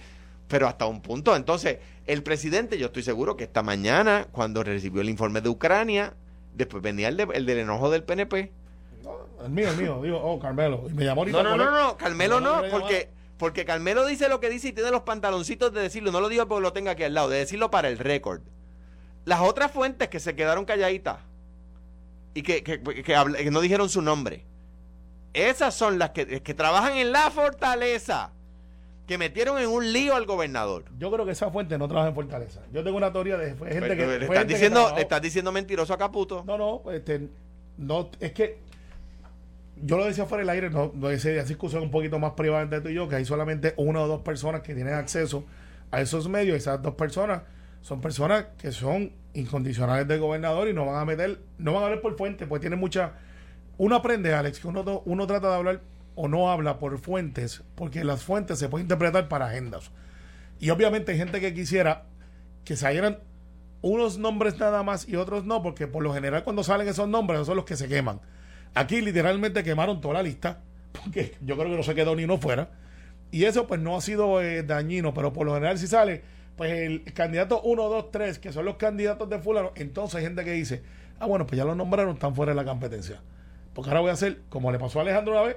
pero 0.48 0.66
hasta 0.68 0.86
un 0.86 1.00
punto. 1.02 1.34
Entonces, 1.36 1.78
el 2.06 2.22
presidente, 2.22 2.78
yo 2.78 2.86
estoy 2.86 3.02
seguro 3.02 3.36
que 3.36 3.44
esta 3.44 3.62
mañana, 3.62 4.26
cuando 4.30 4.62
recibió 4.62 5.00
el 5.02 5.08
informe 5.08 5.40
de 5.40 5.48
Ucrania, 5.48 6.14
después 6.54 6.82
venía 6.82 7.08
el, 7.08 7.16
de- 7.16 7.28
el 7.34 7.46
del 7.46 7.58
enojo 7.58 7.90
del 7.90 8.04
PNP. 8.04 8.52
No, 9.02 9.44
el 9.44 9.50
mío, 9.50 9.70
el 9.70 9.76
mío. 9.76 10.00
Digo, 10.02 10.20
oh, 10.22 10.38
Carmelo. 10.38 10.84
Y 10.88 10.92
me 10.94 11.04
llamó 11.04 11.22
ahorita. 11.22 11.42
No, 11.42 11.56
no, 11.56 11.64
no, 11.64 11.70
no, 11.70 11.96
Carmelo 11.96 12.40
No, 12.40 12.62
porque, 12.70 13.08
porque 13.38 13.64
Carmelo 13.64 14.06
dice 14.06 14.28
lo 14.28 14.40
que 14.40 14.48
dice 14.48 14.68
y 14.68 14.72
tiene 14.72 14.90
los 14.90 15.02
pantaloncitos 15.02 15.72
de 15.72 15.80
decirlo. 15.80 16.12
No 16.12 16.20
lo 16.20 16.28
digo 16.28 16.46
porque 16.46 16.62
lo 16.62 16.72
tenga 16.72 16.92
aquí 16.92 17.02
al 17.04 17.14
lado, 17.14 17.28
de 17.28 17.38
decirlo 17.38 17.70
para 17.70 17.88
el 17.88 17.98
récord. 17.98 18.40
Las 19.24 19.40
otras 19.40 19.72
fuentes 19.72 20.08
que 20.08 20.20
se 20.20 20.36
quedaron 20.36 20.64
calladitas 20.64 21.18
y 22.34 22.42
que, 22.42 22.62
que, 22.62 22.80
que 22.82 23.02
que 23.02 23.50
no 23.50 23.60
dijeron 23.60 23.88
su 23.88 24.00
nombre, 24.02 24.44
esas 25.32 25.74
son 25.74 25.98
las 25.98 26.10
que, 26.10 26.42
que 26.42 26.54
trabajan 26.54 26.96
en 26.96 27.10
la 27.12 27.30
fortaleza, 27.30 28.30
que 29.06 29.18
metieron 29.18 29.58
en 29.58 29.68
un 29.68 29.92
lío 29.92 30.16
al 30.16 30.26
gobernador. 30.26 30.84
Yo 30.98 31.10
creo 31.12 31.24
que 31.24 31.32
esa 31.32 31.50
fuente 31.50 31.78
no 31.78 31.86
trabaja 31.86 32.08
en 32.08 32.14
Fortaleza. 32.14 32.60
Yo 32.72 32.82
tengo 32.82 32.96
una 32.96 33.12
teoría 33.12 33.36
de 33.36 33.50
gente 33.50 33.58
Pues, 33.58 33.74
que. 33.74 34.06
le, 34.18 34.26
fue 34.26 34.34
estás 34.36 34.48
diciendo, 34.48 34.92
le 34.94 35.02
estás 35.02 35.22
diciendo 35.22 35.52
mentiroso 35.52 35.94
a 35.94 35.98
Caputo. 35.98 36.42
No, 36.46 36.58
no, 36.58 36.90
este, 36.92 37.28
no, 37.78 38.10
es 38.18 38.32
que 38.32 38.58
yo 39.82 39.96
lo 39.98 40.06
decía 40.06 40.24
fuera 40.26 40.40
del 40.42 40.50
aire, 40.50 40.70
no, 40.70 40.90
no 40.94 41.10
esa 41.10 41.28
discusión 41.44 41.82
un 41.82 41.90
poquito 41.90 42.18
más 42.18 42.32
privada 42.32 42.62
entre 42.62 42.80
tú 42.80 42.88
y 42.88 42.94
yo, 42.94 43.08
que 43.08 43.16
hay 43.16 43.24
solamente 43.24 43.74
una 43.76 44.00
o 44.02 44.08
dos 44.08 44.22
personas 44.22 44.62
que 44.62 44.74
tienen 44.74 44.94
acceso 44.94 45.44
a 45.90 46.00
esos 46.00 46.28
medios, 46.28 46.56
esas 46.56 46.80
dos 46.82 46.94
personas 46.94 47.42
son 47.82 48.00
personas 48.00 48.46
que 48.58 48.72
son 48.72 49.12
incondicionales 49.34 50.08
del 50.08 50.18
gobernador 50.18 50.66
y 50.68 50.72
no 50.72 50.86
van 50.86 50.96
a 50.96 51.04
meter, 51.04 51.38
no 51.58 51.74
van 51.74 51.82
a 51.82 51.86
hablar 51.86 52.00
por 52.00 52.16
fuente, 52.16 52.46
pues 52.46 52.60
tienen 52.60 52.78
mucha, 52.80 53.12
uno 53.78 53.94
aprende, 53.96 54.34
Alex, 54.34 54.58
que 54.58 54.66
uno, 54.66 54.82
no- 54.82 55.02
uno 55.04 55.26
trata 55.26 55.50
de 55.50 55.54
hablar 55.54 55.80
o 56.16 56.26
no 56.26 56.50
habla 56.50 56.78
por 56.78 56.98
fuentes, 56.98 57.62
porque 57.76 58.02
las 58.02 58.24
fuentes 58.24 58.58
se 58.58 58.68
pueden 58.68 58.86
interpretar 58.86 59.28
para 59.28 59.46
agendas. 59.46 59.92
Y 60.58 60.70
obviamente 60.70 61.12
hay 61.12 61.18
gente 61.18 61.40
que 61.40 61.54
quisiera 61.54 62.06
que 62.64 62.74
salieran 62.74 63.20
unos 63.82 64.18
nombres 64.18 64.58
nada 64.58 64.82
más 64.82 65.08
y 65.08 65.16
otros 65.16 65.44
no, 65.44 65.62
porque 65.62 65.86
por 65.86 66.02
lo 66.02 66.12
general 66.12 66.42
cuando 66.42 66.64
salen 66.64 66.88
esos 66.88 67.08
nombres 67.08 67.46
son 67.46 67.56
los 67.56 67.66
que 67.66 67.76
se 67.76 67.86
queman. 67.86 68.20
Aquí 68.74 69.00
literalmente 69.00 69.62
quemaron 69.62 70.00
toda 70.00 70.14
la 70.14 70.22
lista, 70.22 70.60
porque 70.92 71.36
yo 71.42 71.56
creo 71.56 71.70
que 71.70 71.76
no 71.76 71.82
se 71.82 71.94
quedó 71.94 72.16
ni 72.16 72.24
uno 72.24 72.38
fuera. 72.38 72.70
Y 73.30 73.44
eso 73.44 73.66
pues 73.66 73.80
no 73.80 73.96
ha 73.96 74.00
sido 74.00 74.40
eh, 74.40 74.62
dañino, 74.62 75.12
pero 75.12 75.32
por 75.32 75.46
lo 75.46 75.54
general 75.54 75.78
si 75.78 75.86
sale, 75.86 76.22
pues 76.56 76.72
el 76.72 77.04
candidato 77.12 77.60
1, 77.60 77.88
2, 77.88 78.10
3, 78.10 78.38
que 78.38 78.52
son 78.52 78.64
los 78.64 78.76
candidatos 78.76 79.28
de 79.28 79.38
fulano, 79.38 79.72
entonces 79.74 80.16
hay 80.16 80.24
gente 80.24 80.44
que 80.44 80.52
dice, 80.52 80.82
ah 81.20 81.26
bueno, 81.26 81.46
pues 81.46 81.58
ya 81.58 81.64
los 81.64 81.76
nombraron, 81.76 82.14
están 82.14 82.34
fuera 82.34 82.52
de 82.52 82.56
la 82.56 82.64
competencia. 82.64 83.20
Porque 83.74 83.90
ahora 83.90 84.00
voy 84.00 84.10
a 84.10 84.14
hacer, 84.14 84.40
como 84.48 84.72
le 84.72 84.78
pasó 84.78 85.00
a 85.00 85.02
Alejandro 85.02 85.34
una 85.34 85.42
vez, 85.42 85.56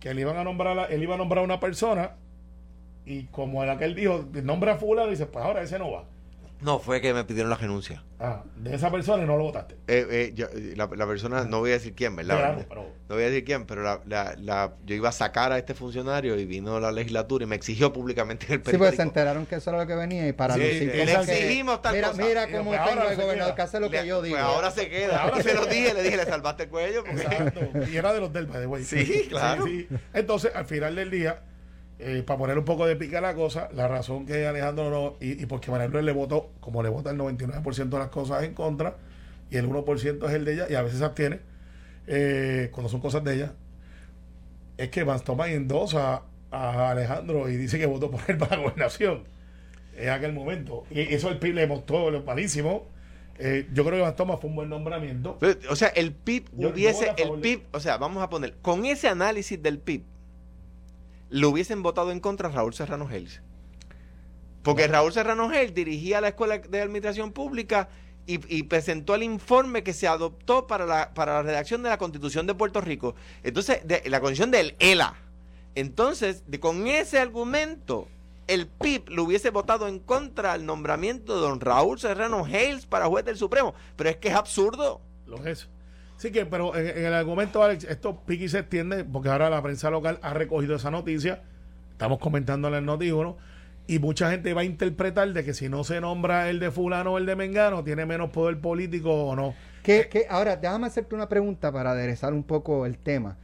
que 0.00 0.10
él, 0.10 0.18
iban 0.18 0.36
a 0.36 0.44
nombrar 0.44 0.90
él 0.90 1.02
iba 1.02 1.14
a 1.14 1.18
nombrar 1.18 1.42
a 1.42 1.44
una 1.44 1.60
persona 1.60 2.16
y 3.04 3.24
como 3.26 3.62
el 3.62 3.70
aquel 3.70 3.94
dijo, 3.94 4.26
nombra 4.42 4.72
a 4.72 4.76
fulano, 4.76 5.10
dice, 5.10 5.26
pues 5.26 5.44
ahora 5.44 5.62
ese 5.62 5.78
no 5.78 5.92
va. 5.92 6.04
No, 6.60 6.78
fue 6.78 7.02
que 7.02 7.12
me 7.12 7.22
pidieron 7.24 7.50
la 7.50 7.56
renuncia. 7.56 8.02
Ah, 8.18 8.42
de 8.56 8.74
esa 8.74 8.90
persona 8.90 9.22
y 9.22 9.26
no 9.26 9.36
lo 9.36 9.44
votaste. 9.44 9.74
Eh, 9.88 10.06
eh, 10.10 10.32
yo- 10.34 10.46
la, 10.74 10.88
la 10.96 11.06
persona, 11.06 11.44
no 11.44 11.58
voy 11.58 11.70
a 11.70 11.74
decir 11.74 11.94
quién, 11.94 12.16
¿verdad? 12.16 12.38
Claro, 12.38 12.64
pero- 12.66 12.82
No 13.08 13.14
voy 13.14 13.24
a 13.24 13.26
decir 13.26 13.44
quién, 13.44 13.66
pero 13.66 13.82
la, 13.82 14.00
la, 14.06 14.34
la- 14.38 14.72
yo 14.86 14.94
iba 14.94 15.10
a 15.10 15.12
sacar 15.12 15.52
a 15.52 15.58
este 15.58 15.74
funcionario 15.74 16.34
y 16.38 16.46
vino 16.46 16.80
la 16.80 16.90
legislatura 16.92 17.44
y 17.44 17.46
me 17.46 17.56
exigió 17.56 17.92
públicamente 17.92 18.46
en 18.46 18.52
el 18.54 18.58
Sí, 18.60 18.62
pues 18.64 18.72
se 18.72 18.78
periódico. 18.78 19.02
enteraron 19.02 19.44
que 19.46 19.56
eso 19.56 19.68
era 19.70 19.80
lo 19.80 19.86
que 19.86 19.94
venía 19.96 20.26
y 20.26 20.32
para 20.32 20.54
Sí, 20.54 20.60
lucir 20.60 20.82
le 20.94 21.12
como 21.14 21.26
que, 21.26 21.32
exigimos 21.32 21.82
tal 21.82 21.94
mira, 21.94 22.08
cosa. 22.10 22.22
Mira 22.24 22.46
cómo 22.50 22.70
pues 22.70 22.84
tengo 22.84 23.02
el 23.02 23.16
gobernador 23.16 23.36
queda. 23.36 23.54
que 23.54 23.62
hace 23.62 23.80
lo 23.80 23.90
que 23.90 24.00
Le- 24.00 24.06
yo 24.08 24.22
digo. 24.22 24.36
Pues 24.36 24.46
ahora 24.46 24.70
se 24.70 24.88
queda. 24.88 25.22
Ahora 25.22 25.42
se 25.42 25.54
lo 25.54 25.66
dije, 25.66 25.92
le 25.92 26.02
dije, 26.02 26.16
le 26.16 26.24
salvaste 26.24 26.62
el 26.64 26.68
cuello. 26.70 27.04
Porque... 27.04 27.20
Exacto. 27.22 27.60
Y 27.92 27.96
era 27.98 28.14
de 28.14 28.20
los 28.20 28.32
del 28.32 28.46
by 28.46 28.60
the 28.60 28.66
way. 28.66 28.82
Sí, 28.82 29.26
claro. 29.28 29.66
Entonces, 30.14 30.52
al 30.54 30.64
final 30.64 30.96
del 30.96 31.10
día, 31.10 31.42
eh, 31.98 32.22
para 32.26 32.38
poner 32.38 32.58
un 32.58 32.64
poco 32.64 32.86
de 32.86 32.96
pica 32.96 33.18
a 33.18 33.20
la 33.22 33.34
cosa, 33.34 33.68
la 33.74 33.88
razón 33.88 34.26
que 34.26 34.46
Alejandro 34.46 34.90
no, 34.90 35.14
y, 35.20 35.42
y 35.42 35.46
porque 35.46 35.70
Manuel 35.70 36.04
le 36.04 36.12
votó, 36.12 36.50
como 36.60 36.82
le 36.82 36.88
vota 36.88 37.10
el 37.10 37.18
99% 37.18 37.88
de 37.88 37.98
las 37.98 38.08
cosas 38.08 38.42
en 38.44 38.52
contra, 38.54 38.96
y 39.50 39.56
el 39.56 39.68
1% 39.68 40.26
es 40.28 40.32
el 40.34 40.44
de 40.44 40.54
ella, 40.54 40.66
y 40.68 40.74
a 40.74 40.82
veces 40.82 40.98
se 40.98 41.04
abstiene, 41.04 41.40
eh, 42.06 42.68
cuando 42.72 42.88
son 42.90 43.00
cosas 43.00 43.24
de 43.24 43.34
ella, 43.34 43.52
es 44.76 44.90
que 44.90 45.04
Vance 45.04 45.24
Thomas 45.24 45.48
endosa 45.48 46.22
a 46.50 46.90
Alejandro 46.90 47.48
y 47.48 47.56
dice 47.56 47.78
que 47.78 47.86
votó 47.86 48.10
por 48.10 48.20
él 48.28 48.36
para 48.38 48.56
la 48.56 48.62
gobernación 48.62 49.24
en 49.96 50.10
aquel 50.10 50.32
momento. 50.32 50.84
Y 50.90 51.00
eso 51.00 51.30
el 51.30 51.38
PIB 51.38 51.54
le 51.54 51.66
mostró 51.66 52.10
lo 52.10 52.22
malísimo. 52.22 52.86
Eh, 53.38 53.66
yo 53.72 53.84
creo 53.84 53.96
que 53.96 54.02
Vance 54.02 54.16
Thomas 54.16 54.38
fue 54.40 54.50
un 54.50 54.56
buen 54.56 54.68
nombramiento. 54.68 55.38
Pero, 55.40 55.58
O 55.70 55.76
sea, 55.76 55.88
el 55.88 56.12
PIB 56.12 56.44
Yo- 56.56 56.68
hubiese, 56.70 57.12
el 57.16 57.40
PIB, 57.40 57.62
o 57.72 57.80
sea, 57.80 57.96
vamos 57.96 58.22
a 58.22 58.28
poner, 58.28 58.54
con 58.60 58.84
ese 58.84 59.08
análisis 59.08 59.62
del 59.62 59.78
PIB, 59.78 60.02
lo 61.30 61.50
hubiesen 61.50 61.82
votado 61.82 62.10
en 62.12 62.20
contra 62.20 62.48
a 62.48 62.52
Raúl 62.52 62.74
Serrano 62.74 63.06
Gels. 63.08 63.40
Porque 64.62 64.86
Raúl 64.88 65.12
Serrano 65.12 65.48
Gels 65.48 65.74
dirigía 65.74 66.20
la 66.20 66.28
Escuela 66.28 66.58
de 66.58 66.80
Administración 66.80 67.32
Pública 67.32 67.88
y, 68.26 68.40
y 68.54 68.64
presentó 68.64 69.14
el 69.14 69.22
informe 69.22 69.84
que 69.84 69.92
se 69.92 70.08
adoptó 70.08 70.66
para 70.66 70.84
la, 70.86 71.14
para 71.14 71.34
la 71.34 71.42
redacción 71.42 71.82
de 71.84 71.88
la 71.90 71.98
Constitución 71.98 72.46
de 72.46 72.54
Puerto 72.54 72.80
Rico. 72.80 73.14
Entonces, 73.44 73.86
de, 73.86 74.02
la 74.06 74.20
constitución 74.20 74.50
del 74.50 74.74
ELA. 74.80 75.14
Entonces, 75.76 76.42
de- 76.48 76.58
con 76.58 76.88
ese 76.88 77.20
argumento, 77.20 78.08
el 78.48 78.66
PIB 78.66 79.08
lo 79.10 79.22
hubiese 79.24 79.50
votado 79.50 79.86
en 79.86 80.00
contra 80.00 80.52
al 80.52 80.66
nombramiento 80.66 81.34
de 81.36 81.40
don 81.42 81.60
Raúl 81.60 82.00
Serrano 82.00 82.44
Hales 82.44 82.86
para 82.86 83.06
juez 83.06 83.24
del 83.24 83.36
Supremo. 83.36 83.74
Pero 83.94 84.10
es 84.10 84.16
que 84.16 84.28
es 84.28 84.34
absurdo. 84.34 85.00
Lo 85.26 85.44
es. 85.46 85.68
Sí 86.16 86.30
que, 86.32 86.46
pero 86.46 86.74
en, 86.76 86.86
en 86.86 87.04
el 87.06 87.14
argumento, 87.14 87.62
Alex, 87.62 87.84
esto 87.84 88.20
piqui 88.26 88.48
se 88.48 88.60
extiende 88.60 89.04
porque 89.04 89.28
ahora 89.28 89.50
la 89.50 89.62
prensa 89.62 89.90
local 89.90 90.18
ha 90.22 90.32
recogido 90.34 90.76
esa 90.76 90.90
noticia. 90.90 91.42
Estamos 91.92 92.18
comentando 92.18 92.68
en 92.68 92.74
el 92.74 92.84
Noti 92.84 93.10
1 93.10 93.36
y 93.86 93.98
mucha 93.98 94.30
gente 94.30 94.52
va 94.54 94.62
a 94.62 94.64
interpretar 94.64 95.32
de 95.32 95.44
que 95.44 95.54
si 95.54 95.68
no 95.68 95.84
se 95.84 96.00
nombra 96.00 96.48
el 96.50 96.58
de 96.58 96.70
fulano 96.70 97.12
o 97.12 97.18
el 97.18 97.26
de 97.26 97.36
mengano, 97.36 97.84
tiene 97.84 98.04
menos 98.06 98.30
poder 98.30 98.58
político 98.60 99.12
o 99.12 99.36
no. 99.36 99.54
¿Qué- 99.82 100.08
qué- 100.10 100.26
ahora, 100.28 100.56
déjame 100.56 100.86
hacerte 100.88 101.14
una 101.14 101.28
pregunta 101.28 101.70
para 101.70 101.92
aderezar 101.92 102.32
un 102.32 102.42
poco 102.42 102.86
el 102.86 102.98
tema. 102.98 103.36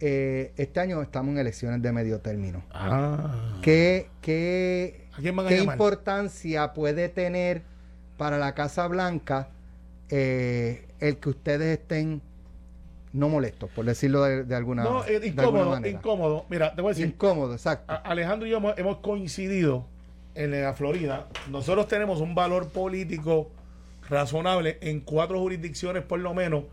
Eh, 0.00 0.52
este 0.56 0.78
año 0.80 1.00
estamos 1.02 1.32
en 1.32 1.38
elecciones 1.38 1.80
de 1.82 1.90
medio 1.92 2.20
término. 2.20 2.62
Ah. 2.72 3.58
¿Qué, 3.62 4.10
qué, 4.20 5.06
¿A 5.14 5.20
quién 5.20 5.34
van 5.34 5.46
a 5.46 5.48
qué 5.48 5.60
importancia 5.62 6.72
puede 6.74 7.08
tener 7.08 7.62
para 8.16 8.38
la 8.38 8.54
Casa 8.54 8.86
Blanca 8.86 9.48
eh, 10.10 10.87
el 11.00 11.16
que 11.18 11.28
ustedes 11.30 11.78
estén 11.78 12.22
no 13.12 13.28
molestos, 13.28 13.70
por 13.70 13.84
decirlo 13.84 14.22
de, 14.22 14.44
de 14.44 14.54
alguna, 14.54 14.84
No, 14.84 15.00
alguna 15.00 15.26
incómodo, 15.26 15.70
manera? 15.70 15.88
incómodo. 15.88 16.46
Mira, 16.50 16.74
te 16.74 16.82
voy 16.82 16.90
a 16.90 16.94
decir, 16.94 17.06
Incómodo, 17.06 17.54
exacto. 17.54 17.92
Alejandro 18.04 18.46
y 18.46 18.50
yo 18.50 18.58
hemos, 18.58 18.76
hemos 18.78 18.98
coincidido 18.98 19.86
en 20.34 20.50
la 20.50 20.74
Florida. 20.74 21.28
Nosotros 21.50 21.88
tenemos 21.88 22.20
un 22.20 22.34
valor 22.34 22.68
político 22.68 23.50
razonable 24.08 24.78
en 24.80 25.00
cuatro 25.00 25.38
jurisdicciones 25.40 26.02
por 26.02 26.20
lo 26.20 26.34
menos 26.34 26.64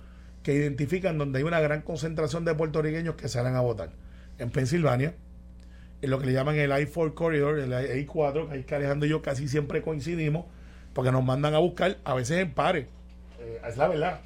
que 0.44 0.54
identifican 0.54 1.18
donde 1.18 1.40
hay 1.40 1.44
una 1.44 1.60
gran 1.60 1.82
concentración 1.82 2.46
de 2.46 2.54
puertorriqueños 2.54 3.16
que 3.16 3.28
salen 3.28 3.56
a 3.56 3.62
votar. 3.62 3.90
En 4.38 4.52
Pensilvania, 4.52 5.16
en 6.02 6.10
lo 6.10 6.20
que 6.20 6.28
le 6.28 6.34
llaman 6.34 6.56
el 6.56 6.70
I-4 6.70 7.14
Corridor, 7.14 7.58
el 7.58 7.72
I-4, 7.72 8.48
que 8.50 8.54
ahí 8.54 8.64
que 8.64 8.76
Alejandro 8.76 9.08
y 9.08 9.10
yo 9.10 9.22
casi 9.22 9.48
siempre 9.48 9.82
coincidimos, 9.82 10.46
porque 10.94 11.12
nos 11.12 11.24
mandan 11.24 11.56
a 11.56 11.60
buscar, 11.60 11.98
a 12.04 12.14
veces 12.14 12.40
en 12.40 12.52
pares. 12.54 12.88
Eh, 13.56 13.62
es 13.70 13.78
la 13.78 13.88
verdad. 13.88 14.20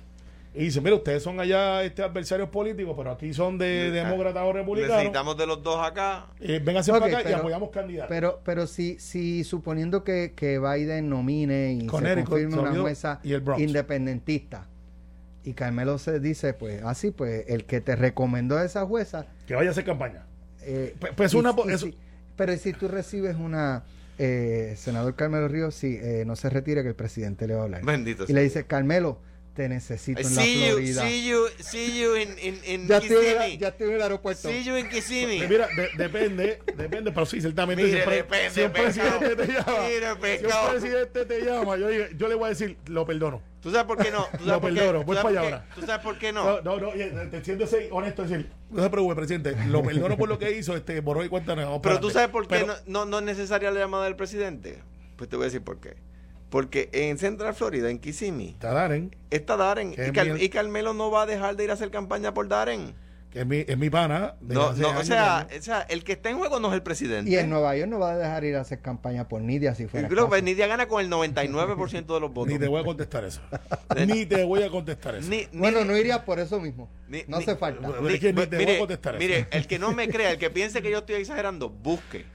Y 0.56 0.63
dicen, 0.63 0.84
mira, 0.84 0.96
ustedes 0.96 1.22
son 1.22 1.39
allá 1.39 1.84
este 1.84 2.02
adversarios 2.02 2.50
políticos, 2.50 2.96
pero 2.98 3.12
aquí 3.12 3.32
son 3.36 3.60
de 3.60 3.92
demócratas 3.92 4.44
o 4.44 4.52
republicanos. 4.52 4.98
Necesitamos 4.98 5.38
de 5.38 5.46
los 5.46 5.62
dos 5.62 5.80
acá. 5.86 6.26
Eh, 6.39 6.60
vénganse 6.63 6.92
Ok, 6.92 7.00
para 7.00 7.12
acá 7.12 7.22
y 7.22 7.24
pero- 7.26 7.38
apoyamos 7.38 7.70
candidatos. 7.70 8.10
Pero, 8.10 8.42
pero 8.44 8.65
si, 8.65 8.98
si 9.00 9.44
suponiendo 9.44 10.04
que, 10.04 10.34
que 10.36 10.58
Biden 10.58 11.08
nomine 11.08 11.74
y 11.74 11.82
se 11.82 11.86
Connecticut, 11.88 12.30
confirme 12.30 12.58
una 12.60 12.82
jueza 12.82 13.20
y 13.24 13.34
el 13.34 13.44
independentista 13.60 14.68
y 15.44 15.54
Carmelo 15.54 16.00
se 16.00 16.20
dice, 16.20 16.54
pues 16.54 16.84
así, 16.84 17.12
pues 17.12 17.46
el 17.48 17.65
que 17.65 17.80
te 17.80 17.96
recomendó 17.96 18.58
a 18.58 18.65
esa 18.65 18.86
jueza. 18.86 19.28
que 19.48 19.54
vaya 19.56 19.70
a 19.70 19.72
hacer 19.72 19.86
campaña. 19.86 20.26
eh, 20.63 20.96
Pues- 21.00 21.13
pues 21.15 21.34
y- 21.34 21.38
una 21.38 21.54
y 21.68 21.72
eso- 21.72 21.86
si- 21.86 21.98
pero 22.36 22.56
si 22.58 22.74
tú 22.74 22.88
recibes 22.88 23.36
una, 23.36 23.84
eh, 24.20 24.76
senador 24.78 25.16
Carmelo 25.16 25.48
Ríos, 25.48 25.74
sí, 25.74 25.98
eh, 26.02 26.24
no 26.28 26.36
se 26.36 26.50
retire 26.50 26.84
que 26.84 26.90
el 26.90 26.96
presidente 26.96 27.48
le 27.48 27.56
va 27.56 27.62
a 27.62 27.64
hablar. 27.64 27.86
Bendito 27.86 28.26
y 28.28 28.34
le 28.34 28.44
dice, 28.44 28.66
Carmelo, 28.66 29.18
te 29.60 29.67
necesito 29.67 30.22
en 30.22 30.36
la 30.38 30.41
See 30.41 30.54
you, 30.62 30.67
Florida. 30.67 31.02
see 31.02 31.28
you, 31.28 31.48
see 31.60 32.00
you 32.02 32.15
in, 32.15 32.30
in, 32.41 32.60
in 32.63 32.88
ya, 32.88 33.00
estoy 33.00 33.26
en 33.26 33.60
ya 33.60 33.67
estoy 33.67 33.89
en 33.89 33.95
el 33.95 34.02
aeropuerto. 34.04 34.48
See 34.50 34.63
you 34.63 34.78
in 34.78 34.88
Kissimmee. 34.88 35.39
Pues 35.39 35.50
mira, 35.50 35.67
de- 35.76 35.89
depende, 35.98 36.60
depende, 36.78 37.12
pero 37.12 37.26
sí, 37.26 37.41
ciertamente. 37.41 37.84
Mire, 37.84 37.95
siempre, 37.98 38.15
depende, 38.15 38.50
si 38.52 38.62
un 38.62 38.72
pescado. 38.72 39.19
presidente 39.19 39.45
te 39.45 39.52
llama, 39.54 39.84
Mire, 39.86 40.39
si 40.39 40.45
un 40.45 40.69
presidente 40.72 41.26
te 41.26 41.41
llama, 41.41 41.76
yo, 41.78 41.89
yo 41.91 42.28
le 42.30 42.36
voy 42.36 42.45
a 42.45 42.50
decir, 42.52 42.78
lo 42.88 43.06
perdono. 43.06 43.41
¿Tú 43.62 43.69
sabes 43.72 43.86
por 43.86 43.98
qué 44.02 44.12
no? 44.12 44.24
¿Tú 44.32 44.45
sabes 44.45 44.48
Lo 44.48 44.62
por 44.62 44.69
qué? 44.74 44.80
perdono, 44.80 45.00
¿Tú 45.02 45.06
voy 45.08 45.15
sabes 45.17 45.34
para 45.34 45.39
allá 45.41 45.50
qué? 45.50 45.54
ahora. 45.65 45.76
¿Tú 45.76 45.82
sabes 45.86 46.02
por 46.06 46.17
qué 46.17 46.32
No, 46.32 46.45
no? 46.45 46.62
no, 46.62 46.80
no, 46.80 46.89
oye, 46.91 47.08
te 47.30 47.43
siento 47.43 47.67
ser 47.67 47.89
honesto, 47.91 48.24
decir, 48.24 48.50
no 48.72 48.82
se 48.82 48.89
preocupe, 48.89 49.15
presidente, 49.15 49.58
lo 49.67 49.84
perdono 49.84 50.15
por 50.17 50.30
lo 50.30 50.39
que 50.39 50.58
hizo, 50.58 50.74
este, 50.78 51.02
borró 51.02 51.26
y 51.26 51.28
cuenta 51.28 51.54
nueva, 51.54 51.82
Pero 51.82 52.00
tú 52.00 52.10
sabes 52.12 52.30
por 52.30 52.43
qué 52.48 52.60
Pero- 52.62 52.67
no, 52.67 52.76
no, 52.86 53.06
no 53.06 53.19
es 53.19 53.26
necesaria 53.26 53.69
la 53.72 53.80
llamada 53.82 54.06
del 54.06 54.15
presidente. 54.15 54.80
Pues 55.17 55.30
te 55.30 55.36
voy 55.36 55.43
a 55.43 55.48
decir 55.48 55.62
por 55.62 55.82
qué. 55.82 55.98
Porque 56.50 56.90
en 56.94 57.18
Central 57.18 57.54
Florida, 57.54 57.90
en 57.92 58.00
Kissimmee, 58.00 58.50
Está 58.50 58.74
Darren, 58.74 59.16
está 59.30 59.56
Darren. 59.56 59.94
Y, 59.94 60.32
mi- 60.34 60.50
Carmelo 60.50 60.94
no 60.94 61.12
va 61.12 61.24
a 61.24 61.26
dejar 61.26 61.56
de 61.56 61.64
ir 61.66 61.70
a 61.70 61.74
hacer 61.74 61.92
campaña 61.92 62.34
por 62.34 62.48
Darren. 62.48 62.96
que 63.32 63.42
es 63.42 63.46
mi, 63.46 63.58
es 63.68 63.78
mi 63.78 63.92
pana. 63.92 64.34
No, 64.42 64.74
no, 64.74 64.90
o 64.98 65.04
sea, 65.04 65.48
o 65.56 65.62
sea, 65.62 65.82
el 65.82 66.04
que 66.04 66.14
está 66.14 66.32
en 66.32 66.40
juego 66.40 66.60
no 66.60 66.70
es 66.70 66.74
el 66.74 66.82
presidente. 66.82 67.30
Y 67.30 67.36
en 67.36 67.48
Nueva 67.52 67.78
York 67.78 67.88
no 67.88 68.00
va 68.00 68.14
a 68.14 68.18
dejar 68.18 68.44
ir 68.46 68.56
a 68.56 68.62
hacer 68.62 68.80
campaña 68.82 69.28
por 69.28 69.42
Nidia 69.44 69.76
si 69.76 69.84
Yo 69.84 69.90
fuera 69.90 70.08
creo 70.08 70.28
que. 70.28 70.42
Nidia 70.42 70.66
gana 70.66 70.88
con 70.88 71.00
el 71.06 71.12
99% 71.12 72.12
de 72.16 72.20
los 72.20 72.34
votos. 72.34 72.52
Ni 72.52 72.58
te 72.58 72.68
voy 72.68 72.82
a 72.82 72.84
contestar 72.84 73.24
eso. 73.26 73.42
Ni 74.08 74.26
te 74.26 74.44
voy 74.44 74.64
a 74.64 74.72
contestar 74.72 75.14
eso. 75.16 75.30
Ni- 75.30 75.48
ni- 75.52 75.60
Bueno, 75.60 75.86
no 75.86 75.96
iría 75.96 76.26
por 76.26 76.40
eso 76.40 76.60
mismo. 76.60 76.90
Ni- 77.08 77.24
no 77.28 77.38
hace 77.38 77.56
falta. 77.56 77.88
Bueno, 77.88 78.10
es 78.10 78.20
que 78.20 78.34
ni 78.34 78.48
te 78.48 78.66
voy 78.66 78.76
a 78.76 78.80
contestar 78.80 79.14
eso. 79.16 79.20
mire, 79.24 79.46
el 79.52 79.68
que 79.68 79.78
no 79.78 79.92
me 79.92 80.10
crea, 80.10 80.32
el 80.32 80.40
que 80.40 80.50
piense 80.50 80.82
que 80.82 80.90
yo 80.90 80.98
estoy 81.00 81.18
exagerando, 81.18 81.70
busque. 81.70 82.26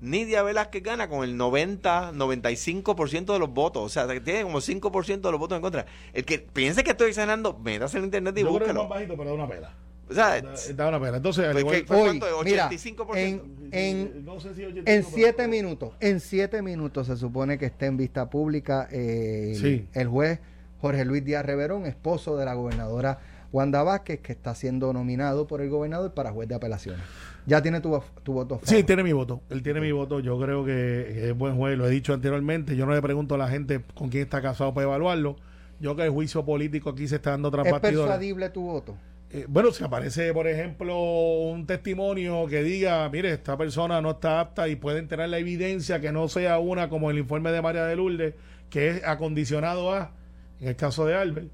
Nidia 0.00 0.42
Velázquez 0.42 0.82
gana 0.82 1.08
con 1.08 1.24
el 1.24 1.36
90, 1.36 2.12
95% 2.12 3.32
de 3.32 3.38
los 3.38 3.50
votos. 3.52 3.82
O 3.84 3.88
sea, 3.88 4.06
que 4.06 4.20
tiene 4.20 4.42
como 4.42 4.58
5% 4.60 5.20
de 5.20 5.30
los 5.30 5.40
votos 5.40 5.56
en 5.56 5.62
contra. 5.62 5.86
El 6.12 6.24
que 6.24 6.38
piense 6.38 6.84
que 6.84 6.90
estoy 6.90 7.08
exagerando, 7.10 7.58
métase 7.58 7.98
en 7.98 8.04
internet 8.04 8.36
y 8.36 8.40
Yo 8.42 8.48
creo 8.48 8.58
que 8.58 8.64
es 8.64 8.68
búsquelo. 8.72 8.82
más 8.82 8.90
bajito, 8.90 9.16
pero 9.16 9.30
da 9.30 9.34
una 9.34 9.48
pela. 9.48 9.74
O 10.10 10.12
sea, 10.12 10.42
Da, 10.42 10.52
da 10.74 10.88
una 10.88 11.00
pela. 11.00 11.16
Entonces, 11.16 11.46
Pues 11.52 11.60
igual- 11.64 11.84
que- 11.86 11.92
Hoy, 11.94 12.18
cuánto, 12.18 12.26
mira, 12.44 12.68
85%. 12.68 13.16
en, 13.16 13.68
en, 13.72 14.24
no 14.26 14.38
sé 14.38 14.54
si 14.54 14.62
85, 14.64 14.90
en 14.90 15.02
pero- 15.02 15.14
siete 15.14 15.48
minutos, 15.48 15.92
en 16.00 16.20
siete 16.20 16.60
minutos 16.60 17.06
se 17.06 17.16
supone 17.16 17.56
que 17.56 17.64
esté 17.66 17.86
en 17.86 17.96
vista 17.96 18.28
pública 18.28 18.86
eh, 18.92 19.56
Sí. 19.58 19.88
el 19.94 20.08
juez 20.08 20.40
Jorge 20.82 21.06
Luis 21.06 21.24
Díaz 21.24 21.46
Reverón, 21.46 21.86
esposo 21.86 22.36
de 22.36 22.44
la 22.44 22.52
gobernadora 22.52 23.20
Wanda 23.52 23.82
Vázquez, 23.82 24.20
que 24.20 24.32
está 24.32 24.54
siendo 24.54 24.92
nominado 24.92 25.46
por 25.46 25.62
el 25.62 25.70
gobernador 25.70 26.12
para 26.12 26.32
juez 26.32 26.48
de 26.48 26.56
apelaciones. 26.56 27.00
Ya 27.46 27.60
tiene 27.62 27.80
tu, 27.80 28.00
tu 28.22 28.32
voto. 28.32 28.54
a 28.56 28.58
Sí, 28.60 28.66
favor. 28.76 28.86
tiene 28.86 29.02
mi 29.02 29.12
voto. 29.12 29.40
Él 29.50 29.62
tiene 29.62 29.80
mi 29.80 29.92
voto. 29.92 30.20
Yo 30.20 30.38
creo 30.40 30.64
que, 30.64 30.72
que 31.14 31.28
es 31.30 31.36
buen 31.36 31.56
juez. 31.56 31.76
Lo 31.76 31.86
he 31.86 31.90
dicho 31.90 32.14
anteriormente. 32.14 32.74
Yo 32.76 32.86
no 32.86 32.94
le 32.94 33.02
pregunto 33.02 33.34
a 33.34 33.38
la 33.38 33.48
gente 33.48 33.82
con 33.94 34.08
quién 34.08 34.22
está 34.24 34.40
casado 34.40 34.72
para 34.72 34.86
evaluarlo. 34.86 35.36
Yo 35.80 35.94
creo 35.94 35.96
que 35.96 36.02
el 36.04 36.10
juicio 36.10 36.44
político 36.44 36.90
aquí 36.90 37.06
se 37.08 37.16
está 37.16 37.30
dando 37.32 37.50
tras 37.50 37.66
¿Es 37.66 37.72
bastidores. 37.72 37.98
persuadible 38.00 38.48
tu 38.50 38.62
voto? 38.62 38.96
Eh, 39.30 39.46
bueno, 39.48 39.72
si 39.72 39.82
aparece, 39.82 40.32
por 40.32 40.46
ejemplo, 40.46 40.96
un 40.96 41.66
testimonio 41.66 42.46
que 42.46 42.62
diga, 42.62 43.08
mire, 43.10 43.32
esta 43.32 43.56
persona 43.58 44.00
no 44.00 44.12
está 44.12 44.38
apta 44.40 44.68
y 44.68 44.76
pueden 44.76 45.08
tener 45.08 45.28
la 45.28 45.38
evidencia 45.38 46.00
que 46.00 46.12
no 46.12 46.28
sea 46.28 46.58
una 46.60 46.88
como 46.88 47.10
el 47.10 47.18
informe 47.18 47.50
de 47.50 47.60
María 47.60 47.84
de 47.84 47.96
Lourdes, 47.96 48.34
que 48.70 48.88
es 48.90 49.04
acondicionado 49.04 49.92
a, 49.92 50.12
en 50.60 50.68
el 50.68 50.76
caso 50.76 51.04
de 51.04 51.16
Albert, 51.16 51.48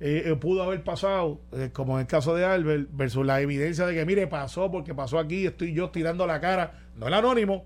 eh, 0.00 0.22
eh, 0.26 0.36
pudo 0.36 0.62
haber 0.62 0.84
pasado, 0.84 1.40
eh, 1.52 1.70
como 1.72 1.94
en 1.96 2.02
el 2.02 2.06
caso 2.06 2.34
de 2.34 2.44
Albert, 2.44 2.88
versus 2.92 3.26
la 3.26 3.40
evidencia 3.40 3.84
de 3.86 3.94
que, 3.94 4.04
mire, 4.04 4.26
pasó 4.26 4.70
porque 4.70 4.94
pasó 4.94 5.18
aquí, 5.18 5.46
estoy 5.46 5.72
yo 5.74 5.90
tirando 5.90 6.26
la 6.26 6.40
cara, 6.40 6.72
no 6.96 7.08
el 7.08 7.14
anónimo, 7.14 7.64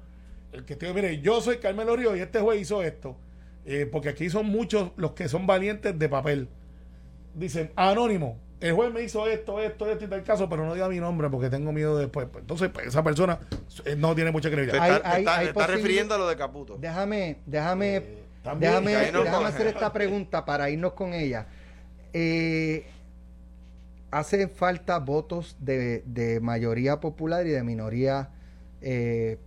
el 0.52 0.64
que 0.64 0.76
te 0.76 0.92
mire, 0.92 1.20
yo 1.20 1.40
soy 1.40 1.58
Carmelo 1.58 1.96
Río 1.96 2.14
y 2.16 2.20
este 2.20 2.40
juez 2.40 2.60
hizo 2.60 2.82
esto, 2.82 3.16
Eh, 3.64 3.86
porque 3.90 4.08
aquí 4.08 4.28
son 4.28 4.46
muchos 4.46 4.90
los 4.96 5.12
que 5.12 5.28
son 5.28 5.46
valientes 5.46 5.96
de 5.96 6.08
papel 6.08 6.48
dicen, 7.34 7.70
anónimo, 7.76 8.36
el 8.60 8.72
juez 8.74 8.92
me 8.92 9.02
hizo 9.02 9.26
esto, 9.26 9.60
esto, 9.60 9.88
esto 9.90 10.04
y 10.04 10.08
tal 10.08 10.22
caso, 10.24 10.48
pero 10.48 10.64
no 10.66 10.74
diga 10.74 10.88
mi 10.88 10.98
nombre 11.00 11.28
porque 11.30 11.48
tengo 11.50 11.72
miedo 11.72 11.96
después. 11.98 12.26
Pues, 12.30 12.42
Entonces, 12.42 12.70
pues, 12.72 12.86
esa 12.88 13.02
persona 13.04 13.38
eh, 13.84 13.94
no 13.96 14.14
tiene 14.14 14.30
mucha 14.32 14.50
credibilidad. 14.50 14.82
Hay- 14.84 14.92
está, 14.92 15.02
te 15.02 15.08
hay- 15.16 15.20
está- 15.22 15.36
hay 15.38 15.44
te 15.44 15.50
está 15.50 15.66
posibil- 15.66 15.76
refiriendo 15.76 16.14
a 16.14 16.18
lo 16.18 16.28
de 16.28 16.36
Caputo. 16.36 16.76
Déjame, 16.78 17.36
déjame. 17.46 18.02
Déjame, 18.58 18.90
déjame 19.12 19.46
hacer 19.46 19.66
esta 19.68 19.92
pregunta 19.92 20.44
para 20.44 20.68
irnos 20.70 20.92
con 20.94 21.14
ella. 21.14 21.46
Eh, 22.12 22.86
¿Hace 24.10 24.48
falta 24.48 24.98
votos 24.98 25.56
de, 25.58 26.02
de 26.04 26.38
mayoría 26.40 27.00
popular 27.00 27.46
y 27.46 27.50
de 27.50 27.62
minoría 27.62 28.28
eh, 28.82 29.38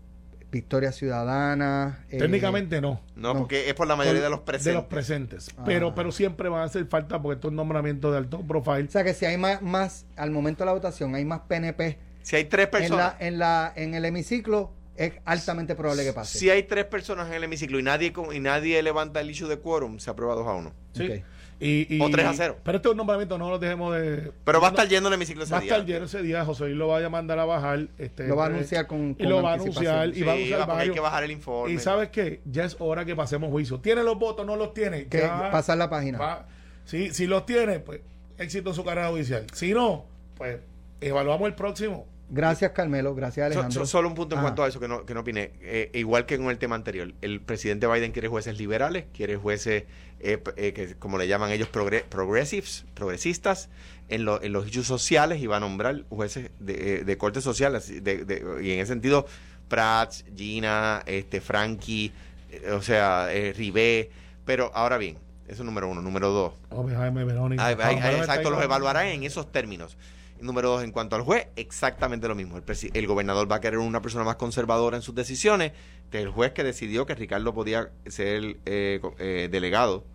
Victoria 0.52 0.92
Ciudadana? 0.92 2.04
eh, 2.10 2.18
Técnicamente 2.18 2.82
no. 2.82 3.00
No, 3.16 3.34
No. 3.34 3.40
porque 3.42 3.70
es 3.70 3.76
por 3.76 3.86
la 3.88 3.96
mayoría 3.96 4.22
de 4.24 4.30
los 4.32 4.40
De 4.40 4.46
presentes. 4.46 4.74
los 4.74 4.84
presentes. 4.86 5.50
Ah. 5.58 5.64
Pero, 5.66 5.94
pero 5.94 6.12
siempre 6.12 6.50
van 6.50 6.62
a 6.62 6.64
hacer 6.64 6.88
falta 6.88 7.22
porque 7.22 7.36
estos 7.36 7.54
nombramientos 7.54 8.12
de 8.12 8.18
alto 8.18 8.42
profile. 8.42 8.86
O 8.88 8.92
sea 8.92 9.04
que 9.04 9.14
si 9.14 9.26
hay 9.26 9.38
más, 9.38 9.62
más 9.62 10.08
al 10.16 10.32
momento 10.32 10.64
de 10.64 10.66
la 10.66 10.74
votación, 10.74 11.14
hay 11.14 11.26
más 11.26 11.42
PNP 11.42 12.00
Si 12.24 12.36
hay 12.36 12.46
tres 12.46 12.66
en, 12.66 12.72
personas, 12.72 13.16
la, 13.20 13.28
en, 13.28 13.38
la, 13.38 13.72
en 13.76 13.94
el 13.94 14.04
hemiciclo, 14.06 14.72
es 14.96 15.14
altamente 15.26 15.76
probable 15.76 16.04
que 16.06 16.14
pase. 16.14 16.40
si 16.40 16.50
hay 16.50 16.64
tres 16.64 16.86
personas 16.86 17.28
en 17.28 17.34
el 17.36 17.44
hemiciclo 17.44 17.78
y 17.80 17.84
nadie 17.84 18.12
con- 18.14 18.34
y 18.36 18.40
nadie 18.40 18.82
levanta 18.82 19.22
el 19.22 19.30
issue 19.30 19.48
de 19.48 19.60
quórum, 19.60 20.00
se 20.00 20.10
aprueba 20.10 20.34
2 20.34 20.48
a 20.48 20.54
1. 20.54 20.74
Sí. 20.94 21.04
Ok. 21.04 21.24
Y, 21.60 21.96
y- 21.96 22.02
O 22.02 22.10
3 22.10 22.26
a 22.26 22.34
0. 22.34 22.58
Pero 22.64 22.78
estos 22.78 22.96
nombramientos 22.96 23.40
no 23.40 23.50
los 23.50 23.60
dejemos 23.62 23.96
de. 23.96 24.32
Pero 24.44 24.60
va 24.60 24.68
a 24.68 24.70
estar 24.72 24.88
lleno 24.90 25.08
el 25.08 25.14
hemiciclo 25.14 25.44
ese 25.44 25.54
Va 25.54 25.60
a 25.60 25.62
día. 25.62 25.72
estar 25.74 25.86
lleno 25.88 26.06
ese 26.06 26.22
día. 26.22 26.44
José 26.44 26.66
Luis 26.66 26.76
lo 26.76 26.88
va 26.90 27.06
a 27.06 27.10
mandar 27.10 27.40
a 27.40 27.46
bajar. 27.46 27.88
Este, 27.98 28.28
Lo 28.28 28.36
va 28.36 28.46
a 28.46 28.48
pues, 28.48 28.56
anunciar 28.58 28.88
con, 28.88 29.12
Y 29.12 29.24
con 29.24 29.30
lo 29.30 29.42
va 29.42 29.52
a 29.52 29.54
anunciar. 29.54 30.10
Y 30.16 30.24
va 30.24 30.34
a 30.34 30.36
Sí, 30.36 30.54
usar 30.54 30.70
va, 30.70 30.80
hay 30.80 30.90
que 30.92 31.00
bajar 31.00 31.24
el 31.24 31.32
informe. 31.32 31.74
Y 31.74 31.80
sabes 31.80 32.10
qué, 32.10 32.42
ya 32.46 32.66
es 32.66 32.76
hora 32.80 33.06
que 33.06 33.16
pasemos 33.16 33.50
juicio. 33.52 33.80
¿Tiene 33.80 34.04
los 34.04 34.20
votos? 34.20 34.46
¿No 34.46 34.56
los 34.58 34.74
tiene? 34.74 35.06
Que 35.08 35.20
Ya 35.20 35.50
pasar 35.52 35.78
la 35.78 35.90
página. 35.90 36.18
va- 36.18 36.46
si, 36.84 37.14
si 37.14 37.26
los 37.26 37.46
tiene, 37.46 37.80
pues 37.80 38.02
éxito 38.38 38.70
en 38.72 38.76
su 38.76 38.84
carrera 38.84 39.08
judicial. 39.10 39.46
Si 39.54 39.74
no, 39.74 40.06
pues 40.38 40.60
evaluamos 41.00 41.48
el 41.48 41.56
próximo. 41.56 42.06
Gracias, 42.30 42.72
Carmelo. 42.72 43.14
Gracias, 43.14 43.46
Alejandro. 43.46 43.82
so- 43.82 43.86
solo 43.86 44.08
un 44.08 44.16
punto 44.16 44.36
en 44.36 44.40
Ajá. 44.40 44.48
cuanto 44.48 44.64
a 44.64 44.68
eso 44.68 44.80
que 44.80 44.88
no, 44.88 45.06
que 45.06 45.14
no 45.14 45.20
opiné. 45.22 45.52
Eh, 45.62 45.92
igual 45.94 46.26
que 46.26 46.38
con 46.38 46.50
el 46.50 46.58
tema 46.58 46.76
anterior, 46.76 47.14
el 47.22 47.40
presidente 47.42 47.86
Biden 47.88 48.12
quiere 48.12 48.28
jueces 48.28 48.58
liberales, 48.58 49.06
quiere 49.14 49.36
jueces, 49.38 49.84
eh, 50.20 50.42
eh, 50.58 50.74
que 50.74 50.96
como 50.96 51.18
le 51.20 51.28
llaman 51.28 51.52
ellos, 51.52 51.70
progre- 51.72 52.04
progressives, 52.04 52.86
progresistas, 52.96 53.70
en, 54.10 54.26
lo- 54.26 54.42
en 54.42 54.54
los 54.54 54.68
issues 54.68 54.88
sociales 54.88 55.40
y 55.42 55.48
va 55.48 55.58
a 55.58 55.60
nombrar 55.60 56.04
jueces 56.10 56.50
de, 56.60 56.96
eh, 57.00 57.04
de 57.04 57.18
corte 57.18 57.42
social. 57.42 57.76
así, 57.76 58.00
de- 58.00 58.26
de- 58.26 58.44
y 58.64 58.72
en 58.72 58.80
ese 58.80 58.88
sentido, 58.94 59.26
Prats, 59.68 60.26
Gina, 60.36 61.04
este, 61.06 61.42
Frankie, 61.42 62.12
eh, 62.52 62.72
o 62.72 62.82
sea, 62.82 63.34
eh, 63.34 63.54
Ribé. 63.54 64.10
Pero 64.46 64.72
ahora 64.76 64.98
bien, 64.98 65.16
eso 65.48 65.62
es 65.62 65.66
número 65.66 65.88
uno. 65.90 66.02
Número 66.02 66.30
dos, 66.30 66.54
Jaime 66.96 67.24
Verónica. 67.24 67.66
Ay, 67.66 67.76
ay, 67.78 67.82
Ah, 67.84 67.88
ay, 67.90 67.96
bueno, 68.02 68.18
exacto, 68.18 68.50
los 68.50 68.64
evaluará 68.64 69.10
en 69.12 69.24
esos 69.24 69.52
términos. 69.52 69.98
Número 70.46 70.70
dos, 70.70 70.84
en 70.84 70.92
cuanto 70.92 71.16
al 71.16 71.24
juez, 71.24 71.48
exactamente 71.56 72.28
lo 72.28 72.36
mismo. 72.36 72.58
El, 72.58 72.64
el 72.94 73.08
gobernador 73.08 73.52
va 73.52 73.56
a 73.56 73.60
querer 73.62 73.80
una 73.80 74.02
persona 74.02 74.24
más 74.24 74.36
conservadora 74.36 74.96
en 74.96 75.02
sus 75.02 75.16
decisiones. 75.16 75.72
que 76.12 76.22
El 76.22 76.30
juez 76.30 76.54
que 76.54 76.64
decidió 76.64 77.06
que 77.06 77.16
Ricardo 77.16 77.54
podía 77.54 77.90
ser 78.06 78.58
eh, 78.66 79.02
eh, 79.18 79.50
delegado, 79.52 80.06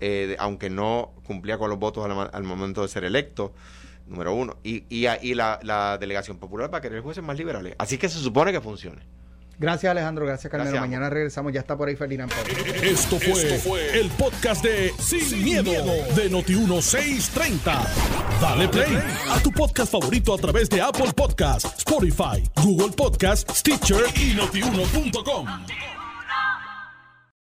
eh, 0.00 0.36
aunque 0.38 0.70
no 0.70 1.12
cumplía 1.24 1.58
con 1.58 1.68
los 1.68 1.78
votos 1.78 2.04
al, 2.04 2.30
al 2.32 2.42
momento 2.44 2.82
de 2.82 2.88
ser 2.88 3.04
electo, 3.04 3.52
número 4.06 4.32
uno. 4.34 4.56
Y, 4.62 4.84
y, 4.88 5.06
y 5.22 5.34
la, 5.34 5.58
la 5.62 5.98
delegación 5.98 6.38
popular 6.38 6.72
va 6.72 6.78
a 6.78 6.80
querer 6.80 7.00
jueces 7.00 7.24
más 7.24 7.36
liberales. 7.36 7.74
Así 7.78 7.98
que 7.98 8.08
se 8.08 8.20
supone 8.20 8.52
que 8.52 8.60
funcione. 8.60 9.02
Gracias, 9.60 9.90
Alejandro. 9.90 10.24
Gracias, 10.24 10.50
Carmelo. 10.50 10.72
Gracias, 10.72 10.88
Mañana 10.88 11.10
regresamos. 11.10 11.52
Ya 11.52 11.60
está 11.60 11.76
por 11.76 11.88
ahí 11.88 11.94
Ferdinand 11.94 12.32
Pérez. 12.32 12.82
Esto 12.82 13.18
fue, 13.20 14.00
el 14.00 14.08
podcast 14.08 14.64
de 14.64 14.90
Sin, 14.98 15.44
miedo, 15.44 15.70
de 15.70 16.30
Noti1630. 16.30 17.60
Dale 18.40 18.68
play 18.68 18.98
a 19.28 19.38
tu 19.42 19.52
podcast 19.52 19.92
favorito 19.92 20.32
a 20.32 20.38
través 20.38 20.70
de 20.70 20.80
Apple 20.80 21.12
Podcasts, 21.14 21.74
Spotify, 21.76 22.42
Google 22.56 22.92
Podcasts, 22.96 23.58
Stitcher 23.58 24.04
y 24.16 24.32
notiuno.com. 24.32 25.46